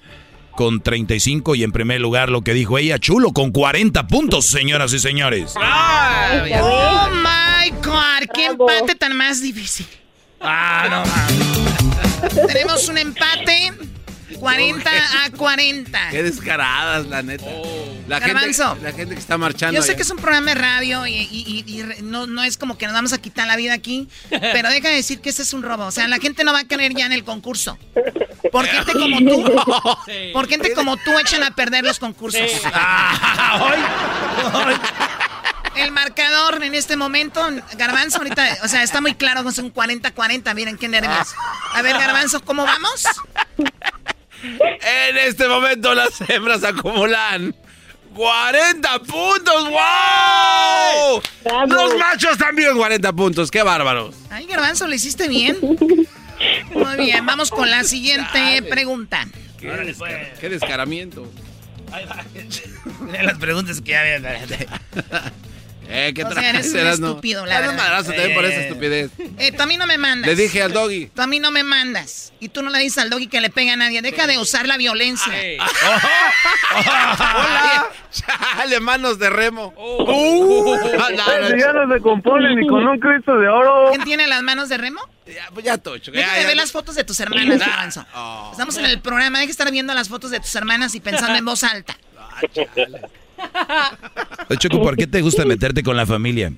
[0.56, 1.56] con 35.
[1.56, 5.54] Y en primer lugar, lo que dijo ella, Chulo con 40 puntos, señoras y señores.
[5.58, 8.70] Oh my God, qué Bravo.
[8.70, 9.88] empate tan más difícil.
[10.42, 12.48] Ah, no, man.
[12.48, 13.74] Tenemos un empate
[14.38, 14.90] 40
[15.26, 16.10] a 40.
[16.12, 17.46] Qué descaradas, la neta.
[18.08, 18.78] La gente, Garbanzo.
[18.82, 19.76] la gente que está marchando.
[19.76, 19.98] Yo sé allá.
[19.98, 22.78] que es un programa de radio y, y- y- y re- no, no es como
[22.78, 25.54] que nos vamos a quitar la vida aquí, pero deja de decir que ese es
[25.54, 25.86] un robo.
[25.86, 27.78] O sea, la gente no va a creer ya en el concurso.
[28.52, 29.62] Por gente como tú,
[30.34, 32.42] por gente como tú echan a perder los concursos.
[35.76, 37.42] El marcador en este momento,
[37.78, 41.30] Garbanzo, ahorita, o sea, está muy claro, es un 40-40, miren qué nervios.
[41.74, 43.04] A ver, Garbanzo, ¿cómo vamos?
[44.44, 47.56] En este momento las hembras acumulan
[48.16, 49.64] 40 puntos.
[49.70, 51.22] ¡Wow!
[51.44, 51.66] Bravo.
[51.68, 53.52] Los machos también 40 puntos.
[53.52, 54.16] ¡Qué bárbaros!
[54.30, 55.58] Ay, Garbanzo, ¿lo hiciste bien?
[56.74, 59.28] Muy bien, vamos con la siguiente pregunta.
[59.60, 61.30] ¡Qué, desca- qué descaramiento!
[63.24, 64.20] Las preguntas que ya había.
[65.92, 67.88] Eh, ¿qué O sea, eres un estúpido, la Dale un verdad.
[67.90, 68.68] madrazo también por esa Eh.
[68.68, 69.10] estupidez.
[69.40, 70.28] Eh, tú a mí no me mandas.
[70.30, 71.08] Le dije al doggy.
[71.08, 72.32] Tú a mí no me mandas.
[72.40, 74.02] Y tú no le dices al doggy que le pega a nadie.
[74.04, 75.34] Deja de usar la violencia.
[76.76, 77.88] ¡Hola!
[78.12, 79.74] ¡Chale, manos de remo!
[79.76, 83.90] Uh, no, no, ya no se compone ni con un Cristo de oro.
[83.92, 85.02] ¿Quién tiene las manos de remo?
[85.26, 86.12] ya, pues ya, Tocho.
[86.12, 88.06] Deja de ver las fotos de tus hermanas, Garbanzo.
[88.16, 88.50] Oh.
[88.52, 89.40] Estamos en el programa.
[89.40, 91.98] Deja de estar viendo las fotos de tus hermanas y pensando en voz alta.
[92.42, 92.68] Oye,
[94.60, 96.52] Choco, ¿por qué te gusta meterte con la familia?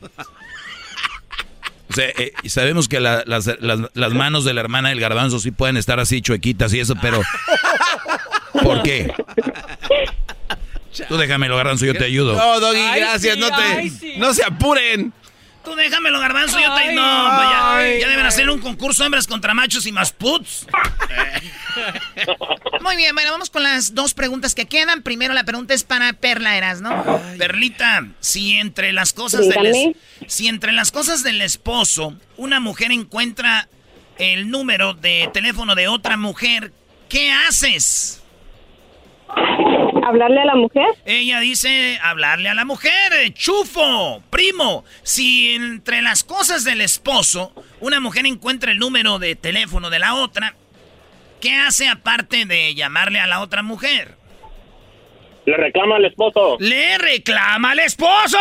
[1.90, 5.40] O sea, eh, sabemos que la- las, las- las manos de la hermana del garbanzo
[5.40, 7.22] sí pueden estar así chuequitas y eso, pero
[8.64, 9.14] ¿por qué?
[11.08, 12.36] Tú déjamelo, garbanzo, yo te ayudo.
[12.36, 13.54] No, Doggy, Ay, gracias, sí, no te.
[13.64, 14.14] ay, sí.
[14.18, 15.14] No se apuren.
[15.64, 16.92] Tú déjamelo, garbanzo, yo te...
[16.94, 18.00] No, pues ya, ay.
[18.02, 20.66] ya deben hacer un concurso hembras contra machos y más puts.
[22.82, 25.04] Muy bien, bueno, vamos con las dos preguntas que quedan.
[25.04, 27.22] Primero la pregunta es para Perla Eras, ¿no?
[27.38, 29.96] Perlita, si entre las cosas del es-
[30.28, 33.68] si entre las cosas del esposo una mujer encuentra
[34.18, 36.74] el número de teléfono de otra mujer,
[37.08, 38.24] ¿qué haces?
[40.04, 40.88] ¿Hablarle a la mujer?
[41.06, 44.84] Ella dice hablarle a la mujer, eh, chufo, primo.
[45.04, 50.16] Si entre las cosas del esposo una mujer encuentra el número de teléfono de la
[50.16, 50.56] otra,
[51.40, 54.16] ¿qué hace aparte de llamarle a la otra mujer?
[55.46, 56.58] Le reclama al esposo.
[56.60, 58.38] ¡Le reclama al esposo!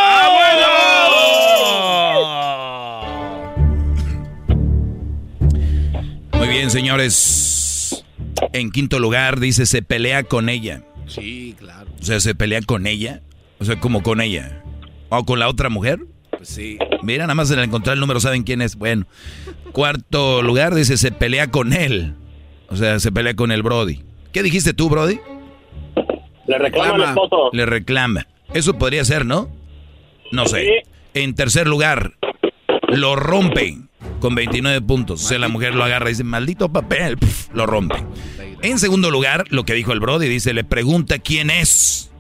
[6.33, 8.05] Muy bien, señores.
[8.53, 10.83] En quinto lugar, dice, se pelea con ella.
[11.11, 11.91] Sí, claro.
[12.01, 13.21] O sea, se pelea con ella.
[13.59, 14.63] O sea, como con ella.
[15.09, 16.01] ¿O con la otra mujer?
[16.31, 16.79] Pues sí.
[17.03, 18.77] Mira, nada más en encontrar el número saben quién es.
[18.77, 19.07] Bueno.
[19.73, 22.15] Cuarto lugar, dice, se pelea con él.
[22.69, 24.03] O sea, se pelea con el Brody.
[24.33, 25.19] ¿Qué dijiste tú, Brody?
[26.47, 27.51] Le reclama al esposo.
[27.53, 28.27] Le reclama.
[28.55, 29.51] Eso podría ser, ¿no?
[30.33, 30.85] No sé.
[31.15, 32.15] En tercer lugar,
[32.89, 33.77] lo rompe
[34.21, 35.25] con 29 puntos.
[35.25, 37.17] O sea, la mujer lo agarra y dice, maldito papel,
[37.53, 37.97] lo rompe.
[38.63, 42.11] En segundo lugar, lo que dijo el Brody, dice, le pregunta quién es.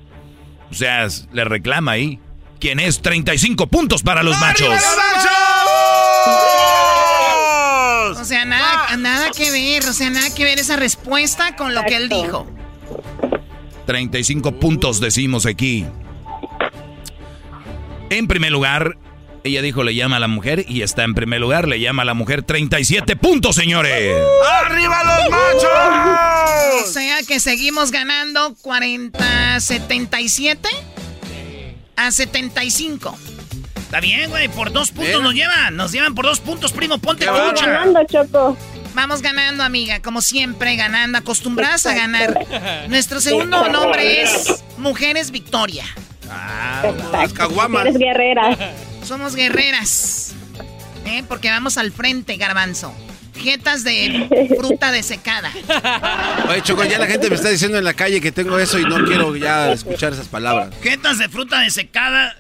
[0.71, 2.19] O sea, le reclama ahí.
[2.59, 3.01] ¿Quién es?
[3.01, 4.69] 35 puntos para los machos.
[8.21, 11.83] O sea, nada, nada que ver, o sea, nada que ver esa respuesta con lo
[11.85, 12.47] que él dijo.
[13.87, 15.87] 35 puntos decimos aquí.
[18.11, 18.97] En primer lugar,
[19.45, 22.05] ella dijo le llama a la mujer y está en primer lugar, le llama a
[22.05, 24.17] la mujer 37 puntos, señores.
[24.65, 26.85] ¡Arriba los machos!
[26.85, 30.69] O sea que seguimos ganando 40 77
[31.97, 33.17] a 75.
[33.77, 35.77] Está bien, güey, por dos puntos nos llevan.
[35.77, 37.67] Nos llevan por dos puntos, primo, ponte Vamos trucha.
[37.67, 38.57] ganando, Choco.
[38.95, 42.87] Vamos ganando, amiga, como siempre, ganando, acostumbradas a ganar.
[42.89, 45.85] Nuestro segundo nombre es Mujeres Victoria.
[47.13, 47.87] Las caguamas.
[47.87, 48.57] Eres guerrera.
[49.11, 50.35] Somos guerreras.
[51.05, 51.25] ¿eh?
[51.27, 52.95] Porque vamos al frente, garbanzo.
[53.37, 55.51] Jetas de fruta desecada.
[56.49, 58.85] Oye, Choco, ya la gente me está diciendo en la calle que tengo eso y
[58.85, 60.73] no quiero ya escuchar esas palabras.
[60.81, 62.37] Jetas de fruta desecada.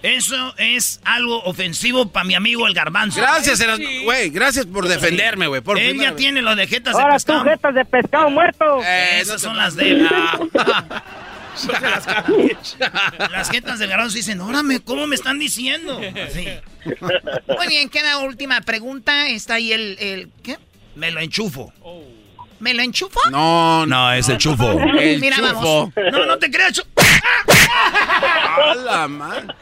[0.00, 3.20] Eso es algo ofensivo para mi amigo el garbanzo.
[3.20, 3.60] Gracias,
[4.04, 5.62] güey, gracias por defenderme, güey.
[5.62, 7.44] Por Él ya tiene lo de jetas de Ahora tú, pescado.
[7.44, 8.78] jetas de pescado muerto.
[8.84, 10.06] Eh, Esas son las de
[13.30, 16.00] Las jetas del garbanzo dicen, órame, ¿cómo me están diciendo?
[16.26, 16.46] Así.
[17.56, 19.28] Muy bien, queda última pregunta.
[19.28, 20.56] Está ahí el, el- ¿qué?
[20.94, 21.72] Me lo enchufo.
[22.60, 23.20] ¿Me lo enchufo?
[23.30, 24.72] No, no, es el chufo.
[24.98, 25.52] El Mira, chufo.
[25.54, 25.92] vamos.
[26.12, 26.82] No, no te creas, chu-
[27.46, 29.54] A la man.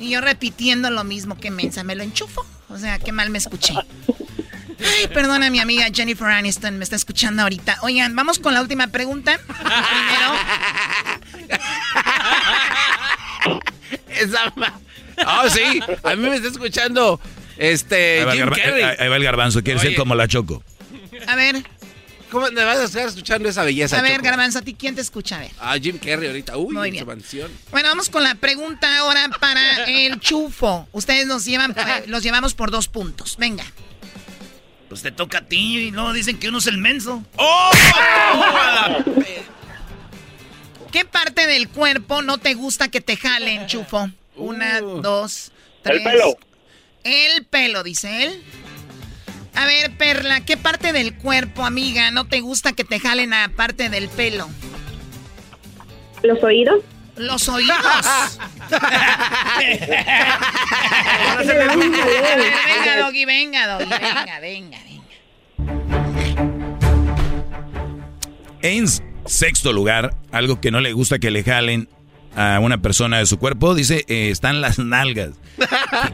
[0.00, 2.44] Y yo repitiendo lo mismo que mensa, ¿me lo enchufo?
[2.68, 3.74] O sea, qué mal me escuché.
[4.80, 7.78] Ay, perdona, mi amiga Jennifer Aniston me está escuchando ahorita.
[7.82, 9.38] Oigan, vamos con la última pregunta.
[9.46, 10.34] Primero,
[14.08, 14.52] Esa
[15.26, 15.80] Ah, sí.
[16.04, 17.20] A mí me está escuchando
[17.56, 18.82] este Ahí va, el Jim garba- Carrey.
[18.84, 19.96] ahí- ahí va el garbanzo, quiere ser Oye.
[19.96, 20.62] como la Choco.
[21.26, 21.56] a ver,
[22.30, 24.24] ¿Cómo me vas a estar escuchando esa belleza, a ver, Choco?
[24.24, 25.36] Garbanzo, ¿a ti quién te escucha?
[25.36, 25.50] A ver.
[25.60, 26.58] Ah, Jim Carrey ahorita.
[26.58, 27.04] Uy, Muy en bien.
[27.04, 27.50] su mansión.
[27.70, 30.86] Bueno, vamos con la pregunta ahora para el chufo.
[30.92, 33.36] Ustedes nos llevan, eh, los llevamos por dos puntos.
[33.38, 33.64] Venga.
[34.88, 37.22] Pues te toca a ti y luego dicen que uno es el menso.
[37.36, 37.70] ¡Oh!
[40.90, 44.10] ¿Qué parte del cuerpo no te gusta que te jalen, chufo?
[44.36, 45.98] Una, dos, tres.
[45.98, 46.36] El pelo.
[47.04, 48.42] El pelo, dice él.
[49.54, 53.88] A ver, Perla, ¿qué parte del cuerpo, amiga, no te gusta que te jalen aparte
[53.88, 54.48] del pelo?
[56.22, 56.82] ¿Los oídos?
[57.18, 57.76] Los oídos.
[61.44, 64.98] Venga, Doggy, venga, Doggy, venga, venga, venga.
[68.62, 68.86] En
[69.26, 71.88] sexto lugar, algo que no le gusta que le jalen
[72.36, 75.30] a una persona de su cuerpo, dice, eh, están las nalgas.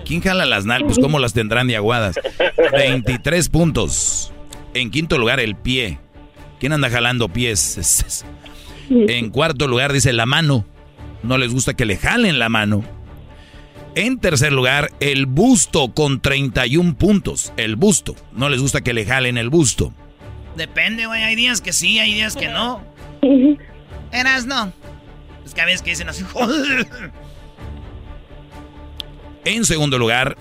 [0.04, 0.94] ¿Quién jala las nalgas?
[0.94, 2.16] Pues cómo las tendrán de aguadas.
[2.72, 4.32] 23 puntos.
[4.74, 5.98] En quinto lugar, el pie.
[6.60, 8.24] ¿Quién anda jalando pies?
[8.90, 10.66] En cuarto lugar, dice la mano.
[11.24, 12.84] No les gusta que le jalen la mano.
[13.94, 17.52] En tercer lugar, el busto con 31 puntos.
[17.56, 18.14] El busto.
[18.32, 19.92] No les gusta que le jalen el busto.
[20.56, 21.22] Depende, güey.
[21.22, 22.82] Hay días que sí, hay días que no.
[24.12, 24.72] Eras no.
[25.46, 26.24] Es que a veces que dicen así.
[29.44, 30.36] en segundo lugar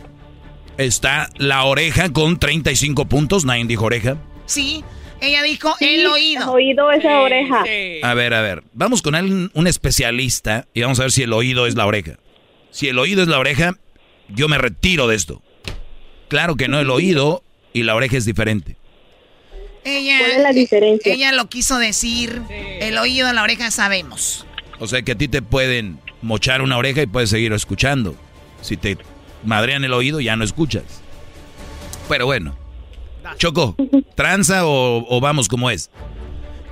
[0.78, 3.46] está la oreja con 35 puntos.
[3.46, 4.18] Nadie dijo oreja.
[4.46, 4.84] Sí,
[5.24, 6.44] ella dijo el oído.
[6.44, 7.64] El oído es la oreja.
[8.04, 8.64] A ver, a ver.
[8.74, 12.18] Vamos con alguien, un especialista y vamos a ver si el oído es la oreja.
[12.72, 13.78] Si el oído es la oreja,
[14.28, 15.42] yo me retiro de esto.
[16.28, 18.76] Claro que no, el oído y la oreja es diferente.
[19.86, 21.14] Ella, ¿Cuál es la diferencia?
[21.14, 22.42] Ella lo quiso decir.
[22.50, 24.46] El oído, la oreja sabemos.
[24.80, 28.16] O sea que a ti te pueden mochar una oreja y puedes seguir escuchando.
[28.62, 28.98] Si te
[29.44, 30.84] madrean el oído, ya no escuchas.
[32.10, 32.63] Pero bueno.
[33.38, 33.76] Choco,
[34.16, 35.90] ¿tranza o, o vamos como es?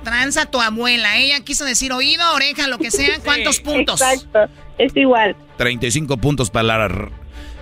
[0.04, 1.16] Tranza tu abuela.
[1.18, 3.20] Ella quiso decir oído, oreja, lo que sea.
[3.24, 4.00] ¿Cuántos puntos?
[4.00, 4.40] Exacto,
[4.78, 5.36] es igual.
[5.58, 7.10] 35 puntos para la,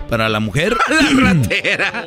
[0.09, 0.75] para la mujer.
[0.89, 2.05] La ratera.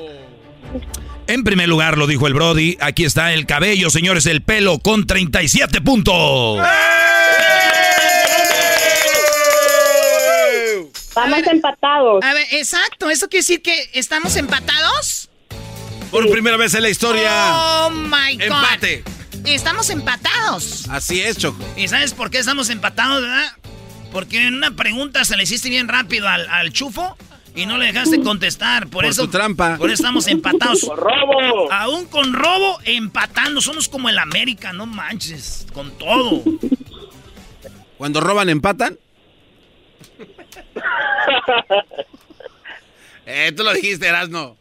[1.27, 5.07] En primer lugar, lo dijo el Brody, aquí está el cabello, señores, el pelo con
[5.07, 6.59] 37 puntos.
[11.15, 12.25] Vamos empatados.
[12.25, 13.09] A ver, exacto.
[13.09, 15.14] ¿Eso quiere decir que estamos empatados?
[16.15, 17.57] Por primera vez en la historia.
[17.57, 18.43] Oh my God.
[18.43, 19.03] Empate.
[19.45, 20.89] Estamos empatados.
[20.89, 21.59] Así es, Choco.
[21.77, 23.51] ¿Y sabes por qué estamos empatados, verdad?
[24.13, 27.17] Porque en una pregunta se le hiciste bien rápido al, al chufo
[27.57, 28.85] y no le dejaste contestar.
[28.85, 29.23] Por, Por eso.
[29.23, 29.77] tu trampa.
[29.77, 30.83] Por eso estamos empatados.
[30.83, 31.73] ¡Por robo!
[31.73, 33.61] Aún con robo, empatando.
[33.61, 35.67] Somos como el América, no manches.
[35.73, 36.45] Con todo.
[37.99, 39.01] Cuando roban, empatan.
[43.27, 44.57] eh, tú lo dijiste, Erasno.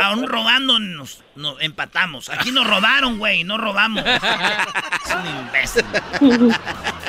[0.00, 2.28] Aún robando nos, nos empatamos.
[2.28, 4.04] Aquí nos robaron, güey, no robamos.
[4.06, 5.84] Es un imbécil.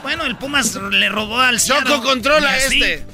[0.01, 2.01] Bueno, el Pumas le robó al Choco, Seattle.
[2.03, 3.05] controla este.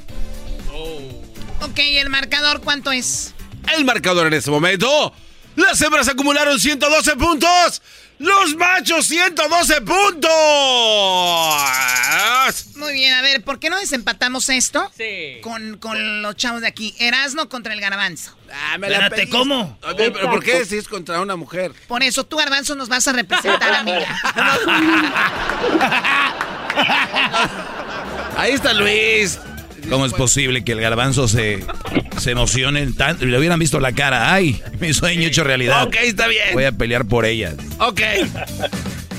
[1.60, 3.34] Ok, ¿el marcador cuánto es?
[3.74, 5.12] El marcador en este momento.
[5.56, 7.82] Las hembras acumularon 112 puntos.
[8.18, 10.30] Los machos 112 puntos.
[12.76, 14.90] Muy bien, a ver, ¿por qué no desempatamos esto?
[14.96, 15.38] Sí.
[15.42, 16.94] Con, con los chavos de aquí.
[16.98, 18.36] Erasno contra el garbanzo.
[18.52, 19.36] Ah, me Espérate, pediste.
[19.36, 19.78] ¿cómo?
[19.82, 21.72] A ver, pero ¿por qué si es contra una mujer?
[21.88, 24.20] Por eso tú, garbanzo, nos vas a representar, amiga.
[28.36, 29.38] Ahí está Luis.
[29.90, 31.64] ¿Cómo es posible que el garbanzo se,
[32.18, 33.24] se emocione tanto?
[33.24, 34.32] Le hubieran visto la cara.
[34.32, 34.62] ¡Ay!
[34.80, 35.84] Mi sueño hecho realidad.
[35.84, 36.48] Ok, está bien.
[36.52, 37.54] Voy a pelear por ella.
[37.78, 38.00] Ok.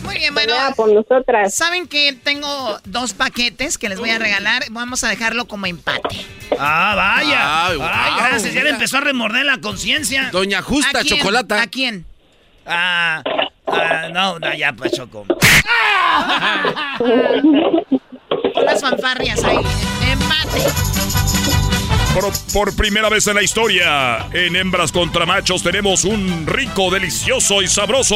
[0.04, 0.54] Muy bien, bueno.
[0.76, 1.54] Por nosotras.
[1.54, 4.64] Saben que tengo dos paquetes que les voy a regalar.
[4.72, 6.26] Vamos a dejarlo como empate.
[6.60, 7.68] Ah, vaya.
[7.68, 8.54] Ay, Ay, gracias.
[8.54, 10.30] Ya le empezó a remorder la conciencia.
[10.32, 11.04] Doña Justa.
[11.04, 11.62] Chocolata.
[11.62, 12.06] ¿A quién?
[12.66, 13.22] Ah,
[13.68, 15.26] ah, no, no, ya pues, Choco.
[18.56, 19.58] Con las fanfarrias ahí.
[20.10, 20.64] Empate.
[22.14, 27.62] Por, por primera vez en la historia, en hembras contra machos tenemos un rico, delicioso
[27.62, 28.16] y sabroso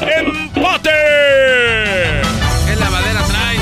[0.00, 0.90] empate.
[2.66, 3.56] ¿Qué lavadera trae?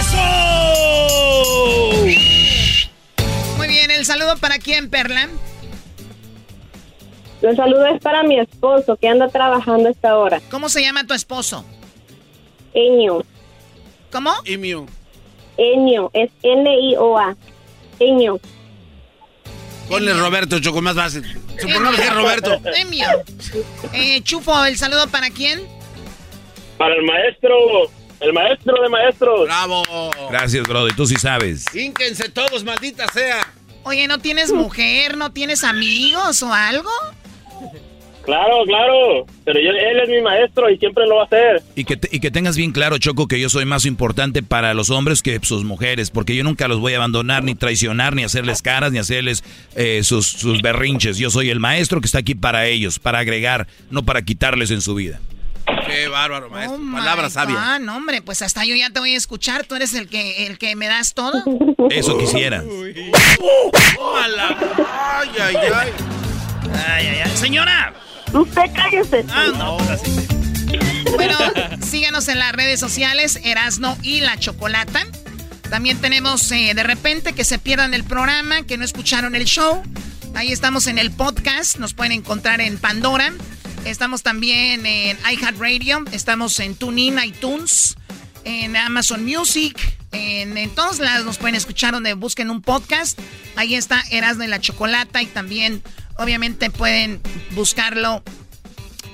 [0.00, 0.36] ¡Eso!
[3.56, 5.28] Muy bien, el saludo para quién, Perla.
[7.40, 10.40] Los saludos es para mi esposo que anda trabajando a esta hora.
[10.50, 11.64] ¿Cómo se llama tu esposo?
[12.74, 13.24] Enio.
[14.10, 14.32] ¿Cómo?
[14.44, 14.86] Emu.
[15.56, 16.10] Enio.
[16.14, 17.36] Es N-I-O-A.
[18.00, 18.40] Enio.
[19.88, 21.24] Ponle Roberto, Choco, más fácil.
[21.58, 22.60] Supongamos que es Roberto.
[22.76, 23.06] Emio.
[23.92, 25.66] Eh, Chufo, ¿el saludo para quién?
[26.76, 27.54] Para el maestro,
[28.20, 29.46] el maestro de maestros.
[29.46, 29.82] Bravo.
[30.30, 30.94] Gracias, Brody.
[30.94, 31.64] Tú sí sabes.
[31.74, 33.52] Hínquense todos, maldita sea.
[33.84, 35.16] Oye, ¿no tienes mujer?
[35.16, 36.90] ¿No tienes amigos o algo?
[38.24, 39.24] Claro, claro.
[39.46, 41.62] Pero yo- él es mi maestro y siempre lo va a hacer.
[41.74, 44.74] Y que, te- y que tengas bien claro, Choco, que yo soy más importante para
[44.74, 48.24] los hombres que sus mujeres, porque yo nunca los voy a abandonar, ni traicionar, ni
[48.24, 49.42] hacerles caras, ni hacerles
[49.76, 51.16] eh, sus, sus berrinches.
[51.16, 54.82] Yo soy el maestro que está aquí para ellos, para agregar, no para quitarles en
[54.82, 55.20] su vida.
[55.86, 56.76] Qué bárbaro, maestro.
[56.76, 57.56] Oh, my Palabra sabia.
[57.78, 59.64] God, no, hombre, pues hasta yo ya te voy a escuchar.
[59.64, 61.42] Tú eres el que, el que me das todo.
[61.90, 62.62] Eso quisiera.
[64.12, 64.56] Mala.
[65.18, 65.90] Ay, ay, ay.
[66.74, 67.36] Ay, ay, ay.
[67.36, 67.94] Señora.
[68.32, 69.24] Usted cállese.
[69.30, 69.78] Ah, no.
[71.14, 71.38] Bueno,
[71.80, 75.06] síganos en las redes sociales, Erasno y la Chocolata.
[75.70, 79.82] También tenemos eh, de repente que se pierdan el programa, que no escucharon el show.
[80.34, 83.32] Ahí estamos en el podcast, nos pueden encontrar en Pandora.
[83.84, 87.96] Estamos también en iHeartRadio, estamos en TuneIn, iTunes,
[88.44, 89.76] en Amazon Music,
[90.12, 93.18] en, en todos lados nos pueden escuchar donde busquen un podcast.
[93.56, 95.82] Ahí está Erasno y la Chocolata y también
[96.18, 97.20] obviamente pueden
[97.52, 98.22] buscarlo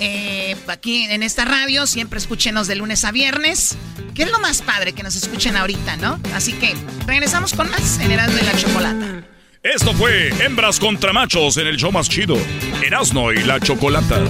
[0.00, 1.86] eh, aquí en esta radio.
[1.86, 3.76] Siempre escúchenos de lunes a viernes.
[4.14, 6.20] Que es lo más padre que nos escuchen ahorita, ¿no?
[6.34, 6.74] Así que
[7.06, 9.24] regresamos con más en Erasmo y la Chocolata.
[9.62, 12.36] Esto fue Hembras contra Machos en el show más chido.
[12.84, 14.20] Erasno y la Chocolata.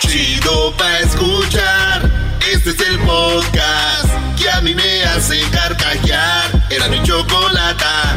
[0.00, 2.38] Chido pa' escuchar.
[2.52, 4.08] Este es el podcast
[4.38, 6.66] que a mí me hace carcajear.
[6.70, 8.16] Era mi chocolata.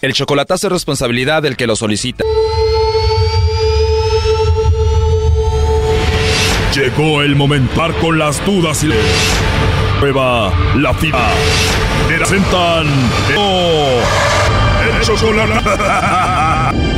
[0.00, 2.24] El chocolatazo es responsabilidad del que lo solicita.
[6.72, 8.94] Llegó el acabar con las dudas y la
[9.98, 11.34] prueba la fidelidad.
[12.06, 12.86] Presentan
[14.84, 16.94] el chocolatazo.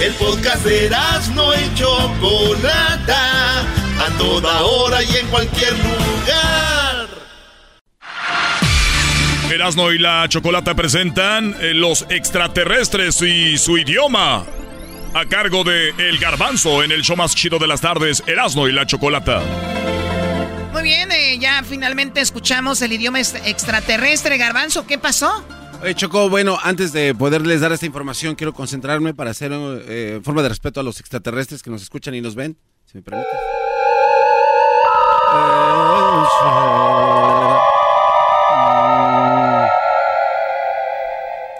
[0.00, 3.60] El podcast de Erasno y Chocolata.
[3.60, 7.08] A toda hora y en cualquier lugar.
[9.52, 14.46] Erasno y la chocolata presentan eh, los extraterrestres y su idioma.
[15.12, 18.72] A cargo de El Garbanzo en el show más chido de las tardes, Erasno y
[18.72, 19.42] la chocolata.
[20.72, 24.38] Muy bien, eh, ya finalmente escuchamos el idioma est- extraterrestre.
[24.38, 25.44] Garbanzo, ¿qué pasó?
[25.82, 30.42] Oye, Choco, bueno, antes de poderles dar esta información, quiero concentrarme para hacer eh, forma
[30.42, 33.32] de respeto a los extraterrestres que nos escuchan y nos ven, si me permites.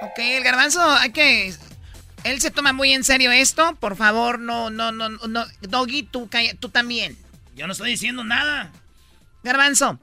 [0.02, 1.54] Ok, el garbanzo, hay que...
[2.24, 3.74] Él se toma muy en serio esto.
[3.80, 5.44] Por favor, no, no, no, no.
[5.62, 7.16] Doggy, tú, calla- tú también.
[7.56, 8.70] Yo no estoy diciendo nada.
[9.42, 9.98] Garbanzo,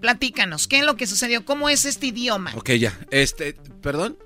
[0.00, 0.66] platícanos.
[0.66, 1.44] ¿Qué es lo que sucedió?
[1.44, 2.52] ¿Cómo es este idioma?
[2.56, 2.98] Ok, ya.
[3.10, 4.16] Este, ¿perdón?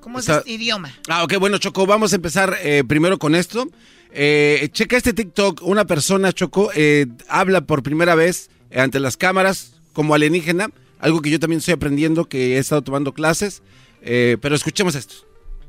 [0.00, 0.92] ¿Cómo es este idioma?
[1.08, 3.68] Ah, ok, bueno, Choco, vamos a empezar eh, primero con esto.
[4.14, 9.72] Eh, checa este TikTok, una persona, Choco, eh, habla por primera vez ante las cámaras
[9.92, 13.62] como alienígena, algo que yo también estoy aprendiendo, que he estado tomando clases,
[14.02, 15.14] eh, pero escuchemos esto.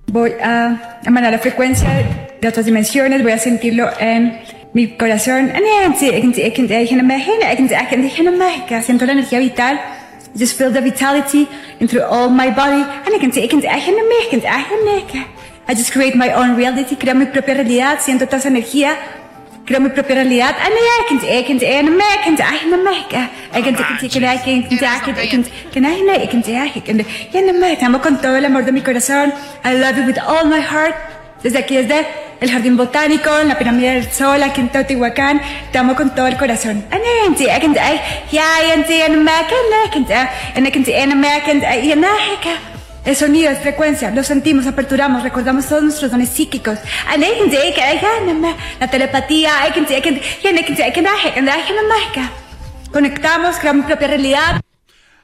[0.08, 4.42] Voy a emanar la frecuencia de otras dimensiones, voy a sentirlo en
[4.74, 5.52] mi corazón.
[10.36, 11.48] Just feel the vitality
[11.80, 12.84] in through all my body.
[15.68, 18.98] I just create my own reality, creo mi propia realidad, siento toda esa energía,
[19.66, 20.56] creo mi propia realidad.
[27.82, 29.34] Amo con todo el amor de mi corazón.
[29.64, 30.96] I love you with all my heart.
[31.44, 32.08] Desde aquí, desde
[32.40, 35.42] el Jardín Botánico, en la Pirámide del Sol, aquí en Teotihuacán.
[35.72, 36.86] Te amo con todo el corazón.
[43.06, 46.80] El sonido es frecuencia, lo sentimos, aperturamos, recordamos todos nuestros dones psíquicos.
[48.80, 49.52] La telepatía,
[52.94, 54.62] conectamos, creamos propia realidad.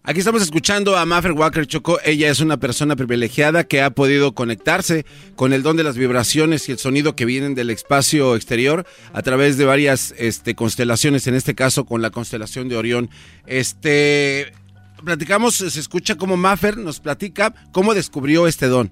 [0.09, 1.99] Aquí estamos escuchando a Maffer Walker Choco.
[2.03, 5.05] Ella es una persona privilegiada que ha podido conectarse
[5.35, 9.21] con el don de las vibraciones y el sonido que vienen del espacio exterior a
[9.21, 13.11] través de varias este, constelaciones, en este caso con la constelación de Orión.
[13.45, 14.51] Este,
[15.05, 18.91] platicamos, se escucha como Maffer nos platica cómo descubrió este don.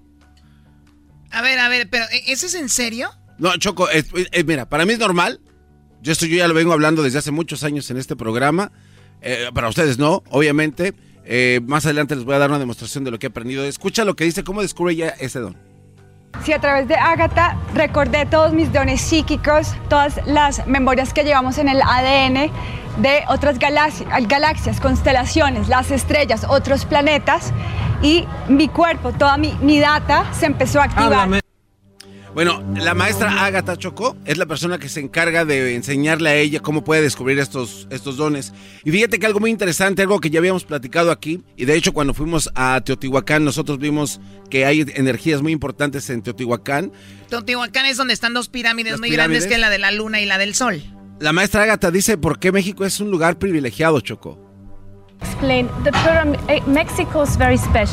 [1.31, 3.09] A ver, a ver, pero ¿e- ¿eso es en serio?
[3.39, 5.41] No, Choco, es- es- mira, para mí es normal.
[6.03, 8.71] Yo esto yo ya lo vengo hablando desde hace muchos años en este programa.
[9.23, 10.93] Eh, para ustedes no, obviamente.
[11.29, 13.65] Eh, más adelante les voy a dar una demostración de lo que he aprendido.
[13.65, 15.57] Escucha lo que dice, cómo descubre ella ese don.
[16.43, 21.57] Si a través de Ágata recordé todos mis dones psíquicos, todas las memorias que llevamos
[21.57, 22.51] en el ADN
[23.01, 27.53] de otras galaxias, galaxias constelaciones, las estrellas, otros planetas,
[28.01, 31.41] y mi cuerpo, toda mi, mi data se empezó a activar.
[32.37, 36.59] Bueno, la maestra Agatha Chocó es la persona que se encarga de enseñarle a ella
[36.59, 38.53] cómo puede descubrir estos, estos dones.
[38.85, 41.93] Y fíjate que algo muy interesante, algo que ya habíamos platicado aquí, y de hecho
[41.93, 46.91] cuando fuimos a Teotihuacán nosotros vimos que hay energías muy importantes en Teotihuacán.
[47.27, 49.45] Teotihuacán es donde están dos pirámides Las muy pirámides.
[49.45, 50.83] grandes que la de la luna y la del sol.
[51.19, 54.46] La maestra Agatha dice por qué México es un lugar privilegiado, Choco.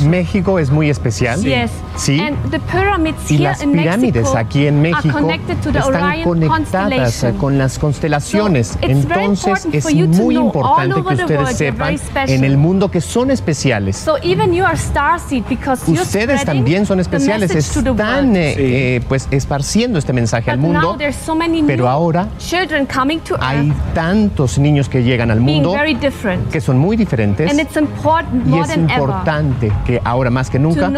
[0.09, 1.40] México es muy especial.
[1.42, 1.70] Yes.
[1.96, 2.18] Sí.
[2.20, 5.72] And the pyramids Y here las in pirámides Mexico aquí en are México connected to
[5.72, 8.68] the están Orion conectadas eh, con las constelaciones.
[8.68, 11.16] So, it's very Entonces important es for you to muy know all importante over que
[11.16, 12.30] the ustedes sepan very special.
[12.30, 13.96] en el mundo que son especiales.
[13.96, 17.82] So even you are starseed because you're Ustedes spreading también son the especiales, message to
[17.82, 18.36] the están world.
[18.36, 18.55] eh,
[18.96, 20.96] eh, pues esparciendo este mensaje al But now mundo.
[20.98, 25.30] there's so many Pero new ahora children coming to hay Earth tantos niños que llegan
[25.30, 26.51] al being mundo very different.
[26.51, 30.30] que son muy diferentes And it's important y more es than ever importante que ahora
[30.30, 30.90] más que nunca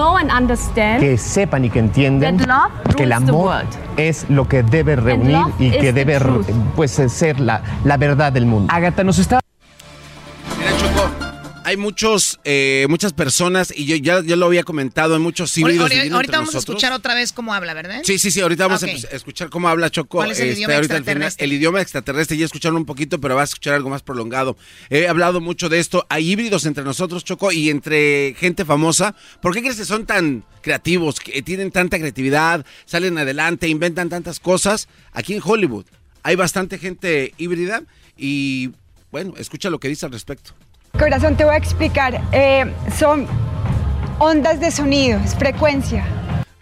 [0.99, 2.39] que sepan y que entiendan
[2.97, 3.65] que el amor
[3.97, 6.47] es lo que debe reunir y que the debe truth.
[6.75, 8.73] pues ser la, la verdad del mundo.
[8.73, 9.41] Agatha nos está
[11.67, 15.91] hay muchos, eh, muchas personas, y yo ya, lo había comentado, en muchos híbridos.
[16.13, 18.03] Ahorita, vamos a escuchar otra vez cómo habla, ¿verdad?
[18.05, 20.19] Sí, sí, sí, ahorita vamos a escuchar cómo habla Choco.
[20.19, 21.17] ¿Cuál es el este, idioma ahorita al final.
[21.17, 21.45] extraterrestre?
[21.45, 24.57] el idioma extraterrestre, ya escucharon un poquito, pero vas a escuchar algo más prolongado.
[24.91, 26.07] He hablado mucho de esto.
[26.09, 29.17] Hay híbridos entre nosotros, Choco, y entre gente famosa.
[29.43, 34.39] ¿Por qué crees que son tan creativos, que tienen tanta creatividad, salen adelante, inventan tantas
[34.39, 34.87] cosas?
[35.11, 35.87] Aquí en Hollywood
[36.23, 37.83] hay bastante gente híbrida
[38.17, 38.71] y,
[39.11, 40.55] bueno, escucha lo que dice al respecto.
[40.99, 42.23] Corazón, te voy a explicar.
[42.33, 43.27] Eh, son
[44.19, 46.05] ondas de sonido, es frecuencia.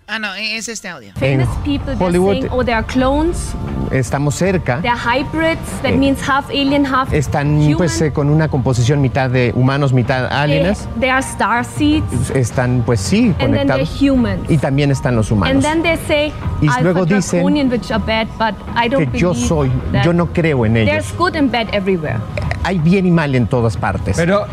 [0.07, 1.13] Ah, no, es este audio.
[1.21, 3.55] En Famous people, Hollywood- saying, oh, they are clones,
[3.91, 4.81] Estamos cerca.
[4.83, 7.79] they're hybrids, that Eh, means half alien, half Están human.
[7.79, 10.87] pues eh, con una composición mitad de humanos, mitad They, alienes.
[11.01, 14.03] they are star seeds, Están pues sí and then they're conectados.
[14.03, 14.51] humans.
[14.51, 15.63] Y también están los And humanos.
[15.65, 19.71] then they say Y luego dicen which are bad, but I don't que yo soy,
[19.93, 20.05] that.
[20.05, 20.91] yo no creo en ellos.
[20.91, 22.19] There's good and bad everywhere.
[22.63, 24.17] Hay bien y mal en todas partes.
[24.19, 24.45] Pero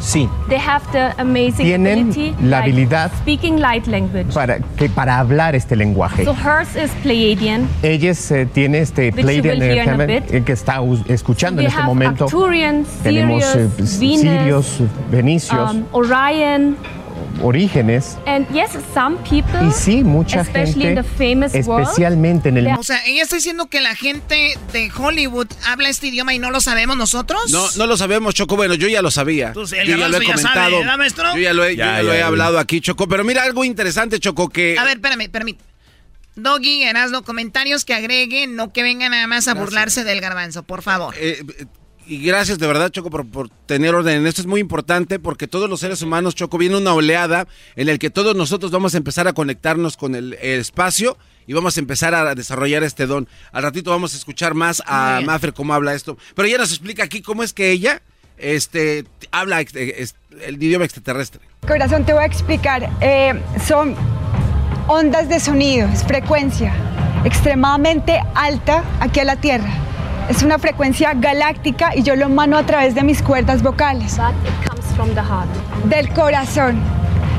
[0.00, 4.32] sí, They have the amazing Tienen ability, la like habilidad speaking light language.
[4.32, 6.24] para, que para hablar este lenguaje.
[6.24, 7.68] So hers is Pleiadian.
[7.82, 12.24] Ella eh, tiene este Pleiadian eh, que está escuchando en este momento.
[12.24, 16.76] Arcturians, Tenemos eh, Sirius, Venus, Venicios, um, Orion,
[17.42, 18.16] Orígenes.
[18.26, 22.58] and yes, some people, Y sí, mucha especially in gente, the famous world, especialmente en
[22.58, 26.38] el O sea, ella está diciendo que la gente de Hollywood habla este idioma y
[26.38, 27.40] no lo sabemos nosotros.
[27.50, 28.56] No, no lo sabemos, Choco.
[28.56, 29.48] Bueno, yo ya lo sabía.
[29.56, 30.82] El yo ya lo ya comentado.
[30.82, 31.08] sabe.
[31.34, 32.26] Yo ya lo he, yo Ya, ya lo he ya.
[32.26, 33.06] hablado aquí, Choco.
[33.08, 34.76] Pero mira algo interesante, Choco, que...
[34.78, 35.66] A ver, espérame, permíteme.
[36.34, 40.82] Doggy, Erasmo, comentarios que agreguen, no que vengan nada más a burlarse del garbanzo, por
[40.82, 41.14] favor.
[41.18, 41.64] Eh, eh,
[42.06, 44.40] y gracias de verdad, Choco, por, por tener orden en esto.
[44.40, 48.10] Es muy importante porque todos los seres humanos, Choco, viene una oleada en el que
[48.10, 51.16] todos nosotros vamos a empezar a conectarnos con el, el espacio
[51.46, 53.28] y vamos a empezar a desarrollar este don.
[53.52, 55.20] Al ratito vamos a escuchar más a.
[55.24, 56.16] Maffer cómo habla esto.
[56.34, 58.02] Pero ella nos explica aquí cómo es que ella
[58.36, 61.40] este, habla el idioma extraterrestre.
[61.66, 62.90] Corazón, te voy a explicar.
[63.00, 63.94] Eh, son
[64.88, 66.74] ondas de sonido, es frecuencia
[67.24, 69.70] extremadamente alta aquí a la Tierra.
[70.28, 74.16] Es una frecuencia galáctica y yo lo mano a través de mis cuerdas vocales.
[74.16, 75.48] but it comes from the heart.
[75.84, 76.80] Del corazón.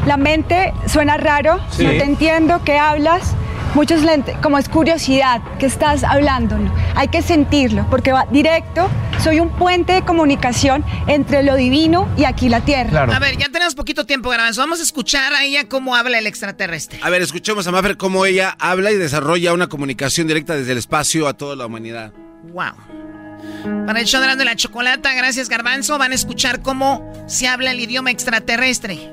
[0.06, 1.84] La mente suena raro, Sí.
[1.84, 3.34] no te entiendo, ¿qué hablas?
[3.74, 4.02] Muchos
[4.42, 6.58] como es curiosidad, ¿qué estás hablando?
[6.96, 8.90] Hay que sentirlo, porque va directo.
[9.22, 13.04] Soy un puente de comunicación entre lo divino y aquí la tierra.
[13.04, 14.62] A ver, ya tenemos poquito tiempo, garbanzo.
[14.62, 17.00] Vamos a escuchar a ella cómo habla el extraterrestre.
[17.04, 20.78] A ver, escuchemos a Maffer cómo ella habla y desarrolla una comunicación directa desde el
[20.78, 22.14] espacio a toda la humanidad.
[22.44, 23.86] Wow.
[23.86, 27.80] Para el show de la chocolata, gracias garbanzo, van a escuchar cómo se habla el
[27.80, 29.12] idioma extraterrestre.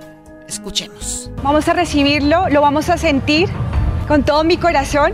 [0.49, 1.31] Escuchemos.
[1.43, 3.49] Vamos a recibirlo, lo vamos a sentir
[4.09, 5.13] con todo mi corazón.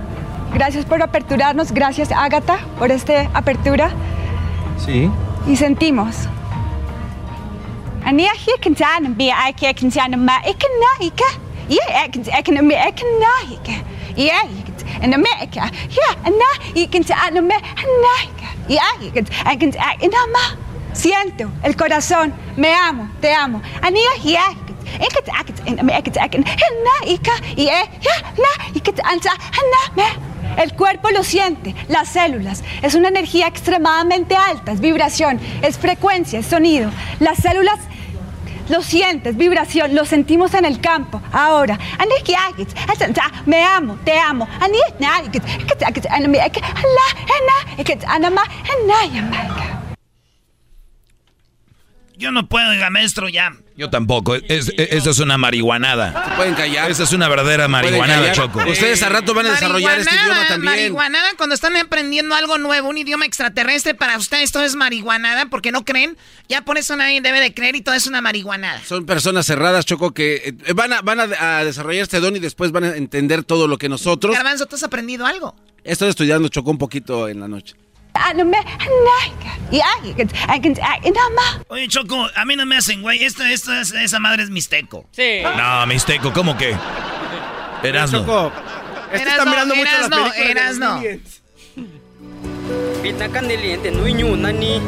[0.52, 3.90] Gracias por aperturarnos, gracias Ágata por esta apertura
[4.84, 5.08] Sí.
[5.46, 6.28] y sentimos.
[14.16, 14.30] Me
[15.00, 15.22] en en
[16.90, 17.58] kan zijn me
[18.02, 18.46] naike.
[18.66, 19.68] Ja, ik kan ik kan
[19.98, 20.68] ik ma.
[20.92, 23.60] Siento el corazón, me amo, te amo.
[23.80, 24.54] Ania hier
[24.98, 26.44] ik het ik het en Amerika ik kan
[26.82, 27.32] naike.
[27.56, 29.32] Ja, ja, na ik het ansa
[29.70, 30.28] na me.
[30.56, 32.62] El cuerpo lo siente, las células.
[32.82, 36.90] Es una energía extremadamente alta, es vibración, es frecuencia, es sonido.
[37.20, 37.78] Las células
[38.70, 41.20] lo sientes, vibración, lo sentimos en el campo.
[41.32, 41.78] Ahora,
[43.46, 44.48] me amo, te amo.
[52.20, 53.52] Yo no puedo, oiga, maestro, ya.
[53.76, 54.34] Yo tampoco.
[54.34, 56.24] Es, es- esa es una marihuanada.
[56.28, 56.90] Se pueden callar.
[56.90, 58.30] Esa es una verdadera marihuanada.
[58.32, 58.58] Choco.
[58.68, 60.64] Ustedes al rato van a desarrollar este idioma también.
[60.64, 65.72] Marihuanada, cuando están aprendiendo algo nuevo, un idioma extraterrestre, para ustedes todo es marihuanada, porque
[65.72, 66.18] no creen.
[66.48, 68.82] Ya por eso nadie debe de creer y todo es una marihuanada.
[68.84, 72.38] Son personas cerradas, Choco, que eh, van, a, van a, a desarrollar este don y
[72.38, 74.36] después van a entender todo lo que nosotros.
[74.36, 75.56] Garbanzo, ¿tú has aprendido algo?
[75.84, 77.74] Estoy estudiando Choco un poquito en la noche.
[81.68, 83.22] Oye, Choco, a mí no me hacen, güey.
[83.24, 85.04] Esta, esta, es- esa madre es mixteco.
[85.12, 85.42] Sí.
[85.56, 86.76] No, Mixteco, ¿cómo que?
[87.82, 88.20] Erasno.
[88.20, 88.52] Choco,
[89.12, 91.02] este está mirando mucho las películas de Erasno.
[93.02, 94.80] Vitnacaneli ente nuiñu nani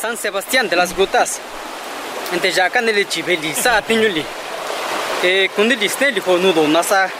[0.00, 1.40] San Sebastián de las Grutas.
[2.32, 4.24] Ente yacaneli chibeli sa tiñuli.
[5.22, 7.10] Eh kundili sneli ho nudo nasa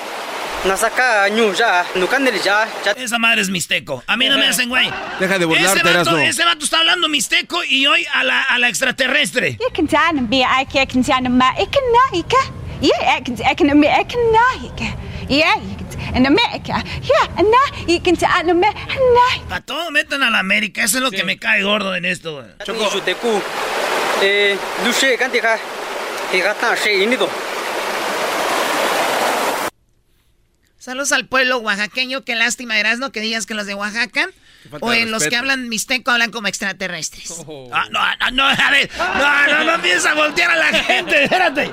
[0.65, 2.69] nasa ka ñu ya nucaneli ya.
[2.97, 4.03] Esa madre es mixteco.
[4.07, 4.91] A mí no me hacen, güey.
[5.19, 8.59] Deja de burlarte, ese vato, ese vato está hablando mixteco y hoy a la, a
[8.59, 9.57] la extraterrestre.
[19.51, 20.83] A todo metan a la América.
[20.83, 22.47] Eso es lo que me cae gordo en esto, güey.
[22.65, 22.91] Choco.
[24.23, 24.59] Eh,
[30.81, 32.25] Saludos al pueblo oaxaqueño.
[32.25, 34.31] Qué lástima, Erasno, que digas que los de Oaxaca
[34.81, 37.31] o en los que hablan mixteco hablan como extraterrestres.
[37.71, 38.91] Ah, no, no, no, a ver.
[38.97, 41.25] No, no, no empieces a voltear a la gente.
[41.25, 41.71] Espérate.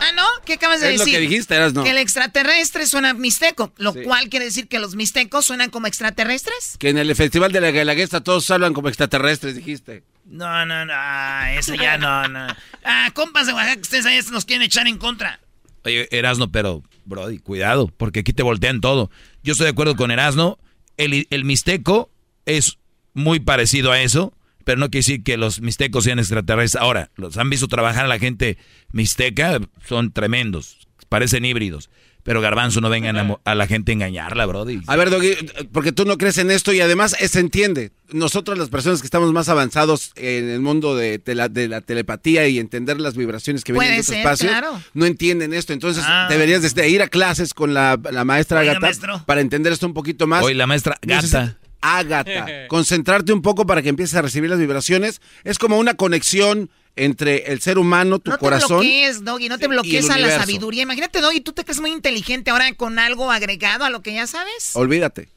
[0.00, 0.22] Ah, ¿no?
[0.46, 1.12] ¿Qué acabas de Es decir?
[1.14, 1.84] lo que dijiste, Erasno.
[1.84, 6.76] Que el extraterrestre suena mixteco, lo cual quiere decir que los mixtecos suenan como extraterrestres.
[6.78, 10.02] Que en el Festival de la Guelaguetza todos hablan como extraterrestres, dijiste.
[10.24, 10.92] No, no, no.
[10.96, 12.46] ah, Eso ya no, no.
[12.84, 15.40] Ah, compas de Oaxaca, ustedes ahí nos quieren echar en contra.
[15.84, 19.10] Oye, Erasno, pero, Brody, cuidado, porque aquí te voltean todo.
[19.42, 20.58] Yo estoy de acuerdo con Erasno.
[20.96, 22.10] El, el mixteco
[22.44, 22.78] es
[23.14, 24.34] muy parecido a eso,
[24.64, 26.82] pero no quiere decir que los mixtecos sean extraterrestres.
[26.82, 28.58] Ahora, los han visto trabajar a la gente
[28.92, 31.88] mixteca, son tremendos, parecen híbridos.
[32.26, 34.80] Pero Garbanzo, no vengan a, mo- a la gente a engañarla, Brody.
[34.86, 35.34] A ver, Doggy,
[35.72, 37.92] porque tú no crees en esto y además se entiende.
[38.10, 41.80] Nosotros las personas que estamos más avanzados en el mundo de, de la, de la
[41.80, 44.80] telepatía y entender las vibraciones que vienen de ser, espacios, claro.
[44.92, 45.72] no entienden esto.
[45.72, 46.26] Entonces Ah.
[46.28, 49.22] deberías de ir a clases con la, la maestra Oiga, Agatha maestro.
[49.24, 50.44] para entender esto un poquito más.
[50.44, 51.56] Hoy la maestra Gata.
[51.80, 52.46] Ágata.
[52.68, 55.20] Concentrarte un poco para que empieces a recibir las vibraciones.
[55.44, 58.80] Es como una conexión entre el ser humano, tu No te corazón.
[58.80, 60.82] bloquees, Doggy, no te y bloquees a la sabiduría.
[60.82, 64.26] Imagínate, Doggy, tú te crees muy inteligente ahora con algo agregado a lo que ya
[64.26, 64.70] sabes.
[64.74, 65.28] Olvídate.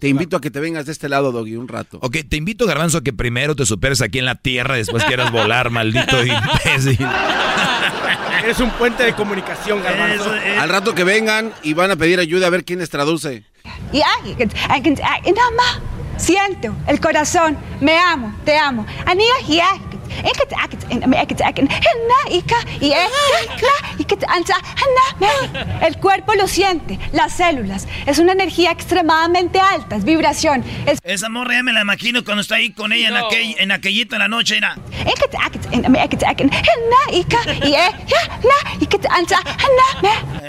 [0.00, 1.98] Te invito a que te vengas de este lado, Doggy, un rato.
[2.00, 5.30] Ok, te invito, Garbanzo, a que primero te superes aquí en la tierra, después quieras
[5.30, 7.06] volar, maldito imbécil.
[8.42, 10.32] Eres un puente de comunicación, Garbanzo.
[10.58, 13.44] Al rato que vengan y van a pedir ayuda a ver quién les traduce.
[13.92, 15.80] Y ay, que- ay, que- ay, nada más.
[16.16, 18.86] Siento el corazón, me amo, te amo.
[19.06, 19.34] Aniga
[23.98, 27.86] y na, me- El cuerpo lo siente, las células.
[28.06, 30.64] Es una energía extremadamente alta, es vibración.
[30.86, 33.72] Es Esa morra ya me la imagino cuando está ahí con ella en, aquel, en
[33.72, 34.56] aquellito en la noche.
[34.56, 34.76] Era.
[37.12, 40.40] y ca- y eh, ya, na, y que te- anza, na, me-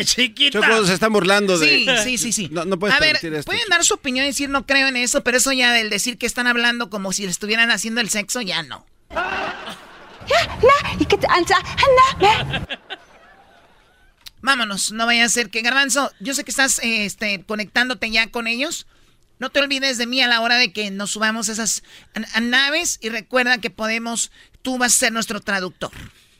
[0.00, 0.60] Eh, chiquita.
[0.60, 1.66] Choco se están burlando de.
[1.66, 2.48] Sí, sí, sí, sí.
[2.50, 3.42] No, no puedes a ver, esto.
[3.44, 6.18] pueden dar su opinión y decir no creo en eso, pero eso ya del decir
[6.18, 8.84] que están hablando como si le estuvieran haciendo el sexo, ya no.
[14.42, 18.30] Vámonos, no vaya a ser que Garbanzo, yo sé que estás eh, este, conectándote ya
[18.30, 18.86] con ellos.
[19.38, 21.82] No te olvides de mí a la hora de que nos subamos a esas
[22.34, 24.30] a- naves y recuerda que podemos,
[24.62, 25.90] tú vas a ser nuestro traductor.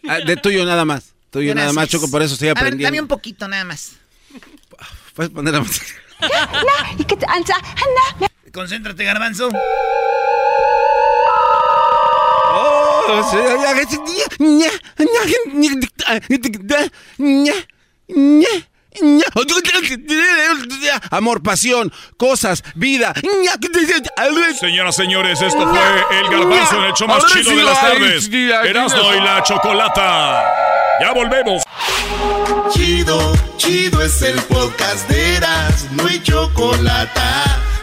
[0.07, 1.15] Ah, de tuyo nada más.
[1.31, 2.01] Tuyo nada más, Gracias.
[2.03, 2.87] Choco, por eso estoy A ver, aprendiendo.
[2.89, 3.93] dame un poquito nada más.
[5.15, 5.87] Puedes poner la música.
[8.53, 9.49] Concéntrate, Garbanzo.
[21.11, 23.13] Amor, pasión, cosas, vida.
[24.61, 28.29] Señoras, señores, esto fue el garbanzo en el show más chido de las tardes.
[28.33, 30.45] Erasmo y la chocolata.
[31.01, 31.63] Ya volvemos.
[32.73, 37.21] Chido, chido es el podcast de Eras, no hay chocolate.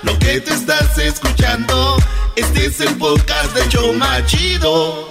[0.04, 1.98] Lo que te estás escuchando,
[2.36, 5.11] este es el podcast de Choma Chido.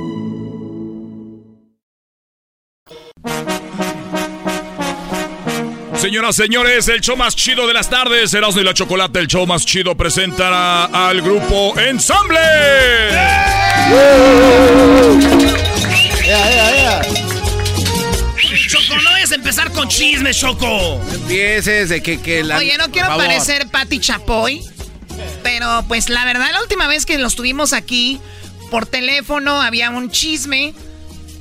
[6.01, 9.45] Señoras, señores, el show más chido de las tardes, Erasmo y la Chocolata, el show
[9.45, 12.39] más chido, presentará al grupo Ensamble.
[18.67, 20.99] Choco, no vayas a empezar con chismes, Choco.
[21.13, 22.57] Empieces de que, que la.
[22.57, 24.63] Oye, no quiero parecer Patti Chapoy,
[25.43, 28.19] pero pues la verdad, la última vez que los tuvimos aquí
[28.71, 30.73] por teléfono había un chisme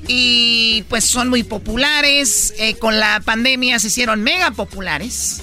[0.09, 2.55] y pues son muy populares.
[2.59, 5.43] eh, con la pandemia se hicieron mega populares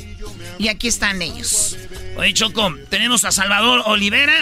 [0.59, 1.77] y aquí están ellos.
[2.17, 4.33] Oye, Choco, tenemos a Salvador Olivera.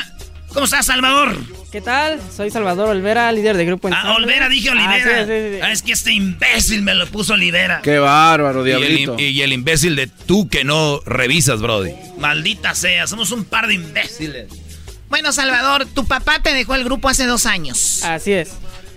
[0.49, 1.37] ¿Cómo estás, Salvador?
[1.69, 2.21] ¿Qué tal?
[2.33, 4.23] Soy Salvador Olvera, líder de grupo Ah, Ensamble.
[4.23, 4.93] Olvera, dije Olivera.
[4.95, 5.59] Ah, sí, sí, sí.
[5.61, 7.81] Ah, es que este imbécil me lo puso Olivera.
[7.83, 9.19] Qué bárbaro, Y el, diablito.
[9.19, 11.91] y el imbécil de tú que no revisas, Brody.
[12.17, 14.47] Maldita sea, somos un par de imbéciles.
[15.09, 18.01] Bueno, Salvador, tu papá te dejó el grupo hace dos años.
[18.05, 18.51] Así es.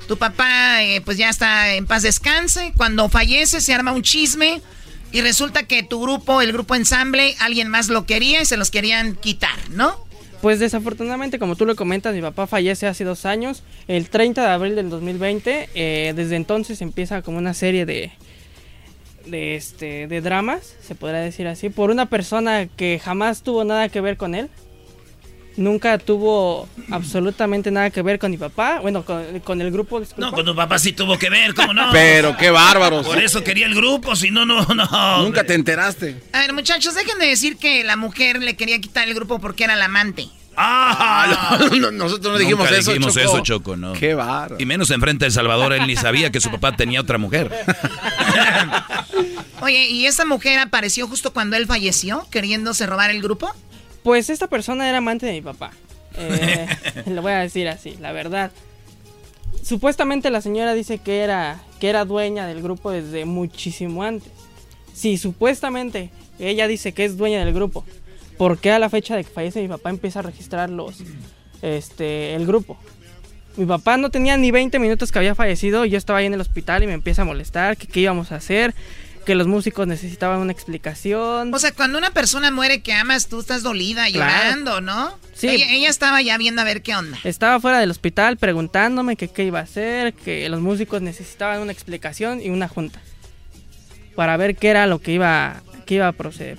[0.08, 2.72] Tu papá, eh, pues ya está en paz descanse.
[2.76, 4.62] Cuando fallece, se arma un chisme.
[5.12, 8.70] Y resulta que tu grupo, el grupo ensamble, alguien más lo quería y se los
[8.70, 9.94] querían quitar, ¿no?
[10.42, 14.48] Pues desafortunadamente, como tú lo comentas, mi papá fallece hace dos años, el 30 de
[14.48, 15.70] abril del 2020.
[15.74, 18.12] eh, desde entonces empieza como una serie de,
[19.26, 23.88] de, este, de dramas, se podría decir así, por una persona que jamás tuvo nada
[23.88, 24.48] que ver con él.
[25.58, 29.98] Nunca tuvo absolutamente nada que ver con mi papá, bueno, con, con el grupo.
[29.98, 30.30] disculpa.
[30.30, 31.88] No, con tu papá sí tuvo que ver, ¿cómo no?
[31.92, 33.04] Pero qué bárbaros.
[33.04, 35.22] Por eso quería el grupo, si no, no, no.
[35.24, 36.22] Nunca te enteraste.
[36.32, 39.64] A ver, muchachos, dejen de decir que la mujer le quería quitar el grupo porque
[39.64, 40.28] era la amante.
[40.56, 41.58] ¡Ah!
[41.60, 43.26] no, no, nosotros no dijimos Nunca eso, dijimos Choco.
[43.26, 43.94] eso, Choco, no.
[43.94, 44.56] Qué bárbaro.
[44.60, 47.50] Y menos enfrente de Salvador, él ni sabía que su papá tenía otra mujer.
[49.60, 53.52] Oye, ¿y esa mujer apareció justo cuando él falleció, queriéndose robar el grupo?
[54.08, 55.70] Pues esta persona era amante de mi papá.
[56.16, 56.66] Eh,
[57.06, 58.50] le voy a decir así, la verdad.
[59.62, 64.32] Supuestamente la señora dice que era, que era dueña del grupo desde muchísimo antes.
[64.94, 66.08] Sí, supuestamente
[66.38, 67.84] ella dice que es dueña del grupo.
[68.38, 71.02] ¿Por qué a la fecha de que fallece mi papá empieza a registrar los,
[71.60, 72.78] este, el grupo?
[73.58, 75.84] Mi papá no tenía ni 20 minutos que había fallecido.
[75.84, 78.36] Yo estaba ahí en el hospital y me empieza a molestar que qué íbamos a
[78.36, 78.74] hacer,
[79.28, 81.52] que los músicos necesitaban una explicación.
[81.52, 84.32] O sea, cuando una persona muere que amas, tú estás dolida, Claro.
[84.32, 85.18] llorando, ¿no?
[85.34, 85.48] Sí.
[85.48, 87.18] Ella, ella estaba ya viendo a ver qué onda.
[87.24, 91.72] Estaba fuera del hospital preguntándome que qué iba a hacer, que los músicos necesitaban una
[91.72, 93.00] explicación y una junta
[94.16, 96.56] para ver qué era lo que iba, que iba a proceder.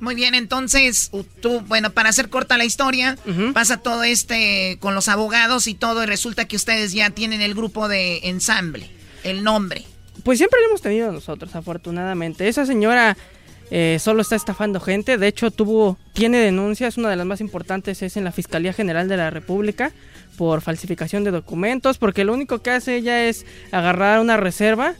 [0.00, 3.16] Muy bien, entonces tú, bueno, para hacer corta la historia,
[3.54, 7.54] pasa todo este con los abogados y todo y resulta que ustedes ya tienen el
[7.54, 8.90] grupo de ensamble,
[9.22, 9.84] el nombre.
[10.24, 12.48] Pues siempre lo hemos tenido nosotros, afortunadamente.
[12.48, 13.16] Esa señora
[13.70, 15.18] eh, solo está estafando gente.
[15.18, 16.98] De hecho, tuvo, tiene denuncias.
[16.98, 19.92] Una de las más importantes es en la Fiscalía General de la República
[20.36, 21.98] por falsificación de documentos.
[21.98, 24.94] Porque lo único que hace ella es agarrar una reserva,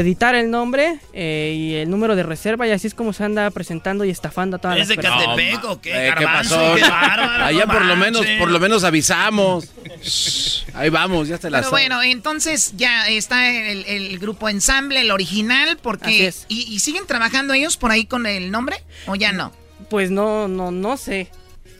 [0.00, 2.66] editar el nombre eh, y el número de reserva.
[2.66, 5.24] Y así es como se anda presentando y estafando a todas ¿Es las de personas.
[5.26, 5.90] Catepec o qué?
[5.90, 6.74] Eh, ¿Qué Garbanzo, pasó?
[6.74, 9.72] qué bárbaro, Allá no por lo menos, por lo menos avisamos.
[10.02, 11.88] Shh, Ahí vamos, ya te la Pero sabes.
[11.88, 16.26] bueno, entonces ya está el, el grupo ensamble, el original, Así porque...
[16.26, 16.46] es.
[16.48, 19.52] ¿y, y siguen trabajando ellos por ahí con el nombre o ya no?
[19.90, 21.30] Pues no, no, no sé.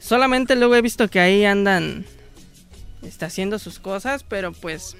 [0.01, 2.05] Solamente luego he visto que ahí andan
[3.03, 4.97] está haciendo sus cosas, pero pues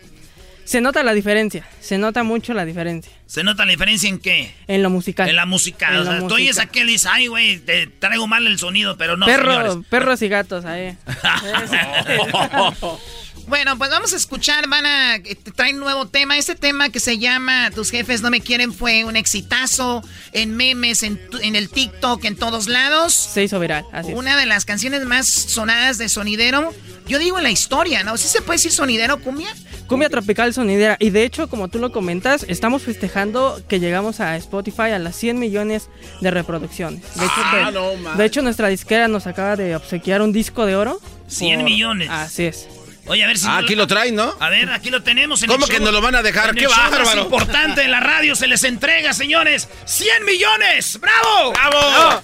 [0.65, 4.55] se nota la diferencia, se nota mucho la diferencia ¿Se nota la diferencia en qué?
[4.67, 5.29] en lo musical.
[5.29, 5.89] En la música.
[5.91, 8.97] En o sea, tú oyes aquel y dices, ay, güey, te traigo mal el sonido,
[8.97, 9.87] pero no, Perro- señores.
[9.89, 10.97] perros y gatos ahí.
[13.47, 16.39] Bueno, pues vamos a escuchar, van a eh, traer un nuevo tema.
[16.39, 20.03] Este tema que se llama Tus jefes no me quieren fue un exitazo
[20.33, 23.13] en memes, en, tu- en el TikTok, en todos lados.
[23.13, 24.17] Se hizo viral, así es.
[24.19, 26.73] Una de las canciones más sonadas de sonidero.
[27.07, 28.17] Yo digo en la historia, ¿no?
[28.17, 29.49] ¿Sí se puede decir sonidero, cumbia?
[29.89, 30.97] Cumbia tropical sonidera.
[30.99, 35.15] Y de hecho, como tú lo comentas, estamos festejando que llegamos a Spotify a las
[35.17, 35.91] 100 millones
[36.23, 37.03] de reproducciones.
[37.15, 38.17] De hecho, Ah, que- no, man.
[38.17, 40.99] de hecho nuestra disquera nos acaba de obsequiar un disco de oro.
[41.29, 42.09] 100 por- millones.
[42.11, 42.67] Así es.
[43.07, 43.47] Oye, a ver si...
[43.47, 44.35] Ah, aquí lo traen, ¿no?
[44.41, 45.85] A ver, aquí lo tenemos en ¿Cómo el que show.
[45.85, 46.51] nos lo van a dejar?
[46.51, 47.23] En ¡Qué bárbaro!
[47.23, 49.69] importante de la radio se les entrega, señores.
[49.85, 50.99] ¡100 millones!
[51.01, 51.53] ¡Bravo!
[51.53, 52.23] ¡Bravo!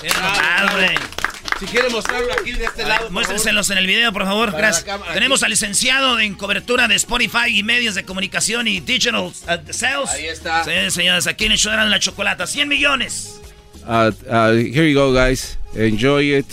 [0.00, 0.08] Qué.
[1.58, 3.04] Si quiere mostrarlo aquí de este lado.
[3.04, 4.52] por Muéstrenselos en el video, por favor.
[4.52, 4.84] Para Gracias.
[4.84, 5.46] cámara, Tenemos aquí.
[5.46, 9.32] al licenciado en cobertura de Spotify y medios de comunicación y digital uh,
[9.70, 10.10] sales.
[10.10, 10.62] Ahí está.
[10.64, 12.46] Sí, señores, aquí en el show de la chocolata.
[12.46, 13.40] 100 millones.
[13.84, 15.58] Uh, uh, here you go, guys.
[15.74, 16.46] Enjoy it.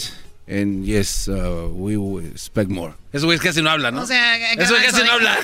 [0.47, 2.93] And yes, uh, we will expect more.
[3.11, 4.01] Eso güey casi no habla, ¿no?
[4.01, 5.37] O sea, Eso güey casi no habla.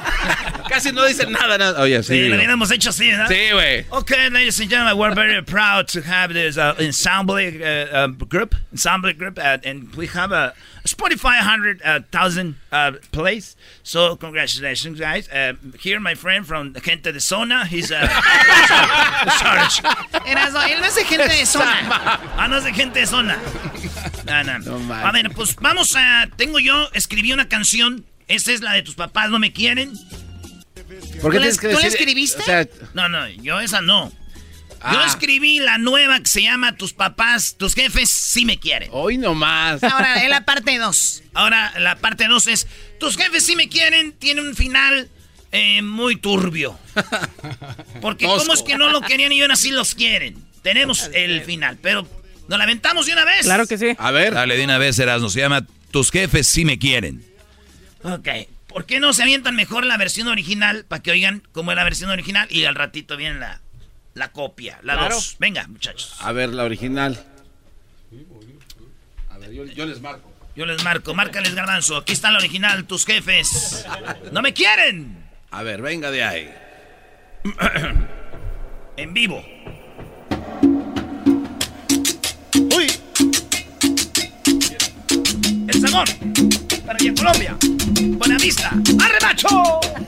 [0.70, 1.58] casi no dicen nada.
[1.58, 1.82] nada.
[1.82, 2.14] Oye, sí.
[2.14, 2.36] Sí, lo digo.
[2.36, 3.28] hubiéramos hecho así, ¿verdad?
[3.28, 3.86] Sí, güey.
[3.92, 8.54] Okay, ladies and gentlemen, we're very proud to have this uh, ensemble uh, uh, group,
[8.72, 10.54] ensemble group, uh, and we have a
[10.86, 12.02] Spotify hundred uh,
[12.72, 13.56] uh, plays.
[13.84, 15.28] So congratulations, guys!
[15.30, 18.06] Uh, here, my friend from Gente de Zona, he's uh,
[19.40, 19.62] sorry.
[20.30, 21.74] Erasmo, él no es de gente de zona.
[22.38, 23.40] Ah, no es de Gente de Zona.
[24.32, 24.94] No, no.
[24.94, 26.28] a ver, pues vamos a.
[26.38, 28.06] Tengo yo, escribí una canción.
[28.28, 29.92] Esta es la de tus papás no me quieren.
[31.22, 32.42] ¿Por qué ¿Tú la- tú la escribiste?
[32.42, 34.12] O sea, No, no, yo esa no.
[34.92, 35.06] Yo Ah.
[35.08, 38.90] escribí la nueva que se llama Tus papás, tus jefes sí me quieren.
[38.92, 39.84] hoy nomás.
[39.84, 41.22] Ahora, es la parte 2.
[41.36, 42.68] Ahora la parte 2 es
[43.00, 45.08] Tus jefes sí me quieren, tiene un final
[45.52, 46.80] eh, muy turbio.
[48.02, 50.44] Porque cómo es que no lo querían y ahora sí los quieren.
[50.64, 52.08] Tenemos el final, pero
[52.52, 53.42] nos lamentamos de una vez.
[53.44, 53.96] Claro que sí.
[53.98, 54.34] A ver.
[54.34, 55.30] Dale de una vez, Erasmo.
[55.30, 57.26] Se llama Tus jefes sí me quieren.
[58.04, 58.28] Ok.
[58.68, 61.84] ¿Por qué no se avientan mejor la versión original para que oigan cómo es la
[61.84, 63.62] versión original y al ratito viene la,
[64.14, 65.16] la copia, la Claro.
[65.16, 65.36] dos?
[65.40, 66.16] Venga, muchachos.
[66.20, 67.22] A ver, la original.
[69.30, 70.32] A ver, yo, yo les marco.
[70.56, 71.96] Yo les marco, márcales garbanzo.
[71.98, 73.86] Aquí está la original, tus jefes.
[74.32, 75.26] ¡No me quieren!
[75.52, 76.54] A ver, venga de ahí.
[78.98, 79.46] En vivo.
[85.82, 86.06] Ramón.
[86.86, 87.58] Para allá, Colombia.
[88.18, 88.70] Buena vista.
[89.00, 89.48] ¡Arre, macho!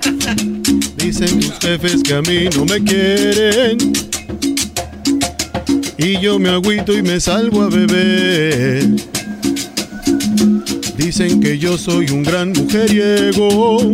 [0.97, 3.77] Dicen tus jefes que a mí no me quieren.
[5.97, 8.87] Y yo me agüito y me salgo a beber.
[10.97, 13.91] Dicen que yo soy un gran mujeriego.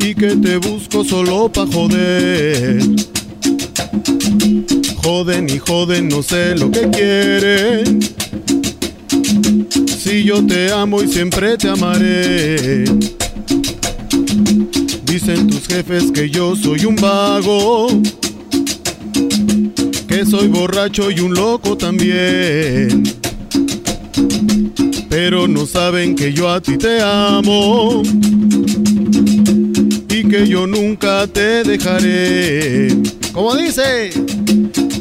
[0.00, 2.82] Y que te busco solo pa' joder.
[5.02, 8.00] Joden y joden, no sé lo que quieren.
[9.72, 12.84] Si yo te amo y siempre te amaré.
[15.04, 17.86] Dicen tus jefes que yo soy un vago.
[20.06, 23.02] Que soy borracho y un loco también.
[25.08, 28.02] Pero no saben que yo a ti te amo.
[30.08, 32.94] Y que yo nunca te dejaré.
[33.32, 34.10] Como dice,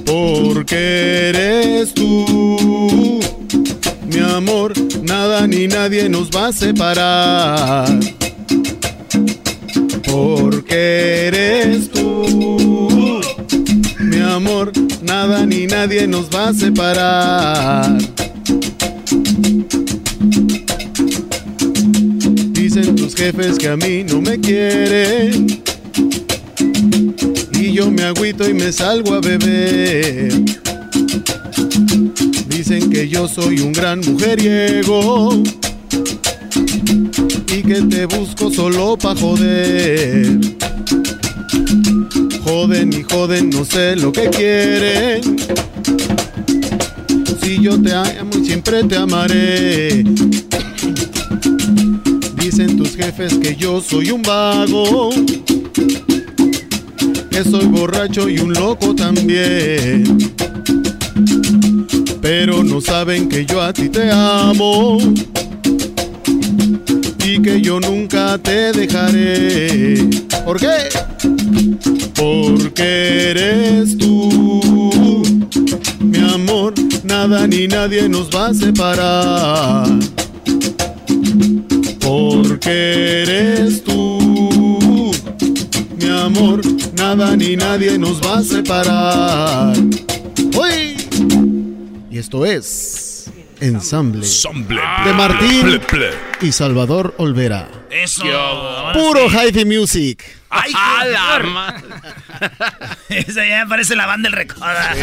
[0.06, 3.21] porque eres tú.
[4.36, 8.00] Amor, nada ni nadie nos va a separar.
[10.06, 13.20] Porque eres tú.
[14.00, 14.72] Mi amor,
[15.02, 17.98] nada ni nadie nos va a separar.
[22.54, 25.62] Dicen tus jefes que a mí no me quieren.
[27.54, 30.71] Y yo me agüito y me salgo a beber.
[32.72, 35.44] Dicen que yo soy un gran mujeriego
[37.54, 40.40] y que te busco solo pa' joder.
[42.46, 45.38] Joden y joden, no sé lo que quieren.
[47.44, 50.06] Si yo te amo y siempre te amaré.
[52.38, 55.10] Dicen tus jefes que yo soy un vago.
[57.32, 60.32] Que soy borracho y un loco también.
[62.22, 64.98] Pero no saben que yo a ti te amo
[67.26, 70.08] y que yo nunca te dejaré.
[70.46, 70.90] ¿Por qué?
[72.16, 75.24] Porque eres tú,
[76.00, 76.74] mi amor,
[77.04, 79.88] nada ni nadie nos va a separar.
[82.00, 85.12] Porque eres tú,
[86.00, 86.62] mi amor,
[86.96, 89.78] nada ni nadie nos va a separar.
[90.56, 90.91] ¡Uy!
[92.22, 95.82] Esto es Ensamble de Martín
[96.40, 97.68] y Salvador Olvera.
[97.90, 98.22] Eso.
[98.94, 99.38] Puro sí.
[99.38, 100.24] hi-fi music.
[100.52, 100.70] ¡Ay,
[103.10, 104.94] Esa ya parece la banda del recoda.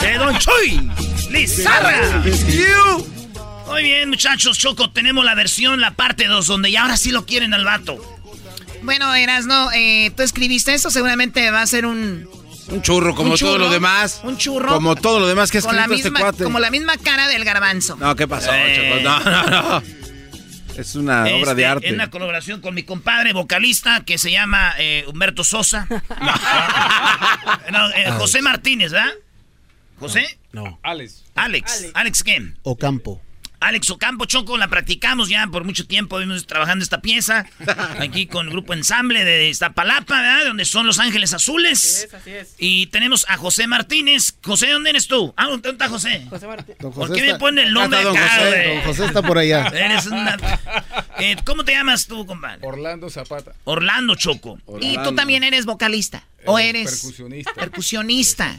[0.00, 0.90] De Don Chuy.
[1.28, 2.22] Lizarra.
[3.66, 4.56] Muy bien, muchachos.
[4.56, 8.00] Choco, tenemos la versión, la parte 2, donde ya ahora sí lo quieren al vato.
[8.80, 12.26] Bueno, Erasno, eh, tú escribiste esto, seguramente va a ser un...
[12.68, 14.20] Un churro, como un todo churro, lo demás.
[14.24, 14.72] Un churro.
[14.72, 16.44] Como todo lo demás que ha con la escrito este misma, cuate.
[16.44, 17.96] Como la misma cara del garbanzo.
[17.96, 19.00] No, ¿qué pasó, Eh.
[19.02, 19.46] No, no,
[19.80, 19.82] no.
[20.76, 21.88] Es una obra Este, de arte.
[21.88, 25.86] En una colaboración con mi compadre vocalista que se llama eh, Humberto Sosa.
[27.70, 29.12] No, eh, José Martínez, ¿verdad?
[29.98, 30.38] ¿José?
[30.52, 30.78] No.
[30.82, 31.24] Alex.
[31.34, 31.90] Alex.
[31.94, 32.58] Alex quién?
[32.62, 33.20] Ocampo.
[33.60, 37.46] Alex Ocampo Choco, la practicamos ya por mucho tiempo, vimos trabajando esta pieza,
[37.98, 40.44] aquí con el grupo Ensamble de Iztapalapa, ¿verdad?
[40.46, 42.08] Donde son Los Ángeles Azules.
[42.12, 42.54] así es.
[42.58, 44.34] Y tenemos a José Martínez.
[44.42, 45.32] José, ¿dónde eres tú?
[45.36, 46.26] Ah, ¿dónde está José?
[46.28, 46.78] José Martínez.
[46.78, 48.74] ¿Por qué me pone el nombre don acá, José.
[48.74, 49.66] Don José está por allá.
[49.74, 50.36] Eres una...
[51.18, 52.58] Eh, ¿Cómo te llamas tú, compadre?
[52.66, 53.52] Orlando Zapata.
[53.64, 54.58] Orlando Choco.
[54.80, 56.24] Y tú también eres vocalista.
[56.46, 56.90] ¿O Eh, eres?
[57.00, 57.54] percusionista.
[57.54, 58.56] Percusionista.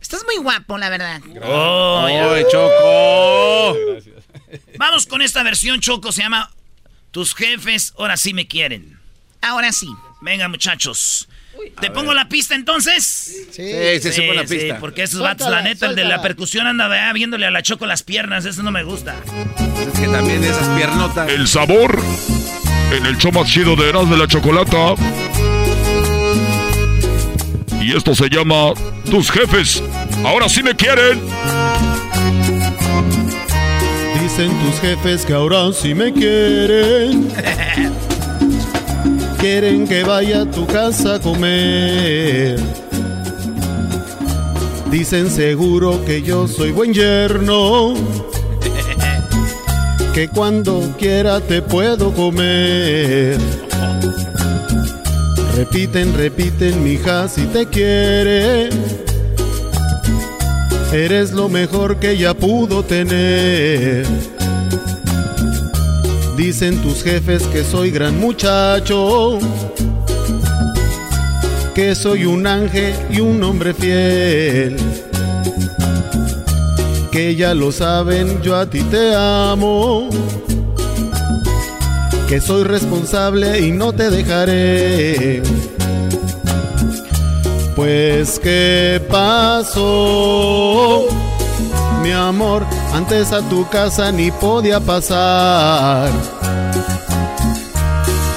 [0.00, 1.20] Estás muy guapo, la verdad.
[1.44, 2.28] Oh, ya.
[2.28, 3.76] ¡Oye, Choco!
[4.78, 6.12] Vamos con esta versión, Choco.
[6.12, 6.50] Se llama
[7.10, 8.98] Tus jefes ahora sí me quieren.
[9.40, 9.88] Ahora sí.
[10.20, 11.28] Venga, muchachos.
[11.80, 13.04] ¿Te pongo la pista entonces?
[13.50, 14.78] Sí, sí, sí, pon la pista.
[14.78, 17.12] porque esos vatos, la Suéltala, neta, el de la percusión anda ¿verdad?
[17.14, 18.44] viéndole a la Choco las piernas.
[18.44, 19.16] Eso no me gusta.
[19.80, 21.28] Es que también esas piernotas.
[21.28, 22.00] El sabor
[22.92, 24.94] en el show más chido de Eras de la Chocolata.
[27.80, 28.72] Y esto se llama
[29.10, 29.82] Tus jefes.
[30.24, 31.20] Ahora sí me quieren.
[34.38, 37.28] Dicen tus jefes que ahora sí me quieren.
[39.40, 42.60] Quieren que vaya a tu casa a comer.
[44.92, 47.94] Dicen seguro que yo soy buen yerno.
[50.14, 53.38] Que cuando quiera te puedo comer.
[55.56, 58.68] Repiten, repiten, mija, si te quiere.
[60.92, 64.06] Eres lo mejor que ella pudo tener.
[66.36, 69.38] Dicen tus jefes que soy gran muchacho.
[71.74, 74.76] Que soy un ángel y un hombre fiel.
[77.10, 80.08] que ya lo saben, yo a ti te amo.
[82.28, 85.42] Que soy responsable y no te dejaré.
[87.74, 91.06] Pues qué pasó,
[92.02, 96.10] mi amor, antes a tu casa ni podía pasar.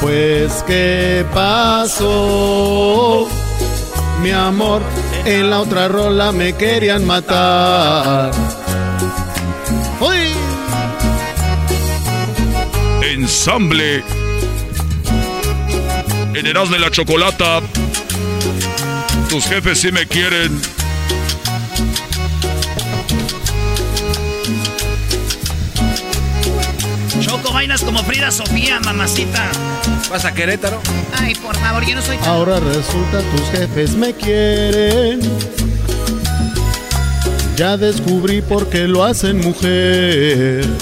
[0.01, 3.27] Pues qué pasó,
[4.23, 4.81] mi amor,
[5.25, 8.31] en la otra rola me querían matar.
[9.99, 10.33] ¡Uy!
[13.03, 14.03] Ensamble.
[16.33, 17.61] En de la Chocolata.
[19.31, 20.59] Tus jefes sí me quieren.
[27.21, 29.49] Choco, bailas como Frida Sofía, mamacita.
[30.09, 30.81] ¿Vas a Querétaro?
[31.17, 32.27] Ay, por favor, yo no soy tan...
[32.27, 35.21] Ahora resulta tus jefes me quieren.
[37.55, 40.65] Ya descubrí por qué lo hacen mujer.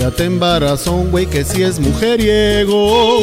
[0.00, 3.20] Ya te embarazó un güey que sí es mujeriego.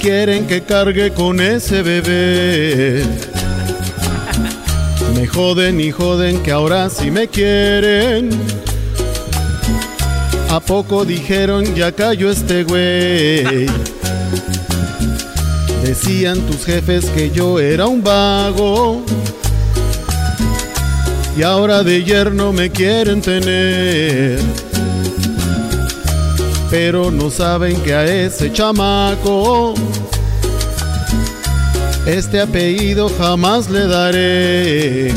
[0.00, 3.04] Quieren que cargue con ese bebé.
[5.14, 8.30] Me joden y joden que ahora sí me quieren.
[10.48, 13.66] ¿A poco dijeron ya cayó este güey?
[15.84, 19.04] Decían tus jefes que yo era un vago.
[21.36, 24.38] Y ahora de yerno me quieren tener.
[26.70, 29.74] Pero no saben que a ese chamaco
[32.06, 35.12] este apellido jamás le daré.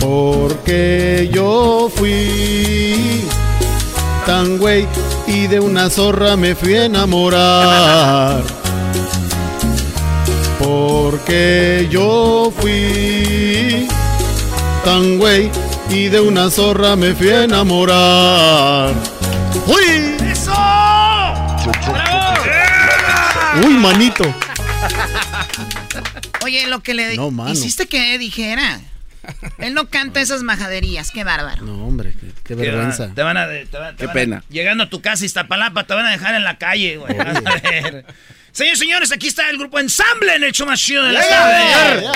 [0.00, 3.24] Porque yo fui
[4.26, 4.86] tan güey
[5.26, 8.42] y de una zorra me fui a enamorar.
[10.58, 13.88] Porque yo fui
[14.84, 15.50] tan güey
[15.90, 18.92] y de una zorra me fui a enamorar.
[19.66, 20.16] ¡Uy!
[20.30, 20.52] ¡Eso!
[23.64, 24.24] ¡Uy, manito!
[26.48, 27.50] Oye, lo que le No, mano.
[27.50, 28.80] hiciste que dijera.
[29.58, 31.62] Él no canta esas majaderías, qué bárbaro.
[31.62, 33.12] No, hombre, qué, qué vergüenza.
[33.14, 33.46] Te van a.
[33.46, 34.44] Te van- te Qué van a- pena.
[34.48, 37.14] llegando a tu casa Iztapalapa, te van a dejar en la calle, güey.
[37.14, 38.06] Vas a ver.
[38.52, 41.28] Señores, señores, aquí está el grupo Ensamble en el show más chido de la Ya,
[41.28, 42.02] tarde.
[42.02, 42.10] ya,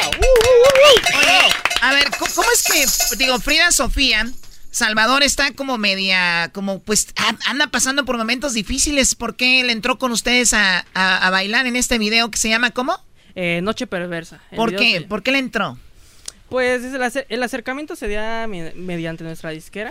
[1.19, 4.27] Oye, a ver, ¿cómo, cómo es que, digo, Frida Sofía,
[4.71, 9.15] Salvador está como media, como pues a- anda pasando por momentos difíciles?
[9.15, 12.49] ¿Por qué él entró con ustedes a, a- a bailar en este video que se
[12.49, 12.99] llama ¿cómo?
[13.35, 14.41] Eh, Noche perversa.
[14.55, 15.01] ¿Por qué?
[15.09, 15.79] ¿Por qué le entró?
[16.49, 18.21] Pues el, acer- el acercamiento se dio
[18.77, 19.91] mediante nuestra disquera.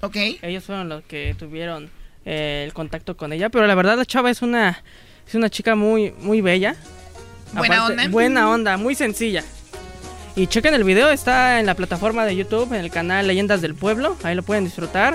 [0.00, 0.16] Ok.
[0.42, 1.88] Ellos fueron los que tuvieron
[2.26, 3.48] eh, el contacto con ella.
[3.48, 4.82] Pero la verdad la chava es una,
[5.26, 6.76] es una chica muy, muy bella.
[7.54, 8.08] ¿Buena onda?
[8.08, 9.42] Buena onda, muy sencilla.
[10.34, 13.74] Y chequen el video, está en la plataforma de YouTube, en el canal Leyendas del
[13.74, 14.16] Pueblo.
[14.22, 15.14] Ahí lo pueden disfrutar.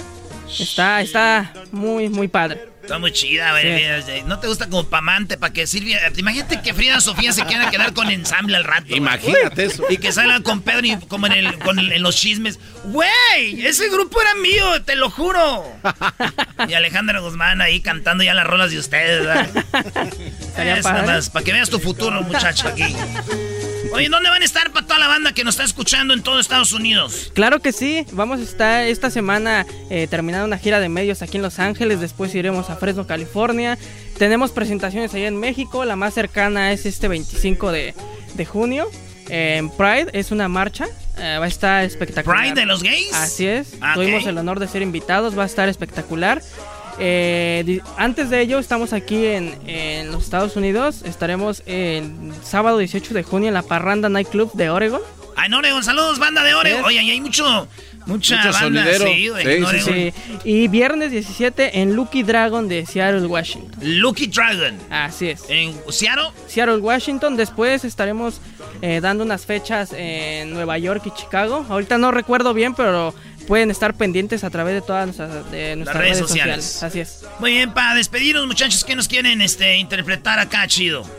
[0.60, 2.69] Está, está muy, muy padre.
[2.82, 4.24] Está muy chida, güey.
[4.28, 5.99] No te gusta como pamante para que Silvia.
[6.15, 8.95] Imagínate que Frida Sofía se quiera quedar con ensamble al rato.
[8.95, 9.84] Imagínate eso.
[9.90, 12.60] Y que salgan con Pedro y como en, el, con el- en los chismes.
[12.86, 13.65] ¡Güey!
[13.65, 15.65] Ese grupo era mío, te lo juro.
[16.69, 19.49] Y Alejandra Guzmán ahí cantando ya las rolas de ustedes, ¿verdad?
[20.40, 21.02] Estaría Es padre.
[21.02, 22.95] nada más, para que veas tu futuro, muchacho, aquí.
[23.93, 26.39] Oye, ¿dónde van a estar para toda la banda que nos está escuchando en todo
[26.39, 27.31] Estados Unidos?
[27.34, 31.38] Claro que sí, vamos a estar esta semana eh, terminando una gira de medios aquí
[31.38, 33.77] en Los Ángeles, después iremos a Fresno, California.
[34.18, 37.95] Tenemos presentaciones allá en México, la más cercana es este 25 de,
[38.35, 38.88] de junio.
[39.30, 40.85] En Pride es una marcha,
[41.18, 42.39] eh, va a estar espectacular.
[42.41, 43.14] ¿Pride de los gays?
[43.14, 43.95] Así es, Ah, ok.
[43.95, 46.41] tuvimos el honor de ser invitados, va a estar espectacular.
[46.99, 51.03] Eh, antes de ello, estamos aquí en, en los Estados Unidos.
[51.03, 52.11] Estaremos el
[52.44, 55.02] sábado 18 de junio en la Parranda Night Club de Oregon.
[55.36, 56.84] Ah, en Oregon, saludos, banda de Oregon.
[56.84, 57.68] Oye, ahí hay mucho,
[58.07, 58.60] mucha Mucho banda.
[58.60, 59.06] sonidero.
[59.06, 59.76] Sí, Oregon.
[59.80, 60.14] Sí.
[60.44, 63.72] Y viernes 17 en Lucky Dragon de Seattle, Washington.
[63.84, 64.76] Lucky Dragon.
[64.90, 65.44] Así es.
[65.49, 66.30] ¿En Seattle?
[66.48, 67.38] Seattle, Washington.
[67.38, 68.41] Después estaremos
[68.82, 71.64] eh, dando unas fechas en Nueva York y Chicago.
[71.69, 73.14] Ahorita no recuerdo bien, pero
[73.48, 76.65] pueden estar pendientes a través de todas nuestras, de nuestras redes redes, sociales.
[76.65, 76.84] sociales.
[76.84, 77.26] Así es.
[77.40, 81.10] Muy bien, para despedirnos, muchachos, ¿qué nos quieren este, interpretar acá, chido?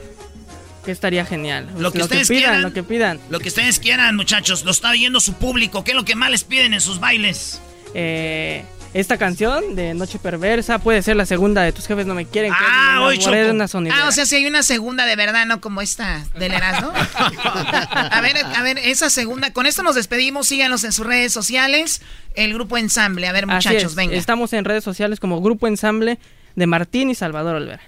[0.85, 1.69] Que estaría genial.
[1.79, 2.63] Lo que ustedes pidan, quieran.
[2.63, 3.21] lo que pidan.
[3.31, 4.65] Lo que ustedes quieran, muchachos.
[4.65, 5.85] Lo está viendo su público.
[5.85, 7.61] ¿Qué es lo que más les piden en sus bailes?
[7.95, 8.65] Eh,
[9.01, 12.53] esta canción de Noche Perversa puede ser la segunda de Tus Jefes No Me Quieren.
[12.53, 13.19] que Ah, hoy,
[13.49, 14.05] una sonidera.
[14.05, 16.93] Ah, o sea, si hay una segunda de verdad, no como esta del Erasmo.
[17.45, 19.53] a ver, a ver, esa segunda.
[19.53, 20.49] Con esto nos despedimos.
[20.49, 22.03] Síganos en sus redes sociales.
[22.35, 23.29] El grupo Ensamble.
[23.29, 24.17] A ver, Así muchachos, es, venga.
[24.17, 26.19] Estamos en redes sociales como Grupo Ensamble
[26.57, 27.83] de Martín y Salvador Olvera.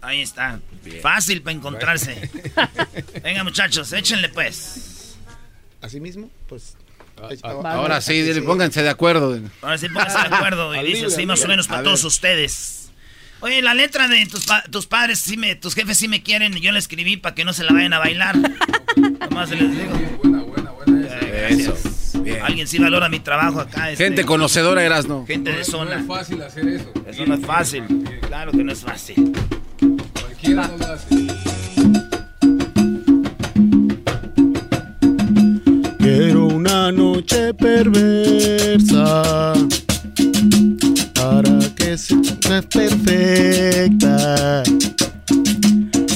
[0.00, 0.58] Ahí está.
[1.02, 2.30] Fácil para encontrarse.
[3.22, 5.16] Venga, muchachos, échenle pues.
[5.82, 6.76] así mismo, pues...
[7.42, 9.38] Ahora sí, dile, pónganse de acuerdo.
[9.62, 10.74] Ahora sí, pónganse de acuerdo.
[10.74, 12.90] Y dice así más o menos para todos ustedes.
[13.40, 16.54] Oye, la letra de tus, tus padres, sí me, tus jefes sí me quieren.
[16.54, 18.36] Yo la escribí para que no se la vayan a bailar.
[18.96, 19.92] Nomás les digo.
[20.22, 21.08] Buena, buena, buena.
[21.48, 21.74] Eso.
[22.20, 22.42] Bien.
[22.42, 23.92] Alguien sí valora mi trabajo acá.
[23.92, 25.24] Este, Gente conocedora eras, ¿no?
[25.24, 25.94] Gente de zona.
[25.94, 26.92] No es fácil hacer eso.
[27.06, 27.84] Eso no es fácil.
[28.26, 29.32] Claro que no es fácil.
[30.20, 31.47] Cualquiera no lo hace.
[36.10, 39.52] Quiero una noche perversa
[41.12, 44.62] para que sea perfecta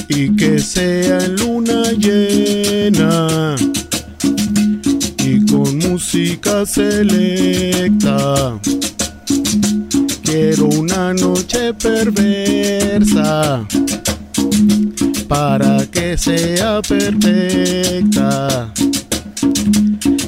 [0.09, 3.55] y que sea en luna llena
[5.19, 8.59] y con música selecta.
[10.23, 13.63] Quiero una noche perversa
[15.27, 18.73] para que sea perfecta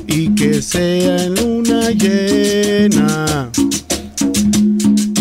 [0.08, 3.52] y que sea en luna llena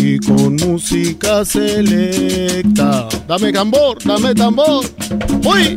[0.01, 3.07] y con música selecta.
[3.27, 4.85] Dame tambor, dame tambor.
[5.43, 5.75] ¡Uy!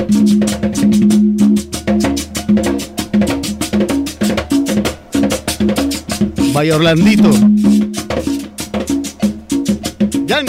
[6.52, 7.30] Vaya Orlandito.
[10.28, 10.46] Jan.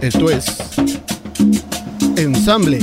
[0.00, 0.73] Esto es
[2.16, 2.78] ensamble.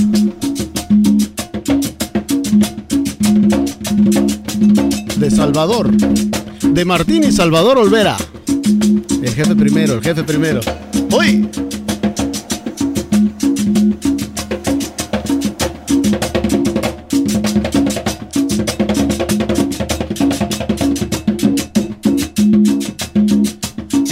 [5.17, 5.91] De Salvador.
[5.91, 8.17] De Martín y Salvador Olvera.
[9.21, 10.61] El jefe primero, el jefe primero.
[11.11, 11.47] ¡Uy!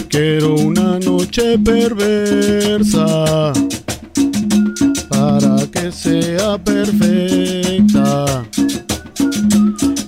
[0.10, 3.54] Quiero una noche perversa
[5.92, 8.46] sea perfecta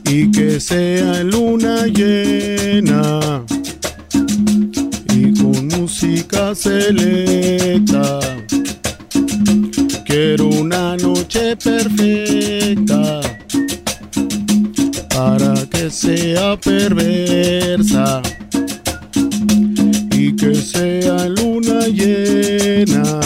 [0.05, 3.43] y que sea luna llena
[5.15, 8.19] y con música selecta.
[10.05, 13.21] Quiero una noche perfecta
[15.09, 18.21] para que sea perversa
[20.11, 23.20] y que sea luna llena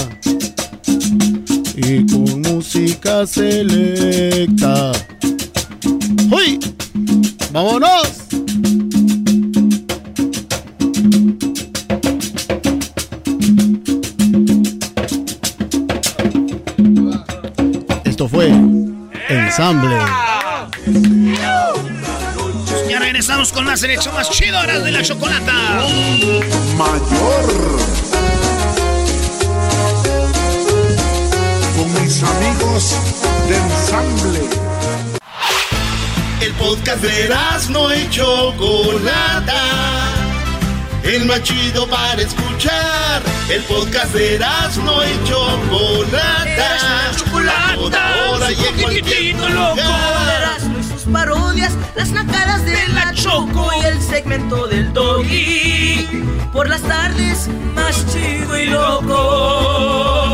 [2.66, 4.92] música selecta.
[6.32, 6.60] ¡Uy!
[7.52, 8.08] ¡Vámonos!
[18.04, 18.48] Esto fue
[19.30, 19.96] Ensamble.
[22.90, 25.86] Ya regresamos con más selección más chidora de la chocolata.
[26.76, 28.15] Mayor.
[32.26, 32.97] Amigos
[33.47, 34.39] de ensamble.
[36.41, 37.30] El podcast de
[37.69, 39.61] no y Chocolata.
[41.03, 43.22] El más chido para escuchar.
[43.49, 44.39] El podcast de
[44.84, 46.76] no y Chocolata.
[47.47, 49.77] A toda hora y en cualquier lugar.
[50.38, 56.07] Erasmo y sus parodias, las nacadas de la Choco y el segmento del Doggy.
[56.52, 60.24] Por las tardes, más chido y loco.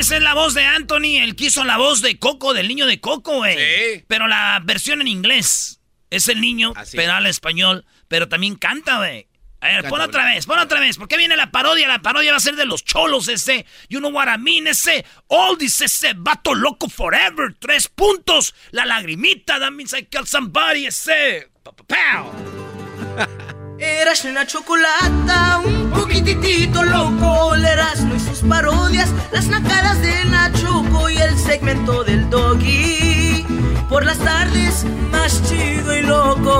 [0.00, 2.86] Esa es la voz de Anthony, el que hizo la voz de Coco, del niño
[2.86, 3.56] de Coco, güey.
[3.56, 4.04] Sí.
[4.08, 5.80] Pero la versión en inglés.
[6.08, 9.28] Es el niño, pero habla español, pero también canta, güey.
[9.60, 10.96] A ver, pon otra vez, pon otra vez.
[10.96, 11.86] ¿Por qué viene la parodia?
[11.86, 13.66] La parodia va a ser de los cholos ese.
[13.90, 15.04] You know what I mean, ese.
[15.28, 16.14] Oldies, ese.
[16.16, 17.54] Vato loco forever.
[17.60, 18.54] Tres puntos.
[18.70, 19.60] La lagrimita.
[19.60, 21.50] That means I killed somebody, ese.
[21.62, 23.50] Pa, pa, pow.
[23.82, 27.54] Eras una chocolata, un poquitito loco.
[27.54, 33.42] El Erasmo y sus parodias, las nacadas de Nachoco y el segmento del Doggy.
[33.88, 36.50] Por las tardes, más chido y loco.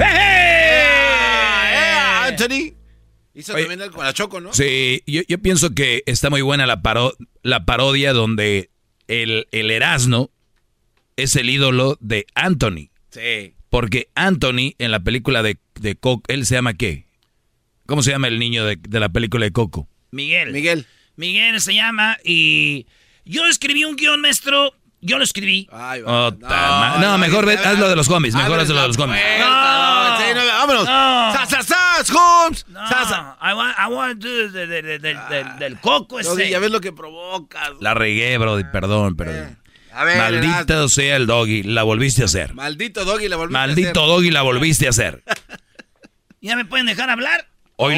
[0.00, 2.74] ¡Eh, Anthony!
[3.34, 4.52] Hizo Oye, también algo con la Choco, ¿no?
[4.52, 8.70] Sí, yo, yo pienso que está muy buena la, paro- la parodia donde
[9.06, 10.30] el, el Erasmo
[11.16, 12.90] es el ídolo de Anthony.
[13.18, 13.54] Sí.
[13.70, 17.06] Porque Anthony en la película de, de Coco, ¿él se llama qué?
[17.86, 19.88] ¿Cómo se llama el niño de, de la película de Coco?
[20.10, 20.52] Miguel.
[20.52, 20.86] Miguel.
[21.16, 22.86] Miguel se llama y
[23.24, 24.72] yo escribí un guion, maestro.
[25.00, 25.68] Yo lo escribí.
[25.70, 26.26] Ay, va.
[26.28, 28.98] Ota ma- no, mejor ve- haz lo de los homies, mejor haz lo de los
[28.98, 29.20] homies.
[29.38, 30.84] No, sí, no, vámonos.
[30.86, 31.32] No.
[31.32, 32.66] ¡Sas, sas, sas, Holmes!
[32.68, 32.80] No.
[32.80, 36.48] I want, I want to do the- the- the- del- del- del coco ese.
[36.50, 37.72] Ya ves lo que provocas.
[37.80, 39.57] La regué, bro, perdón, perdón.
[39.98, 42.54] A ver, Maldito sea el doggy, la volviste a hacer.
[42.54, 44.02] Maldito Doggy, la volviste a Maldito hacer.
[44.06, 45.24] doggy, la volviste a hacer.
[46.40, 47.48] ¿Ya me pueden dejar hablar?
[47.80, 47.94] ¿Hoy?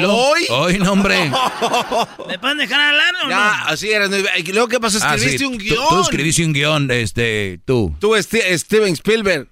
[0.49, 1.31] Hoy, no, hombre.
[2.27, 3.67] ¿Me pueden dejar hablar o Ya, no?
[3.67, 4.07] así era.
[4.37, 4.99] ¿Y luego qué pasó?
[5.01, 5.77] Ah, Escribiste sí, un guion.
[5.89, 7.95] Tú, escribiste un guion, este, tú.
[7.99, 9.47] Tú, Ste- Steven Spielberg.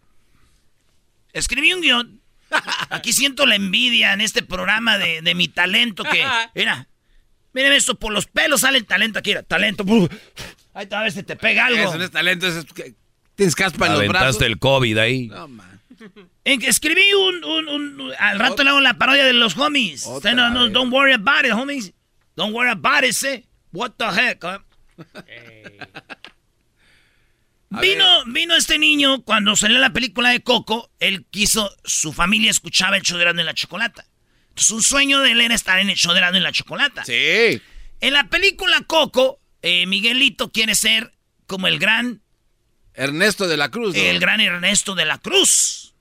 [1.33, 2.21] Escribí un guion.
[2.89, 6.23] Aquí siento la envidia en este programa de, de mi talento que...
[6.55, 6.87] Mira,
[7.53, 9.31] miren esto, por los pelos sale el talento aquí.
[9.31, 9.83] Mira, talento.
[10.79, 11.77] Ahí a ver si te pega algo.
[11.89, 12.95] Eso no es talento, eso es que
[13.35, 14.41] tienes caspa en los brazos.
[14.41, 15.27] El COVID ahí.
[15.27, 15.81] No, man.
[16.45, 20.05] En que escribí un, un, un- Al rato le hago la parodia de los homies.
[20.05, 21.91] Usted no, no, don't worry about it, homies.
[22.37, 23.45] Don't worry about it, say.
[23.73, 24.59] What the heck, huh?
[27.81, 30.89] Vino, vino este niño cuando salió la película de Coco.
[30.99, 34.05] Él quiso, su familia escuchaba el show de Erasmo y la Chocolata.
[34.49, 37.03] Entonces, un sueño de él era estar en el show de Erasmo y la Chocolata.
[37.05, 37.61] Sí.
[38.01, 41.11] En la película Coco, eh, Miguelito quiere ser
[41.47, 42.21] como el gran
[42.93, 43.95] Ernesto de la Cruz.
[43.95, 44.01] ¿no?
[44.01, 45.93] el gran Ernesto de la Cruz.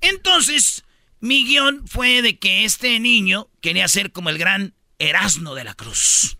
[0.00, 0.84] Entonces,
[1.20, 5.74] mi guion fue de que este niño quería ser como el gran Erasmo de la
[5.74, 6.38] Cruz.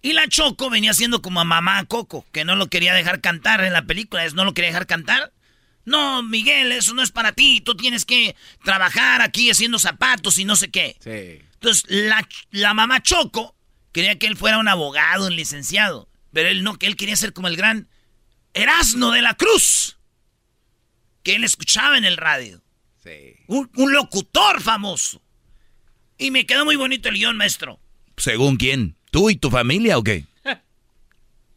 [0.00, 3.62] Y la Choco venía siendo como a mamá Coco, que no lo quería dejar cantar
[3.64, 5.32] en la película, es no lo quería dejar cantar.
[5.84, 10.44] No, Miguel, eso no es para ti, tú tienes que trabajar aquí haciendo zapatos y
[10.44, 10.96] no sé qué.
[11.00, 11.44] Sí.
[11.54, 13.56] Entonces, la, la mamá Choco
[13.98, 16.08] quería que él fuera un abogado, un licenciado.
[16.32, 17.88] Pero él no, que él quería ser como el gran
[18.54, 19.98] Erasmo de la Cruz.
[21.24, 22.62] Que él escuchaba en el radio.
[23.02, 23.34] Sí.
[23.48, 25.20] Un, un locutor famoso.
[26.16, 27.80] Y me quedó muy bonito el guion, maestro.
[28.16, 28.94] ¿Según quién?
[29.10, 30.26] ¿Tú y tu familia o qué?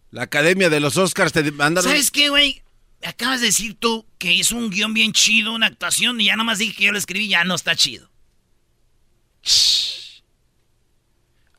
[0.09, 1.89] La Academia de los Oscars te mandaron.
[1.89, 2.63] ¿Sabes qué, güey?
[3.03, 6.57] Acabas de decir tú que hizo un guion bien chido, una actuación, y ya nomás
[6.57, 8.09] dije que yo lo escribí, ya no está chido.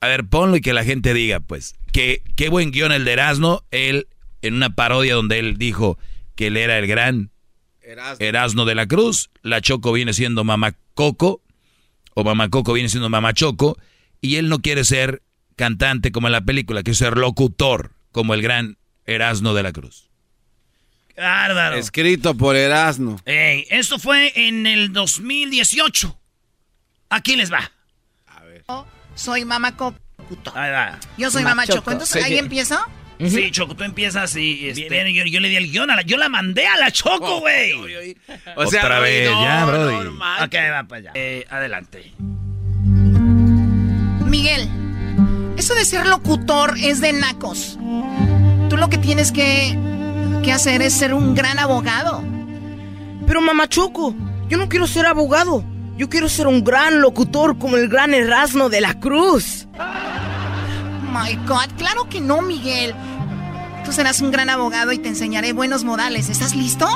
[0.03, 3.13] A ver, ponlo y que la gente diga, pues, que qué buen guion el de
[3.13, 4.09] Erasmo, él
[4.43, 5.97] en una parodia donde él dijo
[6.35, 7.31] que él era el gran
[7.83, 8.17] Erasmo.
[8.27, 11.41] Erasmo de la Cruz, la Choco viene siendo Mamá Coco,
[12.15, 13.79] o Mamá Coco viene siendo Mamá Choco,
[14.21, 15.23] y él no quiere ser
[15.55, 20.11] cantante como en la película, quiere ser locutor como el gran Erasmo de la Cruz.
[21.17, 21.77] Bárbaro.
[21.77, 23.21] Escrito por Erasmo.
[23.25, 26.19] Ey, esto fue en el 2018.
[27.09, 27.71] Aquí les va.
[29.15, 29.99] Soy Mamá Coco.
[30.55, 30.99] Ahí va.
[31.19, 31.91] Yo soy Mamá Choco.
[31.91, 32.79] Entonces, ¿ahí empiezo?
[33.21, 36.17] Sí, Choco, tú empiezas y este, yo, yo le di el guion a la, yo
[36.17, 38.17] la mandé a la Choco, güey.
[38.57, 39.95] O sea, Otra vez, no, ya, Brody.
[40.05, 40.11] no
[40.45, 41.11] ok, va para allá.
[41.15, 42.13] Eh, adelante.
[44.27, 44.69] Miguel,
[45.57, 47.79] eso de ser locutor es de nacos.
[48.69, 49.79] Tú lo que tienes que,
[50.43, 52.25] que hacer es ser un gran abogado.
[53.27, 54.17] Pero mamá Choco,
[54.49, 55.65] yo no quiero ser abogado.
[55.97, 59.67] Yo quiero ser un gran locutor como el gran Erasmo de la Cruz.
[61.13, 62.95] My God, claro que no, Miguel.
[63.85, 66.31] Tú serás un gran abogado y te enseñaré buenos modales.
[66.31, 66.89] ¿Estás listo?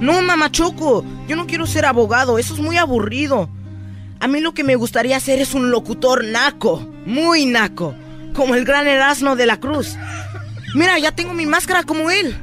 [0.00, 3.50] No, mamá Choco, yo no quiero ser abogado, eso es muy aburrido.
[4.20, 7.94] A mí lo que me gustaría hacer es un locutor naco, muy naco,
[8.34, 9.96] como el gran Erasmo de la Cruz.
[10.74, 12.36] Mira, ya tengo mi máscara como él.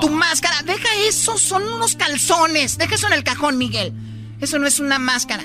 [0.00, 2.78] Tu máscara, deja eso, son unos calzones.
[2.78, 3.92] Deja eso en el cajón, Miguel.
[4.40, 5.44] Eso no es una máscara.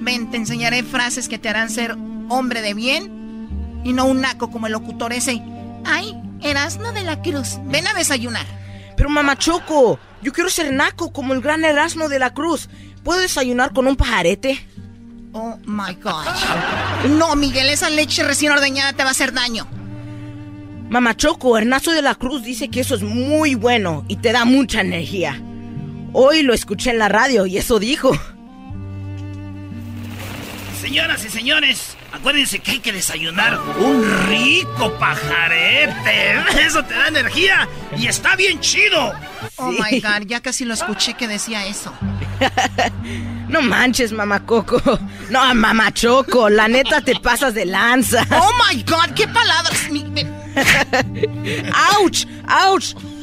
[0.00, 1.96] Ven, te enseñaré frases que te harán ser
[2.28, 5.42] hombre de bien y no un naco como el locutor ese.
[5.84, 7.58] Ay, Erasmo de la Cruz.
[7.66, 8.46] Ven a desayunar.
[8.96, 12.68] Pero mamá Choco, yo quiero ser naco como el gran Erasmo de la Cruz.
[13.02, 14.66] ¿Puedo desayunar con un pajarete?
[15.32, 17.10] Oh my God.
[17.18, 19.66] No, Miguel, esa leche recién ordeñada te va a hacer daño.
[20.88, 24.44] Mamá Choco, Ernesto de la Cruz dice que eso es muy bueno y te da
[24.44, 25.42] mucha energía.
[26.16, 28.16] Hoy lo escuché en la radio y eso dijo.
[30.80, 36.38] Señoras y señores, acuérdense que hay que desayunar un rico pajarete.
[36.64, 39.12] Eso te da energía y está bien chido.
[39.56, 41.92] Oh my God, ya casi lo escuché que decía eso.
[43.48, 44.80] No manches, mamá Coco.
[45.30, 48.26] No, mamá Choco, la neta te pasas de lanza.
[48.30, 49.88] Oh my God, qué palabras.
[51.72, 52.26] ¡Auch!
[52.48, 53.13] ¡Auch!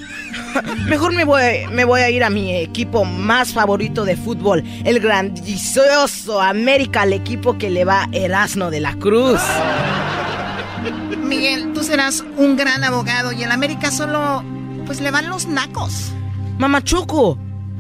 [0.88, 5.00] Mejor me voy, me voy a ir a mi equipo más favorito de fútbol, el
[5.00, 9.42] grandioso América, el equipo que le va Erasmo de la Cruz.
[11.24, 14.44] Miguel, tú serás un gran abogado y en América solo
[14.86, 16.12] pues le van los nacos.
[16.58, 17.38] Mamá Choco,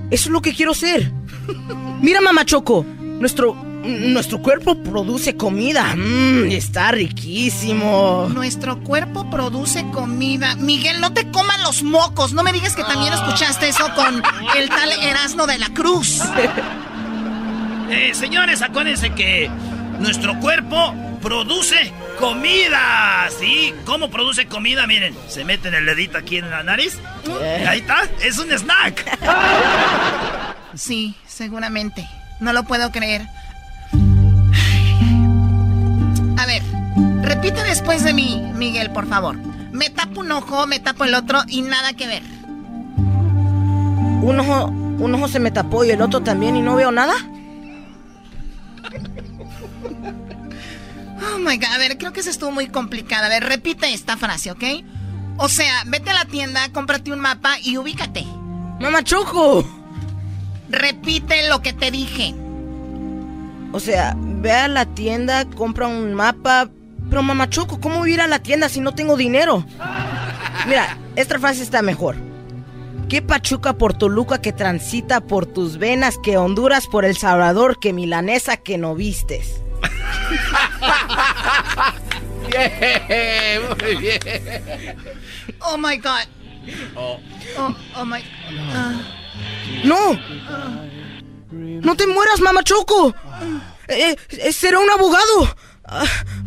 [0.09, 1.11] eso es lo que quiero ser.
[2.01, 2.85] Mira, mamá Choco,
[3.19, 5.95] nuestro, nuestro cuerpo produce comida.
[5.95, 8.29] Mmm, está riquísimo.
[8.33, 10.55] Nuestro cuerpo produce comida.
[10.55, 12.33] Miguel, no te coman los mocos.
[12.33, 14.21] No me digas que también escuchaste eso con
[14.57, 16.21] el tal Erasmo de la Cruz.
[17.93, 19.51] Eh, señores, acuérdense que
[19.99, 21.91] nuestro cuerpo produce
[22.21, 23.27] comida.
[23.37, 23.73] ¿Sí?
[23.83, 24.87] ¿Cómo produce comida?
[24.87, 26.97] Miren, se meten el dedito aquí en la nariz.
[27.67, 29.19] Ahí está, es un snack.
[30.73, 32.07] Sí, seguramente.
[32.39, 33.27] No lo puedo creer.
[37.21, 39.37] Repite después de mí, Miguel, por favor.
[39.71, 42.23] Me tapo un ojo, me tapo el otro y nada que ver.
[44.21, 47.15] Un ojo, un ojo se me tapó y el otro también y no veo nada.
[51.33, 53.27] Oh my god, a ver, creo que se estuvo muy complicada.
[53.27, 54.63] A ver, repite esta frase, ¿ok?
[55.37, 58.25] O sea, vete a la tienda, cómprate un mapa y ubícate.
[58.79, 59.65] ¡Mamá Choco!
[60.69, 62.35] Repite lo que te dije.
[63.73, 66.69] O sea, ve a la tienda, compra un mapa.
[67.09, 69.65] Pero mamá Choco, ¿cómo voy a ir a la tienda si no tengo dinero?
[70.67, 72.15] Mira, esta frase está mejor.
[73.09, 77.91] ¿Qué Pachuca por Toluca que transita por tus venas, que Honduras por El Salvador, que
[77.91, 79.61] Milanesa que no vistes?
[82.49, 84.19] bien, muy bien.
[85.59, 86.27] Oh my god.
[86.95, 87.19] Oh,
[87.97, 88.23] oh, my.
[88.73, 88.93] ah.
[89.83, 90.17] ¡No!
[91.51, 93.13] ¡No te mueras, mamá Choco!
[93.87, 95.55] Eh, eh, será un abogado.
[95.85, 96.05] Ah,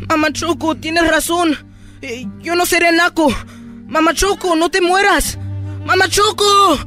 [0.09, 1.57] mamá Choco, tienes razón.
[2.03, 3.29] Eh, yo no seré naco.
[3.87, 5.39] Mamá Choco, no te mueras.
[5.85, 6.79] Mamá Choco.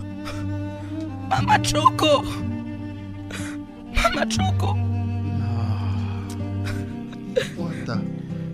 [1.30, 2.24] Mamá Choco.
[3.94, 4.76] Mamá Choco.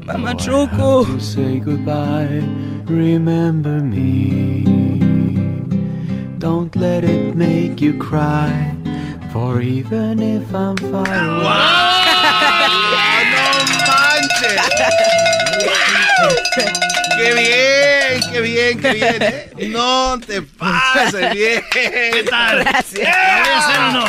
[0.06, 1.06] Mamá Choco.
[1.06, 2.44] To say goodbye,
[2.86, 4.64] remember me.
[6.40, 8.76] Don't let it make you cry,
[9.34, 11.74] for even if I'm far away.
[17.18, 18.22] ¡Qué bien!
[18.32, 18.80] ¡Qué bien!
[18.80, 19.18] ¡Qué bien!
[19.22, 19.70] ¿eh?
[19.70, 21.64] No te pases bien.
[21.72, 22.60] ¿Qué tal?
[22.60, 23.10] Gracias.
[23.10, 24.06] ¿La voy a hacer o no?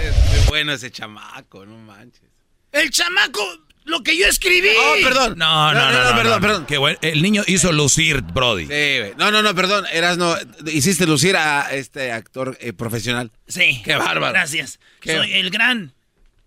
[0.00, 2.30] Es muy bueno ese chamaco, no manches.
[2.70, 3.42] El chamaco,
[3.84, 4.68] lo que yo escribí.
[4.78, 5.38] Oh, perdón.
[5.38, 6.40] No, no, no, no, perdón, no.
[6.40, 6.66] perdón.
[6.66, 6.98] Qué bueno.
[7.02, 8.62] El niño hizo lucir, Brody.
[8.66, 8.68] Sí,
[9.00, 9.14] güey.
[9.16, 9.84] No, no, no, perdón.
[9.92, 10.34] Eras no.
[10.66, 13.30] Hiciste lucir a este actor eh, profesional.
[13.48, 13.80] Sí.
[13.84, 14.32] Qué bárbaro.
[14.32, 14.78] Gracias.
[15.00, 15.92] Qué- Soy el gran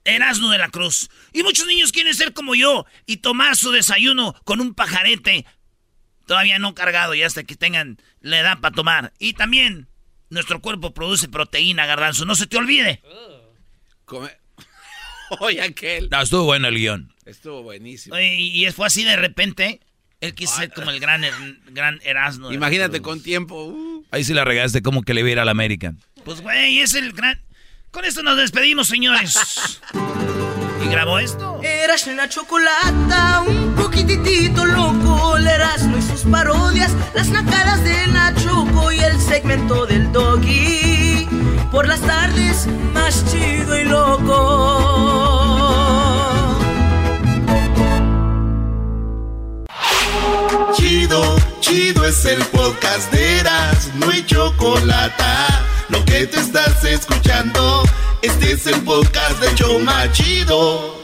[0.05, 1.09] Erasmo de la Cruz.
[1.33, 5.45] Y muchos niños quieren ser como yo y tomar su desayuno con un pajarete
[6.27, 9.13] todavía no cargado y hasta que tengan la edad para tomar.
[9.19, 9.87] Y también
[10.29, 12.25] nuestro cuerpo produce proteína, garbanzo.
[12.25, 13.01] No se te olvide.
[14.05, 14.35] Come-
[15.39, 16.07] Oye, aquel.
[16.11, 17.13] No, estuvo bueno el guion.
[17.25, 18.15] Estuvo buenísimo.
[18.15, 19.81] Oye, y fue así de repente.
[20.21, 21.33] Él quiso ser como el gran, Er-
[21.71, 22.49] gran Erasmo.
[22.49, 23.65] la Imagínate con tiempo.
[23.65, 24.05] uh.
[24.11, 25.93] Ahí sí la regaste como que le viera a la América.
[26.23, 27.39] Pues, güey, es el gran...
[27.91, 29.35] Con esto nos despedimos, señores.
[30.83, 31.59] ¿Y grabó esto?
[31.63, 38.91] Eras una chocolata, un poquitito loco, el Erasmo y sus parodias, las nacadas de Nachoco
[38.91, 41.27] y el segmento del doggy.
[41.71, 45.34] Por las tardes, más chido y loco.
[50.73, 55.23] Chido, chido es el podcast de Eras, no hay chocolate.
[55.89, 57.83] Lo que te estás escuchando,
[58.21, 60.95] este es el podcast de Choma Chido.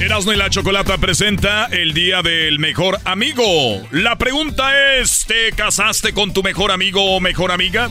[0.00, 3.82] Erasmo y la Chocolata presenta el Día del Mejor Amigo.
[3.90, 7.90] La pregunta es, ¿te casaste con tu mejor amigo o mejor amiga?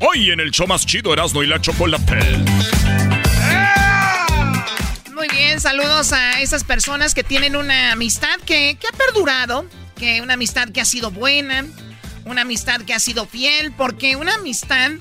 [0.00, 2.18] Hoy en el show más chido Erasmo y la Chocolata.
[5.28, 10.22] Muy bien, saludos a esas personas que tienen una amistad que, que ha perdurado, que
[10.22, 11.66] una amistad que ha sido buena,
[12.24, 14.92] una amistad que ha sido fiel, porque una amistad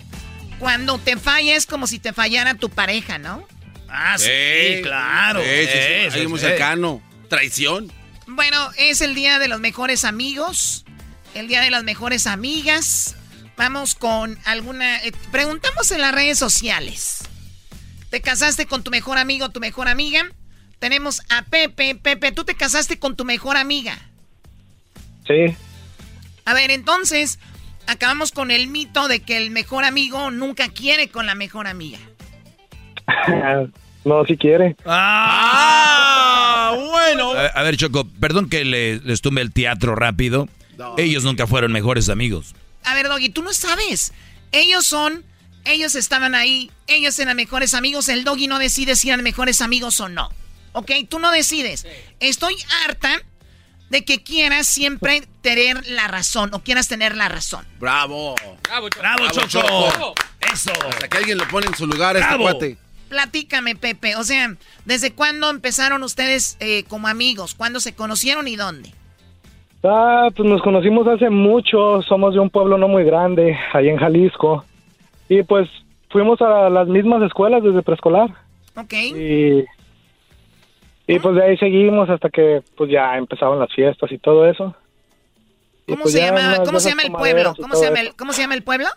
[0.60, 3.48] cuando te falla es como si te fallara tu pareja, ¿no?
[3.88, 5.41] Ah, sí, claro.
[5.41, 5.78] Sí, sí, sí.
[5.78, 6.45] Sí, Alguien sí, muy sí.
[6.45, 7.02] cercano.
[7.30, 7.91] Traición.
[8.26, 10.84] Bueno, es el día de los mejores amigos,
[11.36, 13.16] el día de las mejores amigas.
[13.56, 14.98] Vamos con alguna...
[15.04, 17.20] eh, preguntamos en las redes sociales.
[18.10, 20.22] ¿Te casaste con tu mejor amigo o tu mejor amiga?
[20.80, 21.96] Tenemos a Pepe.
[21.96, 23.98] Pepe, ¿tú te casaste con tu mejor amiga?
[25.28, 25.56] Sí,
[26.46, 27.38] A ver, entonces,
[27.88, 32.00] acabamos con el mito de que el mejor amigo nunca quiere con la mejor amiga.
[34.06, 34.76] no, si quiere.
[34.86, 36.74] ¡Ah!
[36.92, 37.32] Bueno.
[37.34, 40.50] A, a ver, Choco, perdón que le- les tumbe el teatro rápido.
[40.98, 42.54] Ellos nunca fueron mejores amigos.
[42.84, 44.14] A ver, Doggy, tú no sabes.
[44.52, 45.24] Ellos son,
[45.68, 48.10] ellos estaban ahí, ellos eran mejores amigos.
[48.10, 50.30] El Doggy no decide si eran mejores amigos o no.
[50.73, 50.91] ¿Ok?
[51.10, 51.85] Tú no decides.
[52.19, 53.22] Estoy harta
[53.89, 57.65] de que quieras siempre tener la razón o quieras tener la razón.
[57.80, 58.35] Bravo.
[58.64, 59.48] Bravo, Bravo, Choco.
[59.48, 60.14] Choco.
[60.53, 60.72] Eso.
[60.89, 62.44] Hasta que alguien lo pone en su lugar a este Bravo.
[62.44, 62.77] cuate.
[63.10, 64.15] Platícame, Pepe.
[64.18, 67.56] O sea, ¿desde cuándo empezaron ustedes eh, como amigos?
[67.56, 68.91] ¿Cuándo se conocieron y dónde?
[69.84, 73.98] Ah, pues nos conocimos hace mucho, somos de un pueblo no muy grande, ahí en
[73.98, 74.65] Jalisco.
[75.30, 75.70] Y pues
[76.10, 78.30] fuimos a las mismas escuelas desde preescolar.
[78.76, 78.94] Ok.
[78.94, 79.66] Y,
[81.08, 84.76] y pues de ahí seguimos hasta que pues ya empezaban las fiestas y todo eso.
[85.86, 87.56] Y, ¿Cómo pues, se llama, ¿cómo se llama el pueblo?
[87.56, 88.88] ¿Cómo se llama el, ¿Cómo se llama el pueblo?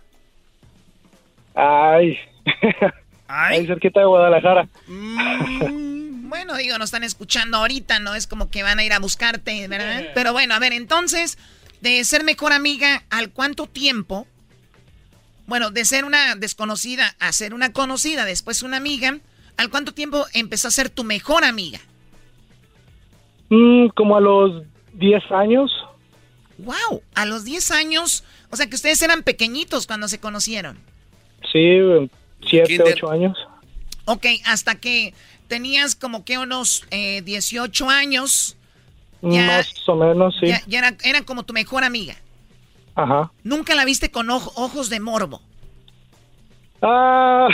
[1.55, 2.19] Ay,
[3.29, 4.69] ahí cerquita de Guadalajara.
[4.87, 5.69] Bueno,
[6.29, 9.67] bueno, digo, no están escuchando ahorita, no es como que van a ir a buscarte,
[9.69, 10.07] ¿verdad?
[10.15, 11.39] Pero bueno, a ver, entonces,
[11.81, 14.27] de ser mejor amiga, ¿al cuánto tiempo?
[15.51, 19.19] Bueno, de ser una desconocida a ser una conocida, después una amiga,
[19.57, 21.81] ¿al cuánto tiempo empezó a ser tu mejor amiga?
[23.49, 24.63] Mm, como a los
[24.93, 25.73] 10 años.
[26.59, 27.03] ¡Wow!
[27.17, 30.79] A los 10 años, o sea que ustedes eran pequeñitos cuando se conocieron.
[31.51, 31.81] Sí,
[32.49, 33.37] 7, 8 años.
[34.05, 35.15] Ok, hasta que
[35.49, 38.57] tenías como que unos eh, 18 años.
[39.21, 40.47] Ya, Más o menos, sí.
[40.47, 42.15] ya, ya era, era como tu mejor amiga.
[43.03, 43.33] Ajá.
[43.45, 45.41] Nunca la viste con ojo- ojos de morbo.
[46.83, 47.49] Ah,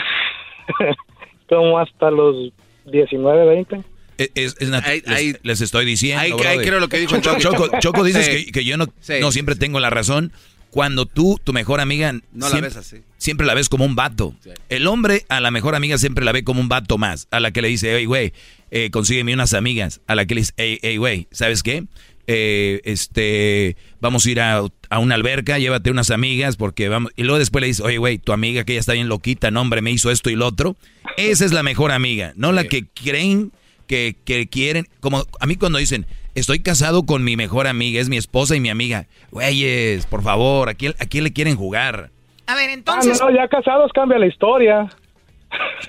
[1.48, 2.52] como hasta los
[2.86, 3.82] 19, 20.
[4.18, 6.20] Es, es- es nat- les, les estoy diciendo.
[6.22, 8.04] ahí- ahí creo lo que dijo Choco, Choco.
[8.04, 8.46] Dices Sí.
[8.46, 9.14] que, que yo no, Sí.
[9.20, 10.32] no siempre tengo la razón.
[10.70, 12.96] Cuando tú, tu mejor amiga, No la siempre, ves así.
[13.16, 14.34] siempre la ves como un vato.
[14.68, 17.28] El hombre a la mejor amiga siempre la ve como un vato más.
[17.30, 18.32] A la que le dice, hey, güey,
[18.70, 20.00] eh, consígueme unas amigas.
[20.06, 21.84] A la que le dice, hey, hey, güey, ¿sabes qué?
[22.26, 27.12] Eh, este, vamos a ir a, a una alberca, llévate unas amigas porque vamos...
[27.16, 29.60] Y luego después le dice, oye, güey, tu amiga que ya está bien loquita, no,
[29.60, 30.76] hombre, me hizo esto y lo otro.
[31.16, 33.52] Esa es la mejor amiga, no la que creen
[33.86, 34.86] que, que quieren...
[35.00, 38.60] Como a mí cuando dicen, estoy casado con mi mejor amiga, es mi esposa y
[38.60, 39.06] mi amiga.
[39.30, 42.10] Güeyes, por favor, ¿a quién, a quién le quieren jugar?
[42.48, 43.20] A ver, Ah, entonces.
[43.20, 44.88] no, no, ya casados cambia la historia.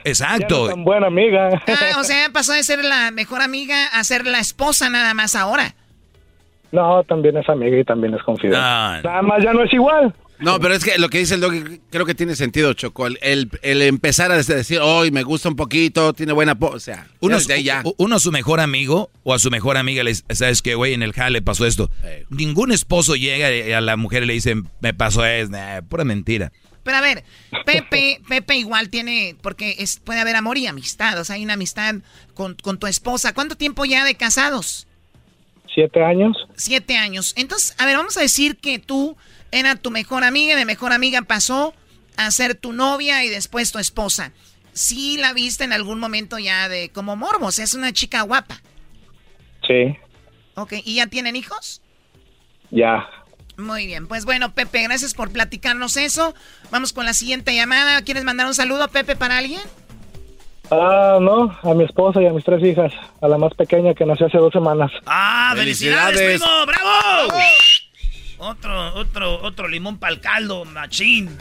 [0.04, 0.66] Exacto.
[0.66, 1.50] Ya no tan buena amiga.
[1.68, 5.36] Ah, o sea, pasó de ser la mejor amiga a ser la esposa nada más
[5.36, 5.76] ahora.
[6.72, 8.58] No, también es amiga y también es confidente.
[8.62, 9.00] Ah.
[9.04, 10.14] Nada más ya no es igual.
[10.40, 11.52] No, pero es que lo que dice el dog
[11.90, 13.08] creo que tiene sentido, Choco.
[13.08, 16.54] El, el- el empezar a decir, hoy me gusta un poquito, tiene buena...
[16.54, 17.82] po-", o sea, Uno, ya.
[17.98, 20.94] uno a su mejor amigo o a su mejor amiga le dice, ¿sabes qué, güey?
[20.94, 21.90] En el jale pasó esto.
[22.30, 25.58] Ningún esposo llega y a la mujer y le dice, me pasó esto.
[25.58, 26.52] Nah, pura mentira.
[26.84, 27.24] Pero a ver,
[27.66, 31.56] Pepe, Pepe igual tiene, porque es, puede haber amor y amistad, o sea, hay una
[31.56, 31.96] amistad
[32.34, 33.34] con, con tu esposa.
[33.34, 34.87] ¿Cuánto tiempo ya de casados?
[35.78, 36.36] Siete años.
[36.56, 37.34] Siete años.
[37.38, 39.16] Entonces, a ver, vamos a decir que tú
[39.52, 41.76] era tu mejor amiga, de mejor amiga pasó
[42.16, 44.32] a ser tu novia y después tu esposa.
[44.74, 48.24] Sí la viste en algún momento ya de como morbo, o sea, es una chica
[48.24, 48.60] guapa.
[49.68, 49.96] Sí,
[50.56, 51.84] Ok, ¿y ya tienen hijos?
[52.72, 53.08] ya.
[53.58, 56.34] Muy bien, pues bueno, Pepe, gracias por platicarnos eso.
[56.72, 58.02] Vamos con la siguiente llamada.
[58.04, 59.62] ¿Quieres mandar un saludo, Pepe, para alguien?
[60.70, 62.92] Ah, no, a mi esposa y a mis tres hijas.
[63.22, 64.92] A la más pequeña que nació hace dos semanas.
[65.06, 66.42] ¡Ah, felicidades, Felicidades.
[66.42, 66.66] primo!
[66.66, 67.42] ¡Bravo!
[68.40, 71.36] Otro, otro, otro limón para el caldo, machín.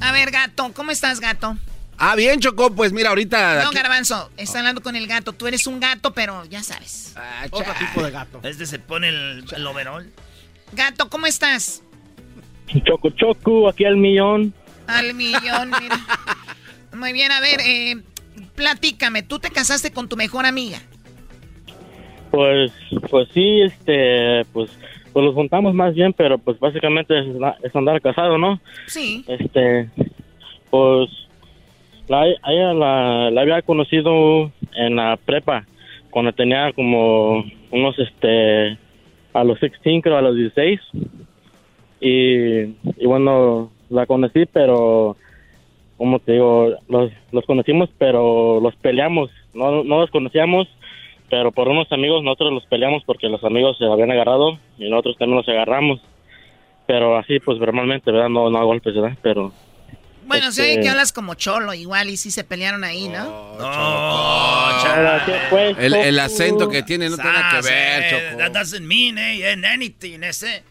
[0.00, 1.56] A ver, gato, ¿cómo estás, gato?
[1.98, 3.62] Ah, bien, Choco, pues mira, ahorita...
[3.62, 5.34] No, aquí- Garbanzo, está hablando con el gato.
[5.34, 7.14] Tú eres un gato, pero ya sabes.
[7.50, 8.40] Otro tipo de gato.
[8.42, 10.10] Este se pone el, el overol.
[10.72, 11.82] Gato, ¿cómo estás?
[12.86, 14.54] Choco, choco, aquí al millón.
[14.86, 15.98] Al millón, mira.
[16.94, 17.96] Muy bien, a ver, eh,
[18.54, 19.22] platícame.
[19.22, 20.78] ¿Tú te casaste con tu mejor amiga?
[22.30, 22.72] Pues,
[23.10, 24.70] pues sí, este, pues,
[25.12, 28.60] pues los juntamos más bien, pero pues básicamente es, andar casado, ¿no?
[28.86, 29.24] Sí.
[29.26, 29.90] Este,
[30.70, 31.10] pues,
[32.08, 35.66] la, ella la, la había conocido en la prepa,
[36.10, 38.78] cuando tenía como unos, este,
[39.32, 40.80] a los 16, creo, a los 16.
[42.00, 45.16] Y, y bueno, la conocí, pero,
[46.00, 50.66] como te digo, los, los conocimos, pero los peleamos, no, no los conocíamos,
[51.28, 55.16] pero por unos amigos nosotros los peleamos porque los amigos se habían agarrado y nosotros
[55.18, 56.00] también los agarramos.
[56.86, 58.30] Pero así, pues verbalmente, ¿verdad?
[58.30, 59.16] No, no a golpes, ¿verdad?
[59.22, 59.52] Pero...
[60.26, 63.58] Bueno, se Este- oye que hablas como cholo igual y sí se pelearon ahí, ¿no?
[65.78, 68.38] El, el acento que tiene no tiene nada que ver, Choco.
[68.38, 70.62] That doesn't mean eh, in anything, ese.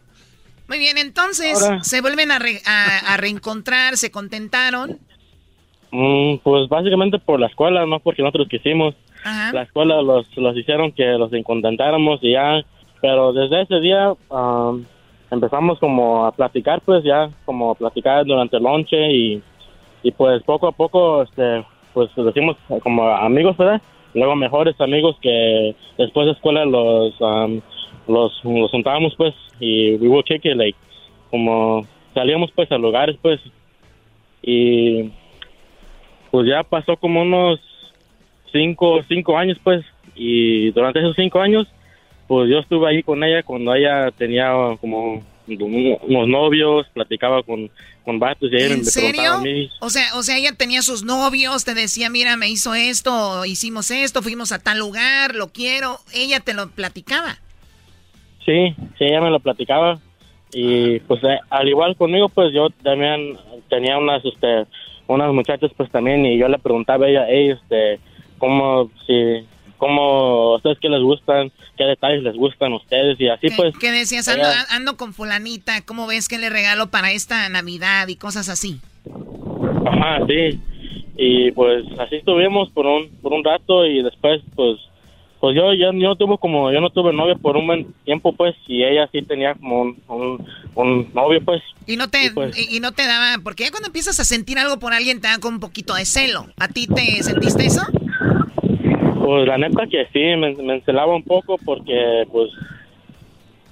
[0.68, 5.00] Muy bien, entonces Ahora- se vuelven a, re- a- a reencontrar, se contentaron.
[5.92, 8.96] Mm, pues básicamente por la escuela, no porque nosotros quisimos.
[9.24, 9.54] Ajá.
[9.54, 12.64] La escuela los, los hicieron que los incontentáramos y ya.
[13.02, 14.86] Pero desde ese día am,
[15.32, 19.42] empezamos como a platicar, pues ya, como a platicar durante el lonche y,
[20.04, 21.64] y pues poco a poco, este,
[21.94, 23.82] pues decimos como amigos, ¿verdad?
[24.14, 27.62] Luego mejores amigos que después de escuela los, am,
[28.08, 30.78] los, los juntábamos, pues, y we would kick it, like,
[31.30, 33.40] como salíamos pues a lugares, pues,
[34.42, 35.12] y
[36.32, 37.60] pues ya pasó como unos
[38.52, 39.86] cinco, cinco años, pues,
[40.16, 41.68] y durante esos cinco años,
[42.28, 47.72] pues yo estuve ahí con ella cuando ella tenía como unos novios, platicaba con,
[48.06, 49.54] con vatos y ella ¿En me preguntaba a serio?
[49.54, 49.70] mí.
[49.80, 53.90] O sea, o sea, ella tenía sus novios, te decía, mira, me hizo esto, hicimos
[53.92, 55.98] esto, fuimos a tal lugar, lo quiero.
[56.14, 57.38] Ella te lo platicaba.
[58.46, 60.00] Sí, sí, ella me lo platicaba.
[60.54, 63.38] Y pues eh, al igual conmigo, pues yo también
[63.70, 64.66] tenía unas, este,
[65.10, 68.00] unas muchachas pues también y yo le preguntaba a ella, "Ey, este,
[68.38, 69.46] cómo, si,
[69.78, 73.74] cómo, ustedes qué les gustan, qué detalles les gustan a ustedes y así pues.
[73.80, 74.28] ¿Qué decías?
[74.28, 78.80] Ando, ando con fulanita, ¿cómo ves que le regalo para esta Navidad y cosas así?
[79.86, 80.60] Ajá, sí.
[81.18, 84.78] Y pues así estuvimos por un, por un rato y después pues
[85.40, 88.56] pues yo ya yo tuve como yo no tuve novia por un buen tiempo pues
[88.68, 90.46] y ella sí tenía como un,
[90.76, 91.62] un, novio pues.
[91.88, 94.80] Y no te pues y, no te daba porque ya cuando empiezas a sentir algo
[94.80, 96.48] por alguien te da con un poquito de celo.
[96.58, 97.82] A ti te sentiste eso
[99.26, 102.50] pues la neta que sí me, me encelaba un poco porque pues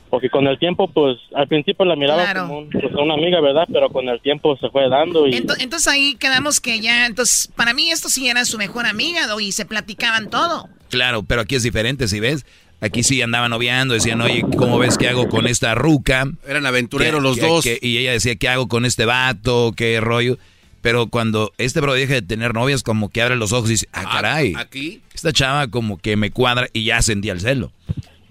[0.10, 3.68] porque con el tiempo, pues, al principio la miraba como pues, una amiga, ¿verdad?
[3.72, 5.36] Pero con el tiempo se fue dando y...
[5.36, 9.52] Entonces, ahí quedamos que ya, entonces, para mí esto sí era su mejor amiga, y
[9.52, 10.70] se platicaban todo.
[10.90, 12.46] Claro, pero aquí es diferente, si ves.
[12.80, 16.28] Aquí sí andaban noviando, decían, oye, ¿cómo ves qué hago con esta ruca?
[16.48, 17.66] Eran aventureros los dos.
[17.66, 19.74] y ella decía, ¿qué hago con este vato?
[19.76, 20.38] ¿Qué rollo?
[20.82, 23.90] Pero cuando este bro deja de tener novias, como que abre los ojos y dice,
[23.94, 24.54] ah, caray.
[24.56, 25.02] ¿Aquí?
[25.14, 27.72] Esta chava como que me cuadra y ya sentía el celo.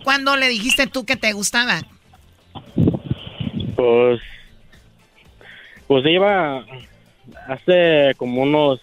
[0.04, 1.82] ¿Cuándo le dijiste tú que te gustaba?
[3.74, 4.20] Pues,
[5.88, 6.64] pues iba
[7.48, 8.80] hace como unos,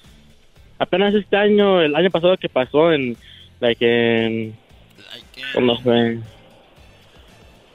[0.77, 3.15] apenas este año, el año pasado que pasó en,
[3.63, 4.55] like en,
[5.59, 6.19] no sé,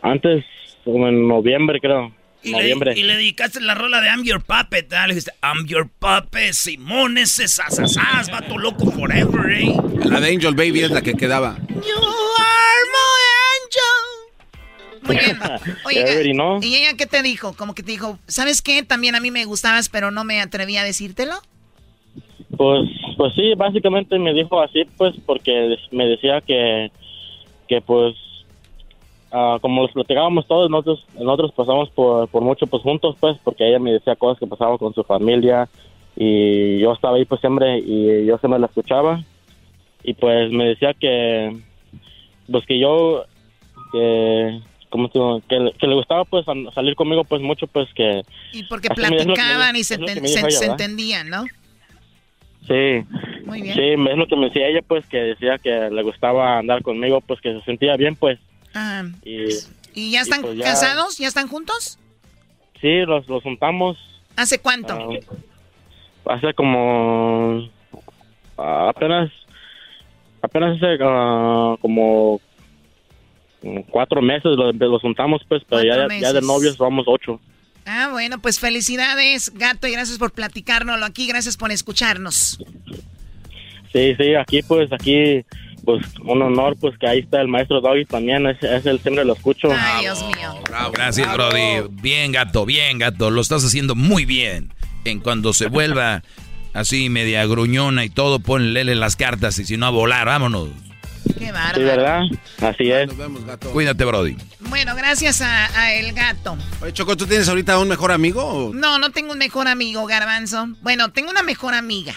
[0.02, 0.44] antes,
[0.84, 2.14] como en noviembre creo.
[2.42, 2.94] Y noviembre.
[2.94, 6.52] Le, y le dedicaste la rola de I'm Your Puppet, Le dijiste, I'm Your Puppet,
[6.52, 9.74] Simón, ese sasasas, vato loco forever, eh.
[10.04, 11.56] La de Angel Baby es la que quedaba.
[15.02, 15.38] Muy bien.
[15.84, 16.32] Oye,
[16.62, 17.54] ¿y ella qué te dijo?
[17.54, 18.82] Como que te dijo, ¿sabes qué?
[18.82, 21.40] También a mí me gustabas, pero no me atreví a decírtelo.
[22.58, 26.90] Pues, pues sí, básicamente me dijo así, pues, porque me decía que,
[27.68, 28.16] que pues,
[29.32, 33.68] uh, como los platicábamos todos, nosotros, nosotros pasamos por, por mucho, pues, juntos, pues, porque
[33.68, 35.68] ella me decía cosas que pasaban con su familia
[36.16, 39.22] y yo estaba ahí, pues, siempre, y yo se me la escuchaba.
[40.02, 41.56] Y, pues, me decía que,
[42.50, 43.22] pues, que yo,
[43.92, 44.60] que
[44.90, 48.22] como que, que, le gustaba pues salir conmigo pues mucho pues que
[48.52, 49.96] y porque platicaban y se,
[50.64, 51.44] entendían no
[52.68, 53.44] sí.
[53.44, 53.74] Muy bien.
[53.74, 57.20] Sí es lo que me decía ella pues que decía que le gustaba andar conmigo
[57.20, 58.38] pues que se sentía bien pues.
[58.74, 59.02] Ah.
[59.24, 61.98] y, ya están pues, casados ya están juntos
[62.80, 63.96] sí los los juntamos.
[64.36, 67.68] Hace cuánto ah, hace como
[68.58, 69.32] ah, apenas
[70.42, 72.40] apenas hace como
[73.90, 77.40] cuatro meses los, juntamos, pues, pero ya, de novios vamos ocho.
[77.90, 82.58] Ah, bueno, pues felicidades, gato, y gracias por platicárnoslo aquí, gracias por escucharnos.
[83.90, 85.42] Sí, sí, aquí, pues, aquí,
[85.86, 89.24] pues, un honor, pues, que ahí está el maestro Doggy también, es, es el siempre
[89.24, 89.70] lo escucho.
[89.72, 90.62] Ay, Dios mío.
[90.92, 91.88] Gracias, Brody.
[92.02, 94.70] Bien, gato, bien, gato, lo estás haciendo muy bien.
[95.06, 96.22] En cuando se vuelva
[96.74, 100.68] así media gruñona y todo, ponle las cartas y si no a volar, vámonos.
[101.48, 101.78] Qué bárbaro.
[101.78, 102.22] Sí, ¿verdad?
[102.60, 103.08] Así es.
[103.08, 103.70] Nos vemos, gato.
[103.70, 104.36] Cuídate, Brody.
[104.60, 106.58] Bueno, gracias a, el gato.
[106.82, 108.70] Oye, Choco, ¿tú tienes ahorita un mejor amigo?
[108.74, 110.68] No, no tengo un mejor amigo, Garbanzo.
[110.82, 112.14] Bueno, tengo una mejor amiga.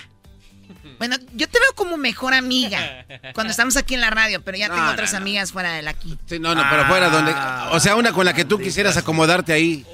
[0.98, 4.68] Bueno, yo te veo como mejor amiga cuando estamos aquí en la radio, pero ya
[4.68, 6.18] tengo otras amigas fuera de aquí.
[6.26, 7.34] Sí, no, no, pero fuera donde...
[7.72, 9.86] O sea, una con la que tú quisieras acomodarte ahí.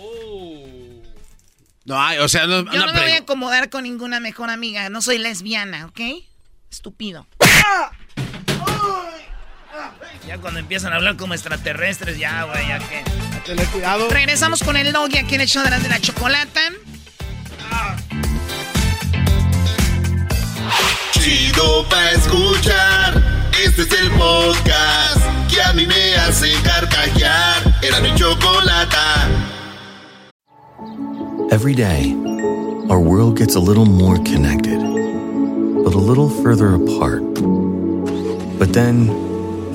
[1.86, 2.66] No, o sea, no...
[2.72, 4.90] Yo no me voy a acomodar con ninguna mejor amiga.
[4.90, 6.00] No soy lesbiana, ¿ok?
[6.72, 7.28] Estúpido.
[7.40, 7.92] ¡Ah!
[10.28, 13.04] Ya cuando empiezan a hablar como extraterrestres, ya, güey, ya que.
[13.46, 14.10] tener cuidado.
[14.10, 16.62] Regresamos con el doggy aquí en el show de la chocolata.
[21.12, 23.24] Chido pa' escuchar.
[23.64, 27.80] Este es el podcast que a mí me hace carcajear.
[27.82, 29.28] Era mi chocolata.
[31.52, 32.14] Every day,
[32.90, 34.80] our world gets a little more connected,
[35.84, 37.24] but a little further apart.
[38.60, 39.27] But then.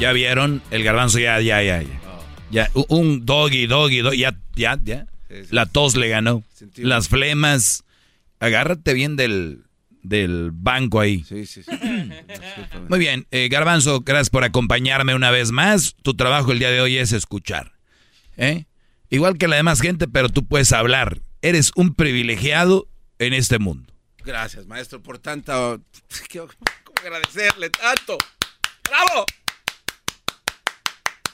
[0.00, 0.62] ¿Ya vieron?
[0.70, 2.00] El garbanzo ya, ya, ya, ya.
[2.50, 5.06] Ya, un doggy, doggy, doggy, ya, ya, ya.
[5.50, 6.44] La tos le ganó.
[6.76, 7.84] Las flemas.
[8.38, 9.64] Agárrate bien del,
[10.02, 11.24] del banco ahí.
[11.24, 11.70] Sí, sí, sí.
[12.88, 15.94] Muy bien, eh, Garbanzo, gracias por acompañarme una vez más.
[16.02, 17.72] Tu trabajo el día de hoy es escuchar.
[18.36, 18.66] ¿eh?
[19.10, 21.20] Igual que la demás gente, pero tú puedes hablar.
[21.42, 22.88] Eres un privilegiado
[23.18, 23.92] en este mundo.
[24.24, 25.80] Gracias, maestro, por tanto.
[26.32, 26.48] ¿Cómo
[27.02, 28.18] agradecerle tanto?
[28.88, 29.26] ¡Bravo!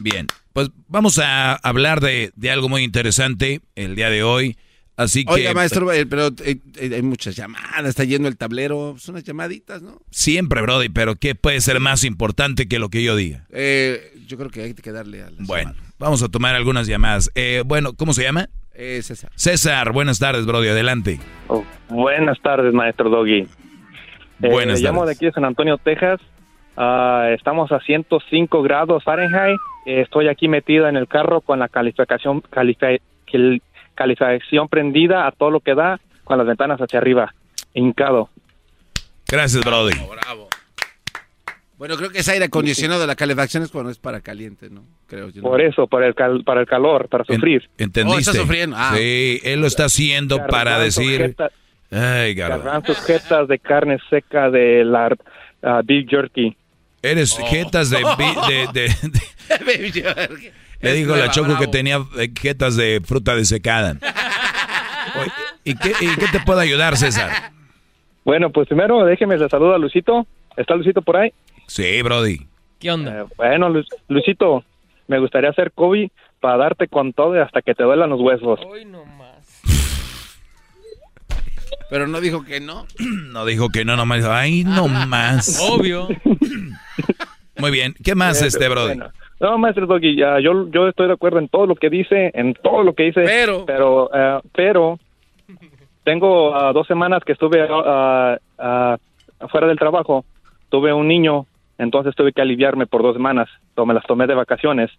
[0.01, 4.57] Bien, pues vamos a hablar de, de algo muy interesante el día de hoy.
[4.97, 5.33] Así que...
[5.33, 8.97] Oiga, maestro, eh, pero eh, eh, hay muchas llamadas, está yendo el tablero.
[8.99, 9.99] Son unas llamaditas, ¿no?
[10.11, 13.47] Siempre, Brody, pero ¿qué puede ser más importante que lo que yo diga?
[13.51, 17.31] Eh, yo creo que hay que darle a las Bueno, vamos a tomar algunas llamadas.
[17.35, 18.51] Eh, bueno, ¿cómo se llama?
[18.75, 19.31] Eh, César.
[19.35, 21.19] César, buenas tardes, Brody, adelante.
[21.49, 23.41] Oh, buenas tardes, maestro Doggy.
[23.41, 26.21] Eh, Buenas me llamo de aquí de San Antonio, Texas.
[26.77, 29.59] Ah, estamos a 105 grados Fahrenheit.
[29.87, 33.63] Estoy aquí metido en el carro con la calificación califi- cal-
[33.95, 37.35] calificación prendida a todo lo que da, con las ventanas hacia arriba,
[37.75, 38.29] hincado.
[39.29, 39.93] Gracias, Brody.
[41.79, 43.07] Bueno, creo que es aire acondicionado.
[43.07, 44.83] La calefacción es cuando es para caliente, ¿no?
[45.07, 45.41] Creo yo.
[45.43, 47.71] Por eso, para el, cal- para el calor, para sufrir.
[47.79, 48.17] ¿Entendiste?
[48.17, 48.77] Oh, está sufriendo.
[48.79, 48.93] Ah.
[48.97, 51.21] Sí, él lo está haciendo para Garbanzo, decir...
[51.23, 51.51] jeta-
[51.91, 52.65] Ay, Garbanzo.
[52.65, 55.17] Garbanzos, jetas de carne seca de la
[55.63, 56.55] ah, Big Jerky.
[57.03, 58.89] Eres jetas de, de- de-
[59.91, 63.97] de- Le dijo la Choco que tenía eh, jetas de fruta desecada.
[65.21, 65.33] Oye,
[65.65, 67.53] ¿Y qué, ¿Y qué te puedo ayudar, César?
[68.25, 70.27] Bueno, pues primero déjeme le saludo a Lucito.
[70.57, 71.33] ¿Está Lucito por ahí?
[71.67, 72.47] Sí, Brody.
[72.79, 73.27] ¿Qué onda?
[73.37, 74.65] bueno, Lu- Lucito,
[75.09, 76.11] me gustaría ser Kobe
[76.41, 78.61] para darte con todo y hasta que te duelan los huesos.
[81.91, 82.87] Pero no dijo que no.
[83.33, 85.61] No dijo que no, nomás dijo, ay, no más.
[85.71, 86.09] Obvio.
[87.59, 87.95] Muy bien.
[88.03, 89.11] ¿Qué más, Eh, este, bueno.
[89.41, 92.55] No, maestro Doggy, ya, yo, yo estoy de acuerdo en todo lo que dice, en
[92.55, 93.23] todo lo que dice.
[93.25, 93.65] Pero.
[93.65, 94.99] Pero, eh, pero
[96.05, 98.37] tengo ah, dos semanas que estuve ah,
[99.39, 100.25] afuera del trabajo.
[100.69, 101.47] Tuve un niño,
[101.79, 103.49] entonces tuve que aliviarme por dos semanas.
[103.87, 104.91] Me las tomé de vacaciones.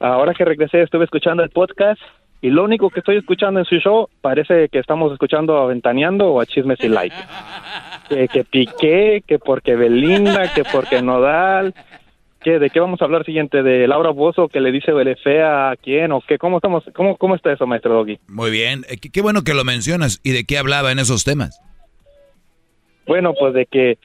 [0.00, 2.00] Ahora que regresé, estuve escuchando el podcast
[2.42, 6.28] y lo único que estoy escuchando en su show parece que estamos escuchando a Ventaneando
[6.32, 7.16] o a Chismes y Like.
[8.08, 11.74] Que, que Piqué, que porque Belinda, que porque Nodal.
[12.40, 13.62] ¿Qué, ¿De qué vamos a hablar siguiente?
[13.62, 14.92] ¿De Laura Bozo que le dice
[15.22, 16.38] fea a quién o qué?
[16.38, 18.18] ¿Cómo, estamos, cómo, cómo está eso, maestro Doggy?
[18.28, 18.84] Muy bien.
[18.88, 20.20] Eh, Qué, qué bueno que lo mencionas.
[20.24, 21.60] ¿Y de qué hablaba en esos temas?
[23.06, 23.98] Bueno, pues de que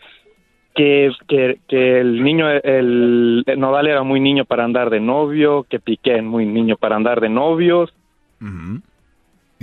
[0.76, 5.66] que, que, que el niño, el, el Nodal era muy niño para andar de novio,
[5.70, 7.94] que Piqué es muy niño para andar de novios.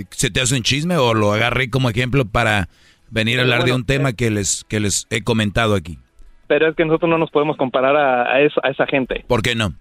[0.09, 2.67] ¿Se te hace un chisme o lo agarré como ejemplo para
[3.09, 5.99] venir a hablar de un tema que les, que les he comentado aquí?
[6.47, 9.41] Pero es que nosotros no nos podemos comparar a, a, eso- a esa gente, ¿Por
[9.41, 9.73] qué no?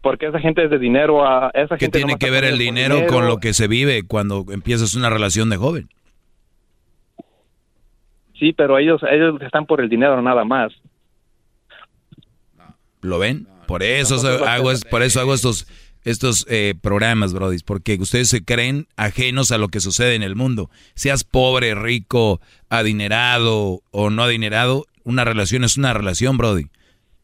[0.00, 3.06] porque esa gente es de dinero, a esa ¿Qué gente tiene que ver el dinero,
[3.08, 5.88] con lo que se vive cuando empiezas una relación de joven?
[8.38, 10.72] Sí, pero ellos ellos están por el dinero nada más.
[13.00, 13.48] ¿Lo ven?
[13.66, 14.14] por eso
[14.46, 15.66] hago, por eso hago estos,
[16.04, 20.36] estos eh, programas, Brody, porque ustedes se creen ajenos a lo que sucede en el
[20.36, 20.70] mundo.
[20.94, 26.66] Seas pobre, rico, adinerado o no adinerado, una relación es una relación, Brody.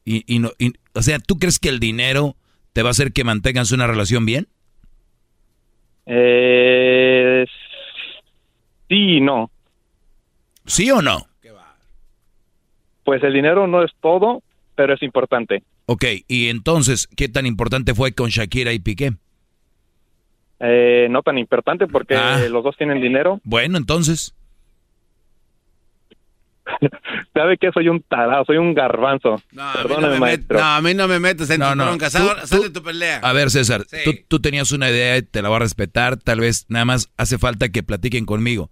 [0.05, 2.37] Y, y no, y- o sea, ¿tú crees que el dinero
[2.73, 4.49] te va a hacer que mantengas una relación bien?
[6.07, 7.45] Eh,
[8.89, 9.51] sí y no.
[10.67, 11.27] ¿Sí o no?
[13.05, 14.43] Pues el dinero no es todo,
[14.77, 15.63] pero es importante.
[15.87, 19.13] Ok, y entonces, ¿qué tan importante fue con Shakira y Piqué?
[20.61, 22.39] Eh, no tan importante porque Ah.
[22.51, 23.41] los dos tienen dinero.
[23.45, 24.35] Bueno, entonces,
[27.35, 29.41] Sabe que soy un tarado, soy un garbanzo.
[29.53, 30.59] No, a no Perdóname, me met- maestro.
[30.59, 31.97] no, a mí no me metes en No, no,
[32.73, 33.19] tu pelea.
[33.23, 33.99] A ver, César, Sí.
[34.05, 36.17] tú, tú tenías una idea y te la voy a respetar.
[36.17, 38.71] Tal vez nada más hace falta que platiquen conmigo.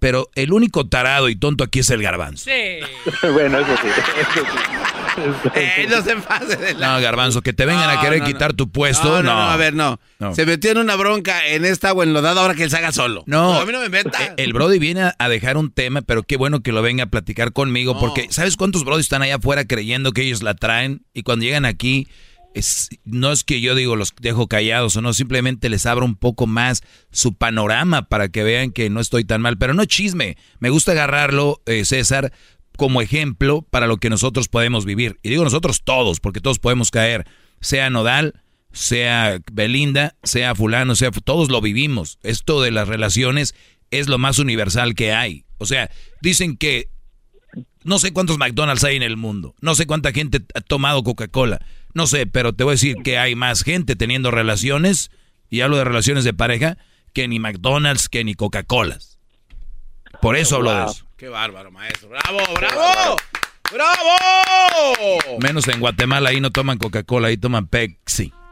[0.00, 2.50] Pero el único tarado y tonto aquí es el garbanzo.
[3.32, 3.88] bueno, eso sí.
[3.88, 4.97] Eso sí.
[5.54, 6.94] Eh, no se pase de la...
[6.94, 9.22] No, garbanzo, que te vengan a querer no, quitar tu puesto.
[9.22, 9.98] No, No, a ver, no.
[10.34, 13.24] Se metió en una bronca en esta agua enlodada ahora que él se haga solo.
[13.26, 13.54] No.
[13.60, 14.24] a mí no me meta.
[14.24, 17.06] Eh, El Brody viene a- dejar un tema, pero qué bueno que lo venga a
[17.08, 21.04] platicar conmigo, porque ¿sabes cuántos Brody están allá afuera creyendo que ellos la traen?
[21.14, 22.08] Y cuando llegan aquí,
[22.54, 26.16] es, no es que yo digo los dejo callados o no, simplemente les abro un
[26.16, 26.82] poco más
[27.12, 29.58] su panorama para que vean que no estoy tan mal.
[29.58, 32.32] Pero no chisme, me gusta agarrarlo, eh, César,
[32.78, 35.18] como ejemplo para lo que nosotros podemos vivir.
[35.24, 37.26] Y digo nosotros todos, porque todos podemos caer,
[37.60, 38.40] sea Nodal,
[38.72, 42.18] sea Belinda, sea fulano, sea todos lo vivimos.
[42.22, 43.56] Esto de las relaciones
[43.90, 45.44] es lo más universal que hay.
[45.58, 45.90] O sea,
[46.22, 46.88] dicen que
[47.82, 49.54] No sé cuántos McDonald's hay en el mundo.
[49.60, 51.60] No sé cuánta gente ha tomado Coca-Cola.
[51.94, 55.10] No sé, pero te voy a decir que hay más gente teniendo relaciones,
[55.50, 56.78] y hablo de relaciones de pareja,
[57.12, 59.18] que ni McDonald's, que ni Coca-Colas.
[60.20, 61.07] Por eso hablo de eso.
[61.18, 62.08] Qué bárbaro, maestro.
[62.10, 63.16] ¡Bravo, bravo!
[63.72, 65.38] ¡Bravo!
[65.42, 68.32] Menos en Guatemala, ahí no toman Coca-Cola, ahí toman Pepsi.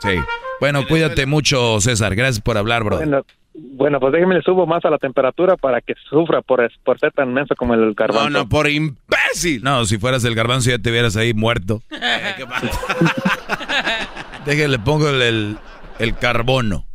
[0.00, 0.16] Sí.
[0.60, 2.14] Bueno, cuídate mucho, César.
[2.14, 2.96] Gracias por hablar, bro.
[2.96, 3.22] Bueno,
[3.52, 7.12] bueno, pues déjeme le subo más a la temperatura para que sufra por, por ser
[7.12, 8.30] tan menso como el garbanzo.
[8.30, 9.62] No, no, por imbécil.
[9.62, 11.82] No, si fueras el garbanzo ya te vieras ahí muerto.
[11.92, 12.70] Eh, ¿Qué pasa?
[14.46, 15.58] Déjale, pongo el, el,
[15.98, 16.86] el carbono.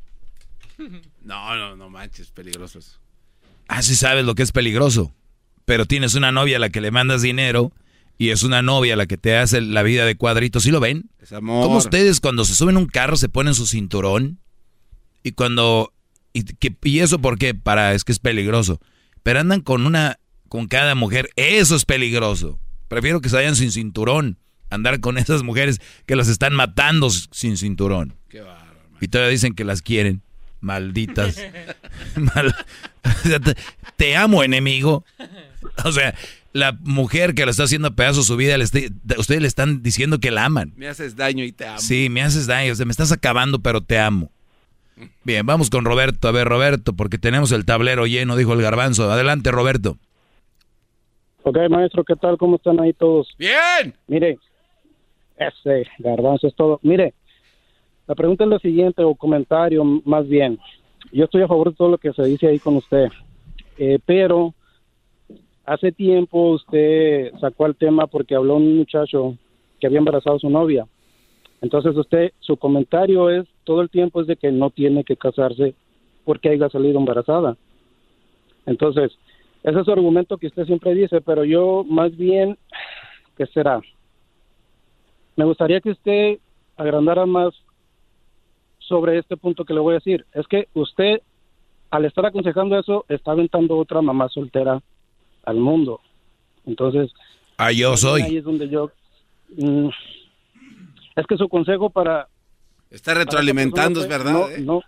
[1.22, 2.98] No, no, no manches, peligroso eso.
[3.68, 5.14] Ah, sí sabes lo que es peligroso.
[5.66, 7.72] Pero tienes una novia a la que le mandas dinero
[8.18, 10.64] y es una novia a la que te hace la vida de cuadritos.
[10.64, 11.10] ¿Sí lo ven?
[11.20, 11.64] Es amor.
[11.64, 14.40] ¿Cómo ustedes cuando se suben a un carro se ponen su cinturón?
[15.24, 15.92] Y cuando...
[16.34, 17.56] Y, que- y eso por qué?
[17.56, 17.94] Para...
[17.94, 18.80] Es que es peligroso.
[19.24, 20.20] Pero andan con una...
[20.48, 21.30] Con cada mujer.
[21.36, 22.60] Eso es peligroso.
[22.88, 24.38] Prefiero que se vayan sin cinturón.
[24.70, 28.14] Andar con esas mujeres que las están matando sin cinturón.
[28.30, 28.44] Qué.
[29.02, 30.22] Y todavía dicen que las quieren.
[30.66, 31.42] Malditas.
[32.16, 32.56] Mal-
[33.04, 33.56] O sea, te,
[33.96, 35.06] te amo, enemigo.
[35.86, 36.16] O sea,
[36.54, 38.80] la mujer que le está haciendo a pedazos su vida, le está-
[39.18, 40.74] ustedes le están diciendo que la aman.
[40.76, 41.80] Me haces daño y te amo.
[41.80, 42.74] Sí, me haces daño.
[42.74, 44.32] O sea, me estás acabando, pero te amo.
[45.24, 46.28] Bien, vamos con Roberto.
[46.28, 49.12] A ver, Roberto, porque tenemos el tablero lleno, dijo el garbanzo.
[49.12, 49.98] Adelante, Roberto.
[51.44, 52.38] Ok, maestro, ¿qué tal?
[52.40, 53.28] ¿Cómo están ahí todos?
[53.38, 53.94] Bien.
[54.08, 54.38] Mire,
[55.38, 56.80] ese garbanzo es todo.
[56.82, 57.14] Mire,
[58.08, 60.60] la pregunta es la siguiente, o comentario más bien.
[61.12, 63.10] Yo estoy a favor de todo lo que se dice ahí con usted,
[63.78, 64.54] Eh, pero
[65.66, 69.38] hace tiempo usted sacó el tema porque habló un muchacho
[69.80, 70.88] que había embarazado a su novia.
[71.62, 75.76] Entonces usted, su comentario es, todo el tiempo es de que no tiene que casarse
[76.24, 77.58] porque haya salido embarazada.
[78.66, 79.12] Entonces,
[79.64, 82.58] ese es su argumento que usted siempre dice, pero yo más bien,
[83.36, 83.82] ¿qué será?
[85.36, 86.40] Me gustaría que usted
[86.78, 87.54] agrandara más
[88.88, 90.26] sobre este punto que le voy a decir.
[90.34, 91.22] Es que usted,
[91.92, 94.82] al estar aconsejando eso, está aventando otra mamá soltera
[95.46, 96.02] al mundo.
[96.66, 97.12] Entonces,
[97.58, 98.38] Ah, yo ahí soy.
[98.38, 98.92] es donde yo...
[99.58, 99.88] mm,
[101.16, 102.28] es que su consejo para...
[102.92, 104.52] Está retroalimentando, es verdad.
[104.52, 104.62] ¿eh?
[104.62, 104.82] No,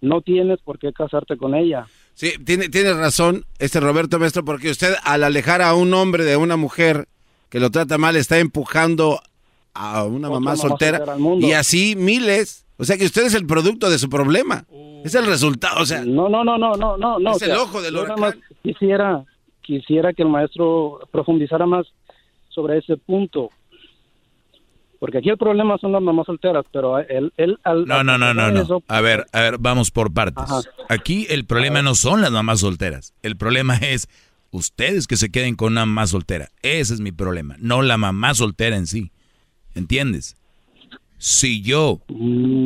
[0.00, 1.86] no, tienes por qué casarte con ella.
[2.14, 6.36] Sí, tiene, tiene razón este Roberto Maestro, porque usted al alejar a un hombre de
[6.36, 7.08] una mujer
[7.48, 9.20] que lo trata mal, está empujando
[9.74, 11.46] a una Otra mamá mamá soltera soltera al mundo.
[11.46, 12.64] y así miles.
[12.78, 14.64] O sea que usted es el producto de su problema.
[15.04, 16.04] Es el resultado, o sea.
[16.04, 17.18] No, no, no, no, no, no.
[17.18, 18.20] no Es el ojo del nada huracán.
[18.20, 19.24] más quisiera,
[19.62, 21.86] quisiera que el maestro profundizara más
[22.48, 23.50] sobre ese punto.
[25.00, 27.84] Porque aquí el problema son las mamás solteras, pero él, él al...
[27.86, 28.62] No, no, no, no, no.
[28.62, 30.42] eso- A ver, a ver, vamos por partes.
[30.44, 30.60] Ajá.
[30.88, 33.14] Aquí el problema no son las mamás solteras.
[33.22, 34.08] El problema es
[34.50, 36.48] ustedes que se queden con una mamá soltera.
[36.62, 39.12] Ese es mi problema, no la mamá soltera en sí.
[39.74, 40.36] ¿Entiendes?
[41.18, 42.00] Si yo,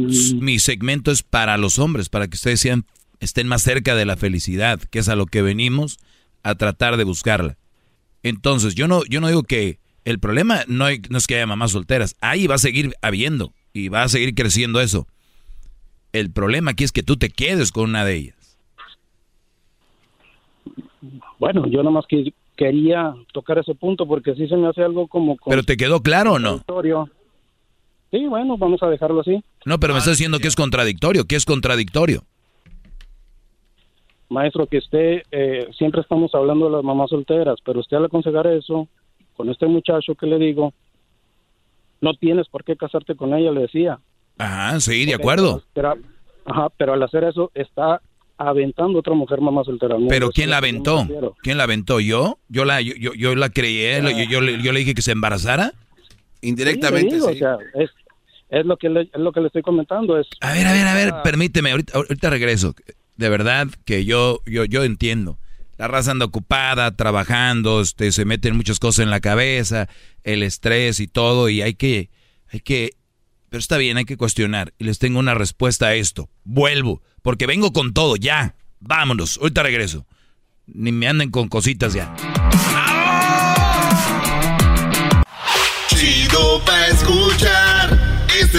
[0.09, 2.85] s- mi segmento es para los hombres, para que ustedes sean,
[3.21, 5.99] estén más cerca de la felicidad, que es a lo que venimos
[6.43, 7.57] a tratar de buscarla.
[8.23, 11.47] Entonces, yo no, yo no digo que el problema no, hay- no es que haya
[11.47, 15.07] mamás solteras, ahí va a seguir habiendo y va a seguir creciendo eso.
[16.13, 18.59] El problema aquí es que tú te quedes con una de ellas.
[21.39, 25.07] Bueno, yo nada más que quería tocar ese punto porque sí se me hace algo
[25.09, 25.37] como...
[25.47, 26.63] ¿Pero te quedó claro o no?
[28.13, 29.43] Sí, bueno, vamos a dejarlo así.
[29.65, 31.25] No, pero me estás diciendo que es contradictorio.
[31.25, 32.23] ¿Qué es contradictorio?
[34.29, 38.47] Maestro, que usted, eh, siempre estamos hablando de las mamás solteras, pero usted al aconsejar
[38.47, 38.89] eso,
[39.37, 40.73] con este muchacho que le digo,
[42.01, 43.99] no tienes por qué casarte con ella, le decía.
[44.39, 45.63] Ajá, sí, de acuerdo.
[45.75, 45.95] Pero,
[46.47, 48.01] ajá, pero al hacer eso está
[48.39, 49.95] aventando otra mujer mamá soltera.
[49.95, 50.09] mundo.
[50.09, 51.07] Pero ¿quién la que aventó?
[51.43, 52.01] ¿Quién la aventó?
[52.01, 52.39] ¿Yo?
[52.49, 54.03] ¿Yo la, yo, yo, yo la creí?
[54.03, 55.73] ¿Yo, yo, le- yo le dije que se embarazara?
[56.41, 57.35] Indirectamente, Sí, digo, sí.
[57.35, 57.91] o sea, es,
[58.53, 60.19] es lo que le, es lo que le estoy comentando.
[60.19, 62.75] Es, A ver, a ver, a ver, permíteme, ahorita, ahorita regreso.
[63.17, 65.39] De verdad que yo, yo, yo entiendo.
[65.79, 69.89] La raza anda ocupada, trabajando, este, se meten muchas cosas en la cabeza,
[70.23, 72.11] el estrés y todo, y hay que,
[72.53, 72.91] hay que,
[73.49, 74.75] pero está bien, hay que cuestionar.
[74.79, 76.29] Y les tengo una respuesta a esto.
[76.45, 78.55] Vuelvo, porque vengo con todo, ya.
[78.81, 80.07] Vámonos, ahorita regreso.
[80.67, 82.15] Ni me anden con cositas ya.
[85.89, 87.82] Chido pa' escuchar.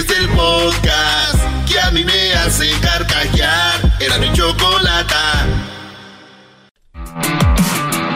[0.04, 3.96] Este es el podcast que a mí me hace carcajear.
[3.98, 5.46] Era mi chocolata.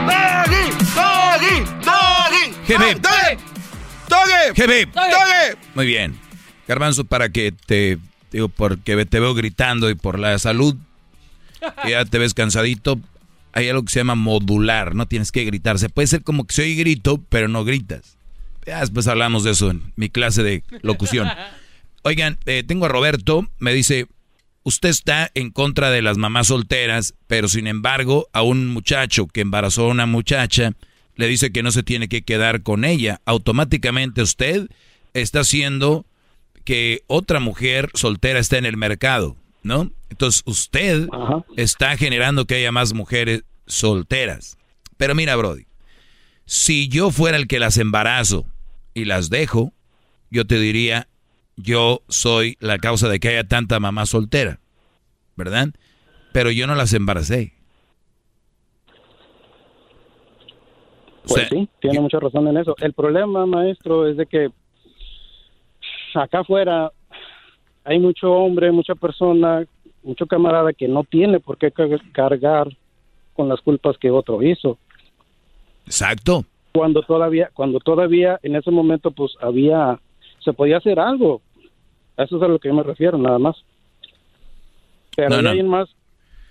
[0.07, 0.70] ¡Doggy!
[0.94, 1.65] ¡Doggy!
[1.83, 2.52] ¡Doggy!
[2.68, 3.33] ¡Doggy!
[4.07, 4.84] ¡Doggy!
[4.84, 5.58] ¡Doggy!
[5.75, 6.18] Muy bien.
[6.67, 7.97] Garbanzo, para que te
[8.33, 10.76] digo, porque te veo gritando y por la salud,
[11.83, 13.00] que ya te ves cansadito,
[13.52, 15.78] hay algo que se llama modular, no tienes que gritar.
[15.78, 18.18] Se puede ser como que soy grito, pero no gritas.
[18.67, 21.31] Ya después hablamos de eso en mi clase de locución.
[22.02, 24.06] Oigan, eh, tengo a Roberto, me dice,
[24.62, 29.40] usted está en contra de las mamás solteras, pero sin embargo a un muchacho que
[29.40, 30.72] embarazó a una muchacha
[31.16, 33.20] le dice que no se tiene que quedar con ella.
[33.24, 34.68] Automáticamente usted
[35.14, 36.06] está haciendo
[36.64, 39.90] que otra mujer soltera esté en el mercado, ¿no?
[40.10, 41.08] Entonces usted
[41.56, 44.58] está generando que haya más mujeres solteras.
[44.96, 45.66] Pero mira, Brody,
[46.44, 48.46] si yo fuera el que las embarazo
[48.94, 49.72] y las dejo,
[50.30, 51.08] yo te diría,
[51.58, 54.60] yo soy la causa de que haya tanta mamá soltera,
[55.36, 55.68] ¿verdad?
[56.32, 57.52] Pero yo no las embaracé.
[61.26, 62.74] Pues sí, tiene mucha razón en eso.
[62.78, 64.48] El problema, maestro, es de que
[66.14, 66.90] acá afuera
[67.84, 69.64] hay mucho hombre, mucha persona,
[70.02, 71.72] mucho camarada que no tiene por qué
[72.12, 72.68] cargar
[73.34, 74.78] con las culpas que otro hizo.
[75.86, 76.44] Exacto.
[76.72, 79.98] Cuando todavía, cuando todavía en ese momento pues había,
[80.40, 81.42] se podía hacer algo.
[82.18, 83.56] Eso es a lo que yo me refiero, nada más.
[85.16, 85.48] Pero No, no.
[85.50, 85.88] alguien más,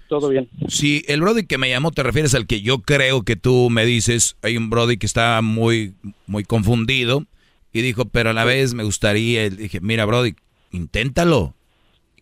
[0.07, 0.49] todo bien.
[0.69, 3.85] Si el Brody que me llamó te refieres al que yo creo que tú me
[3.85, 5.93] dices, hay un Brody que estaba muy,
[6.25, 7.25] muy confundido
[7.73, 10.35] y dijo, pero a la vez me gustaría, y dije, mira Brody,
[10.71, 11.53] inténtalo,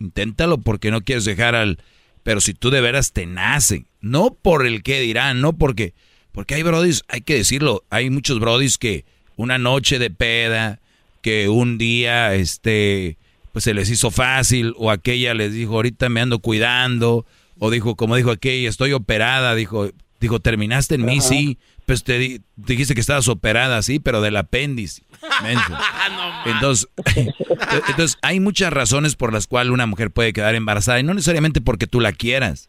[0.00, 1.78] inténtalo porque no quieres dejar al,
[2.24, 5.94] pero si tú de veras te nace, no por el que dirán, no porque,
[6.32, 9.04] porque hay Brodis, hay que decirlo, hay muchos Brodis que
[9.36, 10.80] una noche de peda,
[11.22, 13.16] que un día, este,
[13.56, 17.24] pues se les hizo fácil, o aquella les dijo, ahorita me ando cuidando,
[17.58, 19.88] o dijo, como dijo aquella, estoy operada, dijo,
[20.20, 24.36] dijo, terminaste en mí, sí, pues te di- dijiste que estabas operada, sí, pero del
[24.36, 25.04] apéndice.
[26.44, 26.86] Entonces,
[27.88, 31.62] entonces, hay muchas razones por las cuales una mujer puede quedar embarazada, y no necesariamente
[31.62, 32.68] porque tú la quieras.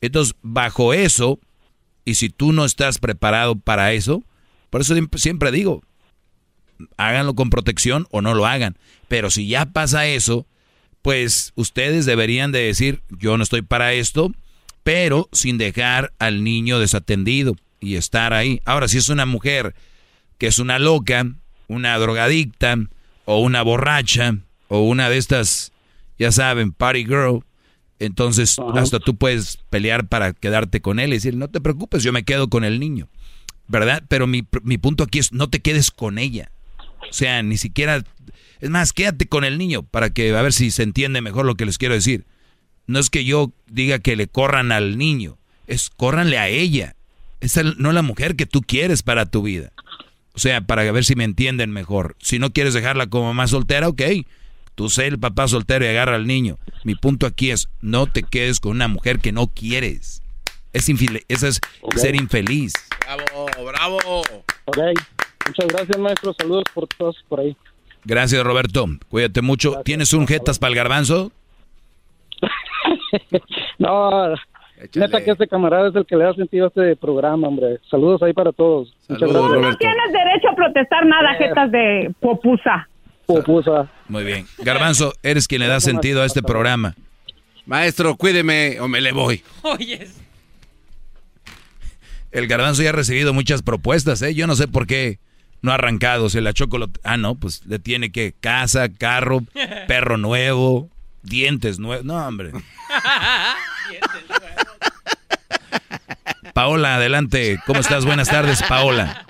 [0.00, 1.40] Entonces, bajo eso,
[2.04, 4.22] y si tú no estás preparado para eso,
[4.70, 5.82] por eso siempre digo,
[6.96, 8.76] háganlo con protección o no lo hagan.
[9.08, 10.46] Pero si ya pasa eso,
[11.02, 14.32] pues ustedes deberían de decir, yo no estoy para esto,
[14.82, 18.60] pero sin dejar al niño desatendido y estar ahí.
[18.64, 19.74] Ahora, si es una mujer
[20.38, 21.26] que es una loca,
[21.68, 22.76] una drogadicta,
[23.24, 25.72] o una borracha, o una de estas,
[26.18, 27.44] ya saben, party girl,
[27.98, 32.12] entonces hasta tú puedes pelear para quedarte con él y decir, no te preocupes, yo
[32.12, 33.08] me quedo con el niño,
[33.68, 34.02] ¿verdad?
[34.08, 36.50] Pero mi, mi punto aquí es, no te quedes con ella.
[37.08, 38.02] O sea, ni siquiera,
[38.60, 41.54] es más, quédate con el niño para que, a ver si se entiende mejor lo
[41.54, 42.24] que les quiero decir.
[42.86, 46.96] No es que yo diga que le corran al niño, es córranle a ella.
[47.40, 49.72] Esa no es la mujer que tú quieres para tu vida.
[50.34, 52.16] O sea, para ver si me entienden mejor.
[52.20, 54.02] Si no quieres dejarla como mamá soltera, ok.
[54.74, 56.58] Tú sé el papá soltero y agarra al niño.
[56.84, 60.22] Mi punto aquí es, no te quedes con una mujer que no quieres.
[60.72, 61.60] Es infile- eso es
[61.96, 62.72] ser infeliz.
[63.04, 64.22] Bravo, bravo.
[64.66, 64.78] Ok,
[65.50, 66.34] muchas gracias, maestro.
[66.38, 67.56] Saludos por todos por ahí.
[68.04, 68.86] Gracias, Roberto.
[69.08, 69.82] Cuídate mucho.
[69.84, 71.32] ¿Tienes un jetas para el garbanzo?
[73.78, 74.34] No,
[74.94, 77.78] neta que este camarada es el que le ha sentido a este programa, hombre.
[77.90, 78.94] Saludos ahí para todos.
[79.08, 79.60] Muchas gracias.
[79.60, 82.86] no tienes derecho a protestar nada, jetas de popusa.
[83.24, 83.90] Popusa.
[84.06, 84.46] Muy bien.
[84.58, 86.94] Garbanzo, eres quien le da sentido a este programa.
[87.64, 89.42] Maestro, cuídeme o me le voy.
[89.62, 90.20] Oyes.
[92.30, 94.34] El garbanzo ya ha recibido muchas propuestas, ¿eh?
[94.34, 95.18] Yo no sé por qué
[95.62, 96.28] no ha arrancado.
[96.28, 96.78] Se la choco.
[97.04, 99.40] Ah, no, pues le tiene que casa, carro,
[99.88, 100.88] perro nuevo,
[101.22, 102.04] dientes nuevos.
[102.04, 102.52] No, hombre.
[106.54, 107.58] Paola, adelante.
[107.66, 108.04] ¿Cómo estás?
[108.04, 109.24] Buenas tardes, Paola.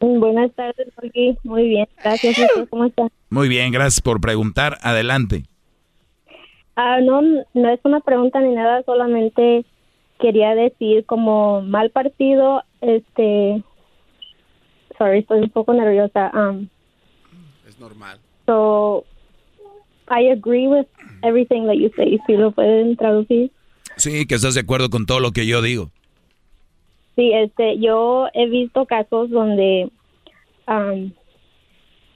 [0.00, 1.36] Buenas tardes, Jorge.
[1.42, 2.38] Muy bien, gracias.
[2.38, 3.08] ¿Y usted ¿Cómo está?
[3.30, 4.78] Muy bien, gracias por preguntar.
[4.82, 5.44] Adelante.
[6.76, 7.20] Ah, no,
[7.54, 9.64] no es una pregunta ni nada, solamente
[10.20, 13.62] quería decir como mal partido, este,
[14.98, 16.30] sorry, estoy un poco nerviosa.
[16.34, 16.68] Um,
[17.66, 18.18] Es normal.
[18.46, 19.04] so,
[20.10, 20.86] I agree with
[21.22, 22.18] everything that you say.
[22.26, 23.50] Si lo pueden traducir.
[23.96, 25.90] Sí, que estás de acuerdo con todo lo que yo digo.
[27.16, 29.90] Sí, este, yo he visto casos donde
[30.66, 31.12] am,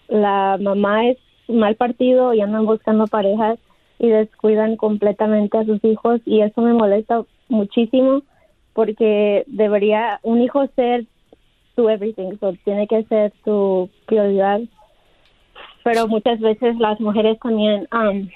[0.09, 3.59] la mamá es mal partido y andan buscando parejas
[3.99, 8.23] y descuidan completamente a sus hijos y eso me molesta muchísimo
[8.75, 11.05] porque debería un hijo ser
[11.75, 14.60] tu everything, so tiene que ser tu prioridad.
[15.84, 18.28] Pero muchas veces las mujeres también am,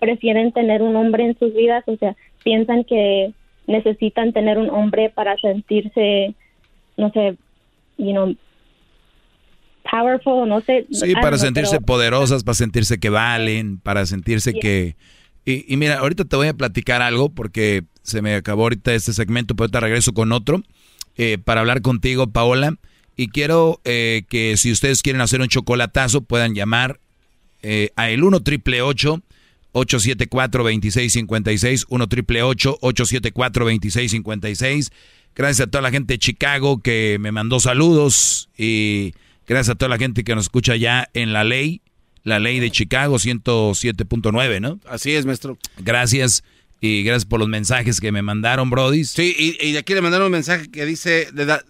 [0.00, 3.32] prefieren tener un hombre en sus vidas, o sea, piensan que
[3.66, 6.34] necesitan tener un hombre para sentirse,
[6.96, 7.36] no sé,
[7.98, 8.34] you know,
[9.90, 10.86] powerful, no sé.
[10.90, 14.96] Sí, para know, sentirse pero- poderosas, para sentirse que valen, para sentirse que,
[15.44, 19.54] Y, mira, ahorita te voy a platicar algo porque se me acabó ahorita este segmento,
[19.56, 20.62] pero ahorita regreso con otro
[21.16, 22.76] eh, para hablar contigo, Paola.
[23.16, 26.98] Y quiero eh, que si ustedes quieren hacer un chocolatazo, puedan llamar
[27.62, 34.90] eh, a el 1 triple 874 2656 1 triple 874 2656
[35.34, 39.14] Gracias a toda la gente de Chicago que me mandó saludos y
[39.46, 41.80] gracias a toda la gente que nos escucha ya en la ley,
[42.22, 44.78] la ley de Chicago 107.9, ¿no?
[44.86, 45.56] Así es, maestro.
[45.78, 46.44] Gracias
[46.84, 49.04] y gracias por los mensajes que me mandaron, Brody.
[49.04, 51.28] Sí, y, de aquí le mandaron un mensaje que dice,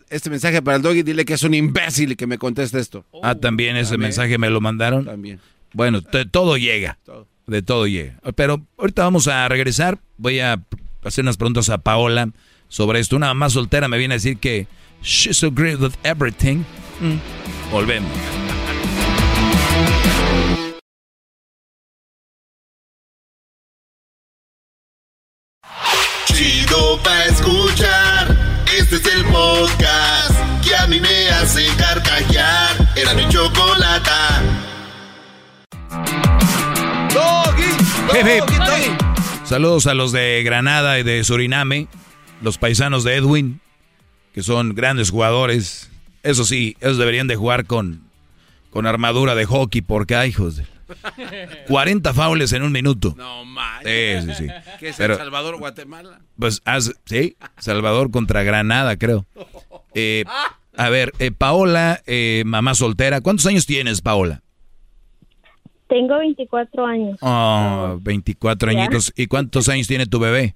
[0.08, 3.04] este mensaje para el doggy, dile que es un imbécil y que me conteste esto.
[3.22, 5.04] ah, también ese mensaje me lo mandaron.
[5.04, 5.38] También.
[5.74, 6.98] Bueno, todo llega.
[7.46, 8.18] De todo llega.
[8.34, 10.00] Pero ahorita vamos a regresar.
[10.16, 10.64] Voy a
[11.04, 12.30] hacer unas preguntas a Paola
[12.68, 13.14] sobre esto.
[13.16, 14.66] Una mamá soltera me viene a decir que
[15.02, 16.64] she's agree with everything.
[17.00, 17.70] Mm.
[17.70, 18.10] Volvemos.
[26.82, 28.64] Chido pa escuchar.
[28.76, 32.92] Este es el podcast que a mí me hace carcajear.
[32.96, 34.10] Era mi chocolate.
[39.44, 41.88] Saludos a los de Granada y de Suriname
[42.40, 43.60] los paisanos de Edwin,
[44.34, 45.90] que son grandes jugadores.
[46.22, 48.02] Eso sí, ellos deberían de jugar con,
[48.70, 50.66] con armadura de hockey, porque hay hijos de...
[51.68, 53.14] 40 faules en un minuto.
[53.16, 53.82] No más.
[53.82, 54.46] Sí, sí, sí.
[54.78, 56.20] ¿Qué es El Salvador, Guatemala?
[56.38, 56.62] Pues,
[57.04, 59.26] sí, Salvador contra Granada, creo.
[59.94, 60.24] Eh,
[60.76, 64.42] a ver, eh, Paola, eh, mamá soltera, ¿cuántos años tienes, Paola?
[65.88, 67.18] Tengo 24 años.
[67.20, 69.12] Oh, 24 añitos.
[69.14, 70.54] ¿Y cuántos años tiene tu bebé?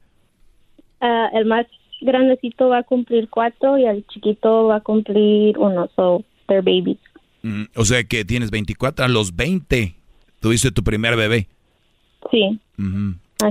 [1.01, 1.67] Ah, el más
[2.01, 6.99] grandecito va a cumplir cuatro y el chiquito va a cumplir uno, so they're babies.
[7.43, 9.95] Mm, o sea que tienes 24 a los 20.
[10.41, 11.49] Tuviste tu primer bebé.
[12.31, 12.59] Sí.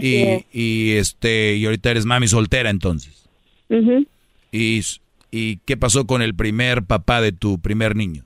[0.01, 3.29] y, y este y ahorita eres mami soltera entonces.
[4.51, 4.81] y,
[5.31, 8.23] ¿Y qué pasó con el primer papá de tu primer niño?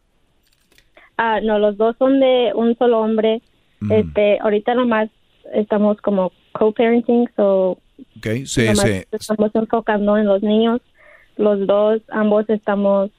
[1.18, 3.42] Ah, no, los dos son de un solo hombre.
[3.90, 5.10] Este, ahorita nomás
[5.54, 7.78] estamos como co-parenting, so
[8.18, 9.04] Okay, sí, sí.
[9.12, 10.82] Estamos enfocando en los niños.
[11.38, 13.12] Los dos, ambos estamos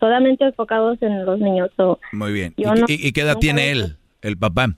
[0.00, 1.70] solamente enfocados en los niños.
[2.12, 2.54] Muy bien.
[2.56, 4.76] ¿Y, qué edad tiene él, el papá?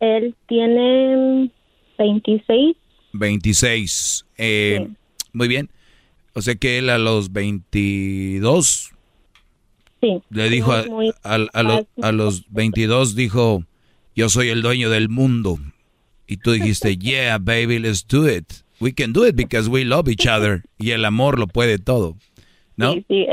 [0.00, 1.50] Él tiene
[1.98, 2.76] 26.
[3.12, 4.26] 26.
[4.38, 4.88] Eh,
[5.32, 5.70] Muy bien.
[6.34, 8.92] O sea que él a los 22.
[10.00, 10.22] Sí.
[10.30, 10.84] Le dijo a,
[11.22, 13.64] a, los, a los 22 dijo,
[14.16, 15.58] yo soy el dueño del mundo.
[16.26, 18.52] Y tú dijiste, yeah, baby, let's do it.
[18.80, 20.62] We can do it because we love each other.
[20.78, 22.16] Y el amor lo puede todo.
[22.76, 22.94] ¿No?
[22.94, 23.26] Sí, sí,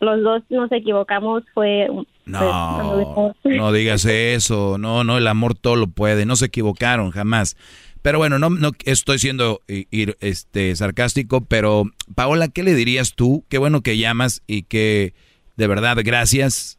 [0.00, 1.88] los dos nos equivocamos, fue...
[2.26, 7.12] Pues, no, no digas eso, no, no, el amor todo lo puede, no se equivocaron
[7.12, 7.56] jamás.
[8.02, 13.44] Pero bueno, no, no estoy siendo ir, este, sarcástico, pero Paola, ¿qué le dirías tú?
[13.48, 15.14] Qué bueno que llamas y que
[15.56, 16.78] de verdad, gracias.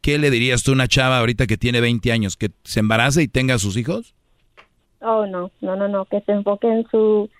[0.00, 3.22] ¿Qué le dirías tú a una chava ahorita que tiene 20 años, que se embarace
[3.22, 4.14] y tenga sus hijos?
[5.00, 7.30] Oh, no, no, no, no, que se enfoque en su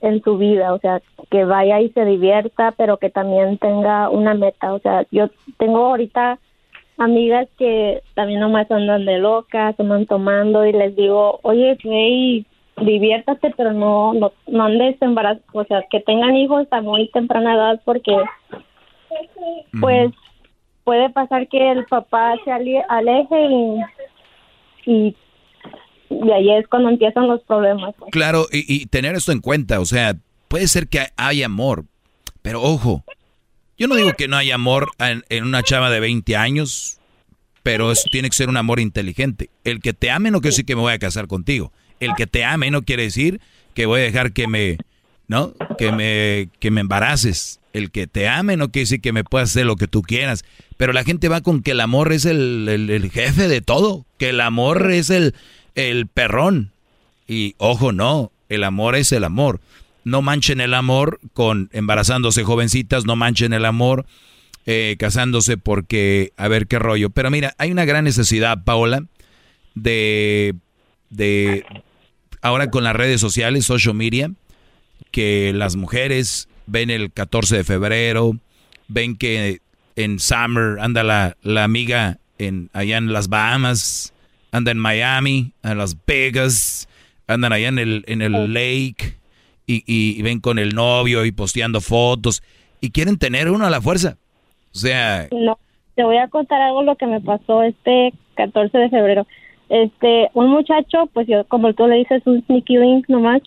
[0.00, 4.34] en su vida, o sea, que vaya y se divierta, pero que también tenga una
[4.34, 5.28] meta, o sea, yo
[5.58, 6.38] tengo ahorita
[6.98, 12.46] amigas que también nomás andan de locas, andan tomando y les digo, oye, hey,
[12.80, 17.54] diviértate, pero no, no, no andes embarazada, o sea, que tengan hijos a muy temprana
[17.54, 18.16] edad porque,
[19.80, 20.12] pues,
[20.84, 23.80] puede pasar que el papá se aleje y,
[24.86, 25.16] y
[26.10, 27.94] y ahí es cuando empiezan los problemas.
[28.10, 30.16] Claro, y, tener esto en cuenta, o sea,
[30.48, 31.84] puede ser que hay amor,
[32.42, 33.04] pero ojo,
[33.78, 36.98] yo no digo que no hay amor en, una chava de 20 años,
[37.62, 39.50] pero eso tiene que ser un amor inteligente.
[39.64, 41.72] El que te ame no quiere decir que me voy a casar contigo.
[42.00, 43.40] El que te ame no quiere decir
[43.74, 44.78] que voy a dejar que me,
[45.28, 45.54] ¿no?
[45.78, 47.60] Que me, que me embaraces.
[47.72, 50.44] El que te ame no quiere decir que me puedas hacer lo que tú quieras.
[50.76, 54.40] Pero la gente va con que el amor es el jefe de todo, que el
[54.40, 55.34] amor es el,
[55.74, 56.72] el perrón.
[57.28, 59.60] Y ojo, no, el amor es el amor.
[60.08, 64.06] No manchen el amor con embarazándose jovencitas, no manchen el amor
[64.64, 67.10] eh, casándose porque a ver qué rollo.
[67.10, 69.04] Pero mira, hay una gran necesidad, Paola,
[69.74, 70.54] de,
[71.10, 71.66] de
[72.40, 74.30] ahora con las redes sociales, social media,
[75.10, 78.38] que las mujeres ven el 14 de febrero,
[78.88, 79.60] ven que
[79.94, 84.14] en Summer anda la, la amiga en, allá en las Bahamas,
[84.52, 86.88] anda en Miami, en Las Vegas,
[87.26, 89.17] andan allá en el, en el lake
[89.68, 92.42] y, ven con el novio y posteando fotos
[92.80, 94.16] y quieren tener uno a la fuerza.
[94.74, 95.28] O sea...
[95.30, 95.58] No,
[95.94, 99.26] te voy a contar algo lo que me pasó este 14 de febrero.
[99.68, 103.42] este, un muchacho, pues yo, como tú le dices, un sneaky link nomás,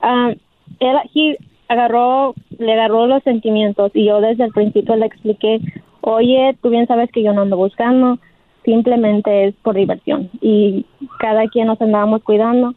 [0.00, 0.32] ah,
[0.78, 1.38] él, he
[1.68, 5.60] agarró, le agarró los sentimientos y yo desde el principio le expliqué,
[6.00, 8.18] oye, tú bien sabes que yo no ando buscando,
[8.64, 10.86] simplemente es por diversión y
[11.18, 12.74] cada quien nos andábamos cuidando.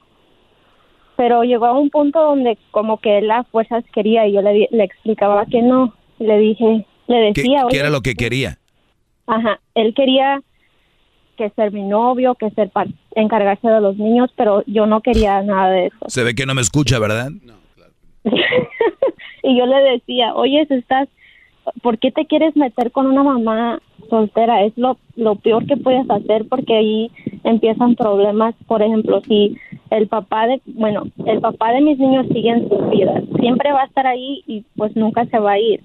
[1.19, 4.69] Pero llegó a un punto donde como que él a fuerzas quería y yo le,
[4.72, 5.93] le explicaba que no.
[6.17, 8.57] Le dije, le ¿Qué, decía, qué "Oye, era lo que quería?
[9.27, 10.39] Ajá, él quería
[11.35, 15.41] que ser mi novio, que ser par- encargarse de los niños, pero yo no quería
[15.41, 15.98] nada de eso.
[16.07, 17.31] Se ve que no me escucha, ¿verdad?
[19.43, 21.09] y yo le decía, oye, si estás,
[21.81, 24.64] ¿por qué te quieres meter con una mamá soltera?
[24.64, 27.11] Es lo, lo peor que puedes hacer porque ahí
[27.43, 28.56] empiezan problemas.
[28.67, 29.56] Por ejemplo, si
[29.89, 33.81] el papá de, bueno, el papá de mis niños sigue en sus vidas, siempre va
[33.83, 35.81] a estar ahí y pues nunca se va a ir.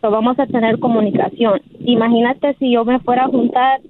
[0.00, 1.60] So, vamos a tener comunicación.
[1.80, 3.80] Imagínate si yo me fuera a juntar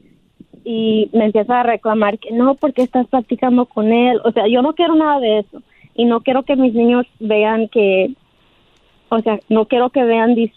[0.64, 4.20] y me empieza a reclamar que no, porque estás platicando con él.
[4.24, 5.62] O sea, yo no quiero nada de eso.
[5.96, 8.14] Y no quiero que mis niños vean que,
[9.08, 10.52] o sea, no quiero que vean dis-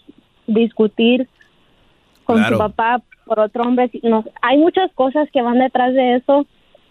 [0.48, 1.28] discutir
[2.24, 2.56] con Claro.
[2.56, 3.90] su papá por otro hombre.
[4.02, 6.46] No, hay muchas cosas que van detrás de eso,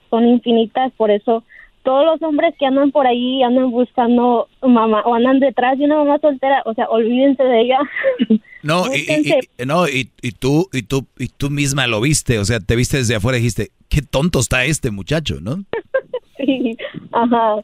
[0.10, 1.44] son infinitas, por eso
[1.84, 5.96] todos los hombres que andan por ahí andan buscando mamá o andan detrás de una
[5.98, 7.80] mamá soltera, o sea, olvídense de ella.
[8.64, 12.60] No, y, no y, y tú y tú y tú misma lo viste, o sea,
[12.60, 15.64] te viste desde afuera y dijiste, qué tonto está este muchacho, ¿no?
[16.38, 16.76] Sí,
[17.14, 17.56] ajá.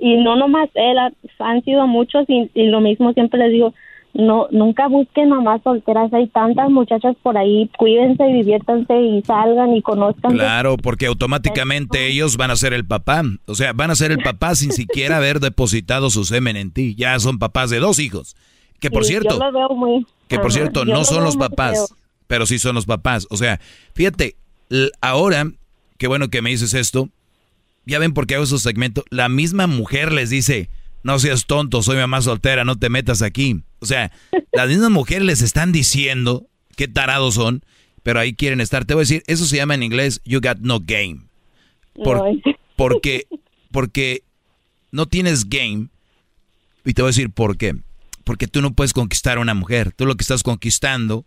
[0.00, 3.74] Y no nomás él, ha- han sido muchos y, y lo mismo siempre les digo,
[4.12, 9.74] no, nunca busquen mamás solteras, hay tantas muchachas por ahí, cuídense y diviértanse y salgan
[9.76, 10.32] y conozcan.
[10.32, 14.18] Claro, porque automáticamente ellos van a ser el papá, o sea, van a ser el
[14.24, 16.94] papá sin siquiera haber depositado su semen en ti.
[16.96, 18.36] Ya son papás de dos hijos.
[18.80, 21.22] Que por Sí, cierto, yo lo veo muy, que por ajá, cierto no lo son
[21.22, 21.98] los papás, feo.
[22.26, 23.26] pero sí son los papás.
[23.30, 23.60] O sea,
[23.94, 24.36] fíjate,
[25.00, 25.50] ahora,
[25.98, 27.10] qué bueno que me dices esto,
[27.84, 30.70] ya ven por qué hago esos segmentos, la misma mujer les dice,
[31.02, 33.62] no seas tonto, soy mamá soltera, no te metas aquí.
[33.80, 34.12] O sea,
[34.52, 36.46] las mismas mujeres les están diciendo
[36.76, 37.64] qué tarados son,
[38.02, 38.84] pero ahí quieren estar.
[38.84, 41.20] Te voy a decir, eso se llama en inglés, you got no game.
[41.94, 42.40] Por- No,
[42.76, 43.26] porque,
[43.70, 44.22] porque
[44.90, 45.88] no tienes game.
[46.84, 47.76] Y te voy a decir por qué.
[48.24, 49.92] Porque tú no puedes conquistar a una mujer.
[49.92, 51.24] Tú lo que estás conquistando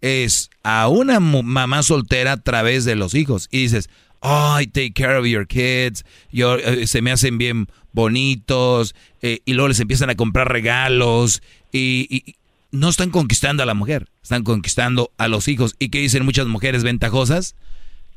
[0.00, 3.48] es a una mamá soltera a través de los hijos.
[3.50, 3.88] Y dices,
[4.22, 6.04] oh, I take care of your kids.
[6.30, 8.94] Yo, eh, se me hacen bien bonitos.
[9.20, 11.42] eh, y luego les empiezan a comprar regalos.
[11.72, 12.34] Y, y-
[12.70, 14.08] no están conquistando a la mujer.
[14.22, 15.74] Están conquistando a los hijos.
[15.78, 17.54] ¿Y qué dicen muchas mujeres ventajosas?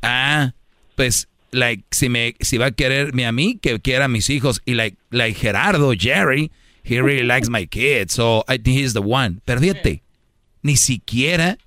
[0.01, 0.53] Ah,
[0.95, 4.61] pues, like, si me, si va a quererme a mí, que quiera a mis hijos.
[4.65, 6.51] Y like, like Gerardo, Jerry,
[6.83, 9.41] he really likes my kids, so I think he's the one.
[9.45, 10.03] Pero fíjate,
[10.61, 11.57] ni siquiera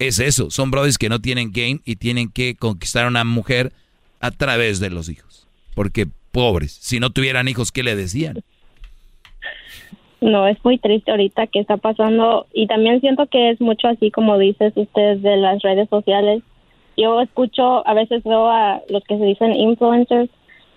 [0.00, 0.50] es eso.
[0.50, 3.72] Son brothers que no tienen game y tienen que conquistar a una mujer
[4.18, 5.46] a través de los hijos.
[5.76, 8.42] Porque pobres, si no tuvieran hijos, ¿qué le decían?
[10.20, 14.10] No, es muy triste ahorita que está pasando y también siento que es mucho así
[14.10, 16.42] como dices ustedes de las redes sociales.
[16.96, 20.28] Yo escucho, a veces veo a los que se dicen influencers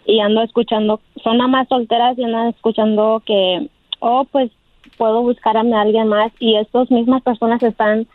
[0.06, 3.68] y ando escuchando, son nada más solteras y andan escuchando que,
[4.00, 4.52] oh, pues
[4.98, 8.08] puedo buscar a alguien más y estas mismas personas están,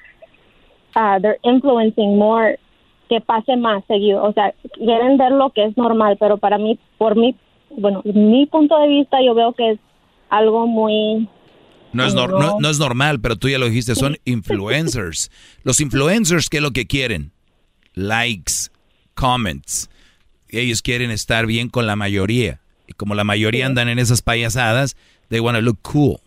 [0.94, 2.58] ah, they're influencing more
[3.08, 4.22] que pase más seguido.
[4.24, 7.34] O sea, quieren ver lo que es normal, pero para mí, por mí,
[7.70, 9.78] bueno, mi punto de vista, yo veo que es
[10.30, 11.28] algo muy
[11.92, 12.26] No es, No.
[12.26, 15.30] no- no es normal, pero tú ya lo dijiste, son influencers.
[15.62, 17.32] Los influencers, ¿qué es lo que quieren?
[17.94, 18.70] Likes,
[19.14, 19.90] comments.
[20.50, 22.60] Ellos quieren estar bien con la mayoría.
[22.86, 24.96] Y como la mayoría andan en esas payasadas,
[25.28, 26.18] they want to look cool.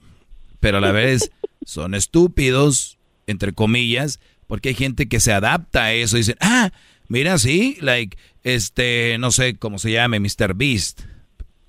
[0.60, 1.32] Pero a la vez
[1.66, 4.20] son estúpidos, entre comillas,
[4.52, 6.74] porque hay gente que se adapta a eso y dicen, ah,
[7.08, 10.56] mira, sí, like, este, no sé cómo se llame, Mr.
[10.56, 11.04] Beast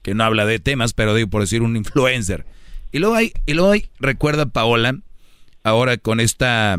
[0.03, 2.45] que no habla de temas, pero digo por decir un influencer.
[2.91, 4.99] Y luego hay, y luego hay, recuerda Paola,
[5.63, 6.77] ahora con esta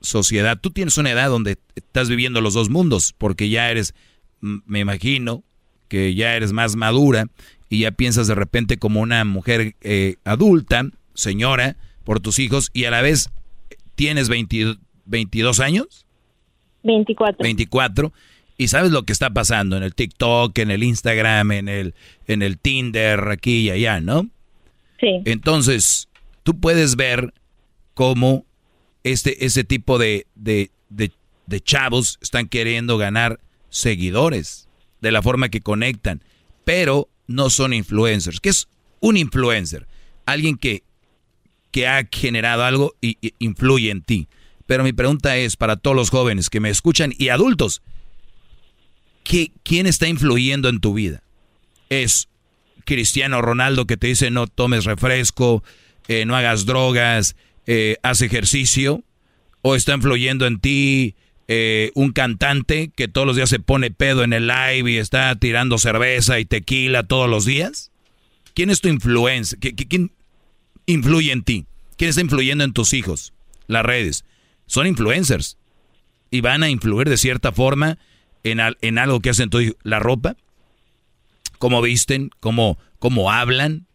[0.00, 3.92] sociedad, tú tienes una edad donde estás viviendo los dos mundos, porque ya eres,
[4.40, 5.44] me imagino,
[5.88, 7.26] que ya eres más madura
[7.68, 12.84] y ya piensas de repente como una mujer eh, adulta, señora, por tus hijos, y
[12.84, 13.28] a la vez
[13.96, 16.06] tienes 20 22 años.
[16.82, 17.42] 24.
[17.42, 18.12] 24
[18.62, 21.94] y sabes lo que está pasando en el TikTok, en el Instagram, en el
[22.26, 24.28] en el Tinder aquí y allá, ¿no?
[25.00, 25.20] Sí.
[25.24, 26.08] Entonces,
[26.42, 27.34] tú puedes ver
[27.94, 28.44] cómo
[29.02, 31.10] este ese tipo de de, de
[31.46, 34.68] de chavos están queriendo ganar seguidores
[35.00, 36.22] de la forma que conectan,
[36.64, 38.38] pero no son influencers.
[38.40, 38.68] ¿Qué es
[39.00, 39.86] un influencer?
[40.24, 40.84] Alguien que
[41.72, 44.28] que ha generado algo y, y influye en ti.
[44.72, 47.82] Pero mi pregunta es para todos los jóvenes que me escuchan y adultos,
[49.22, 51.22] ¿quién está influyendo en tu vida?
[51.90, 52.30] ¿Es
[52.86, 55.62] Cristiano Ronaldo que te dice no tomes refresco,
[56.08, 57.36] eh, no hagas drogas,
[57.66, 59.04] eh, haz ejercicio?
[59.60, 61.16] ¿O está influyendo en ti
[61.48, 65.36] eh, un cantante que todos los días se pone pedo en el live y está
[65.36, 67.90] tirando cerveza y tequila todos los días?
[68.54, 69.58] ¿Quién es tu influencia?
[69.60, 70.12] ¿Quién
[70.86, 71.66] influye en ti?
[71.98, 73.34] ¿Quién está influyendo en tus hijos?
[73.66, 74.24] Las redes.
[74.72, 75.58] Son influencers.
[76.30, 77.98] Y van a influir de cierta forma
[78.42, 80.34] en, en algo que hacen tu La ropa,
[81.58, 83.86] cómo visten, cómo, cómo hablan.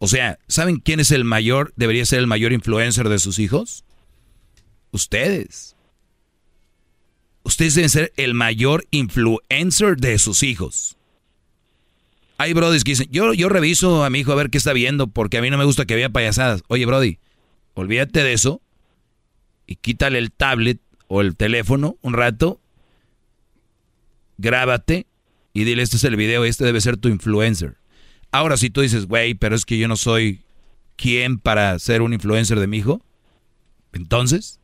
[0.00, 3.84] O sea, ¿saben quién es el mayor, debería ser el mayor influencer de sus hijos?
[4.90, 5.76] Ustedes.
[7.44, 10.96] Ustedes deben ser el mayor influencer de sus hijos.
[12.36, 15.06] Hay brodis que dicen, yo, yo reviso a mi hijo a ver qué está viendo
[15.06, 16.64] porque a mí no me gusta que vea payasadas.
[16.66, 17.20] Oye, brody,
[17.74, 18.60] olvídate de eso
[19.72, 20.78] y quítale el tablet
[21.08, 22.60] o el teléfono un rato,
[24.36, 25.06] grábate
[25.54, 27.78] y dile, este es el video, este debe ser tu influencer.
[28.30, 30.44] Ahora, si tú dices, güey, pero es que yo no soy
[30.96, 33.02] quien para ser un influencer de mi hijo,
[33.94, 34.60] entonces,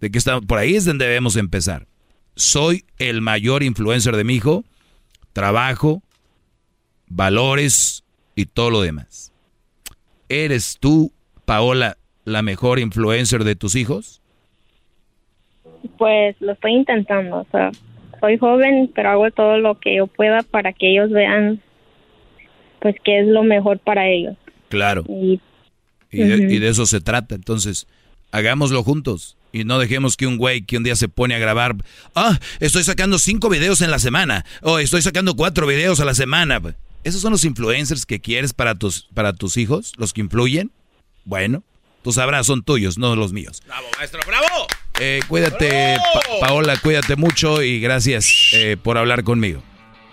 [0.00, 0.44] ¿de qué estamos?
[0.46, 1.86] Por ahí es donde debemos empezar.
[2.34, 4.64] Soy el mayor influencer de mi hijo,
[5.32, 6.02] trabajo,
[7.06, 8.02] valores
[8.34, 9.32] y todo lo demás.
[10.28, 11.12] ¿Eres tú,
[11.44, 11.98] Paola,
[12.28, 14.20] la mejor influencer de tus hijos?
[15.96, 17.70] Pues lo estoy intentando, o sea,
[18.20, 21.60] soy joven, pero hago todo lo que yo pueda para que ellos vean
[22.80, 24.36] pues qué es lo mejor para ellos.
[24.68, 25.04] Claro.
[25.08, 25.40] Y,
[26.10, 27.86] de, eso se trata, entonces,
[28.30, 29.36] hagámoslo juntos.
[29.50, 31.74] Y no dejemos que un güey que un día se pone a grabar,
[32.14, 36.14] ah, estoy sacando cinco videos en la semana, o estoy sacando cuatro videos a la
[36.14, 36.60] semana.
[37.02, 39.92] ¿Esos son los influencers que quieres para tus, para tus hijos?
[39.96, 40.70] ¿Los que influyen?
[41.24, 41.62] Bueno,
[42.08, 43.62] tú sabrás, son tuyos, no los míos.
[43.66, 44.66] ¡Bravo, maestro, bravo!
[44.98, 45.98] Eh, cuídate,
[46.40, 49.62] Paola, cuídate mucho y gracias eh, por hablar conmigo.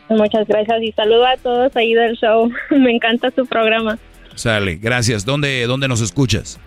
[0.09, 2.51] Muchas gracias y saludo a todos ahí del show.
[2.71, 3.97] Me encanta su programa.
[4.35, 5.23] Sale, gracias.
[5.23, 6.59] ¿Dónde, dónde nos escuchas?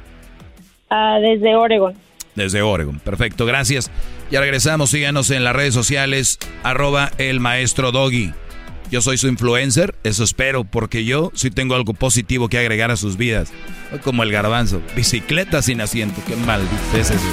[0.88, 1.94] Ah, desde Oregon.
[2.34, 3.90] Desde Oregon, perfecto, gracias.
[4.30, 8.32] Ya regresamos, síganos en las redes sociales, arroba el maestro Doggy.
[8.90, 12.96] Yo soy su influencer, eso espero, porque yo sí tengo algo positivo que agregar a
[12.96, 13.52] sus vidas.
[14.02, 16.62] Como el garbanzo, bicicleta sin asiento, qué mal
[16.94, 17.24] es eso.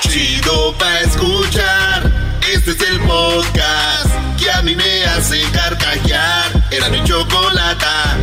[0.00, 2.12] Chido pa' escuchar,
[2.52, 4.10] este es el podcast
[4.42, 6.66] que a mí me hace carcajear.
[6.72, 8.16] Era mi chocolata.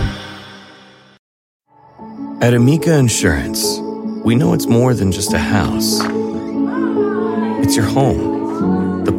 [2.42, 3.80] At Amica Insurance,
[4.26, 6.02] we know it's more than just a house.
[7.64, 8.35] It's your home.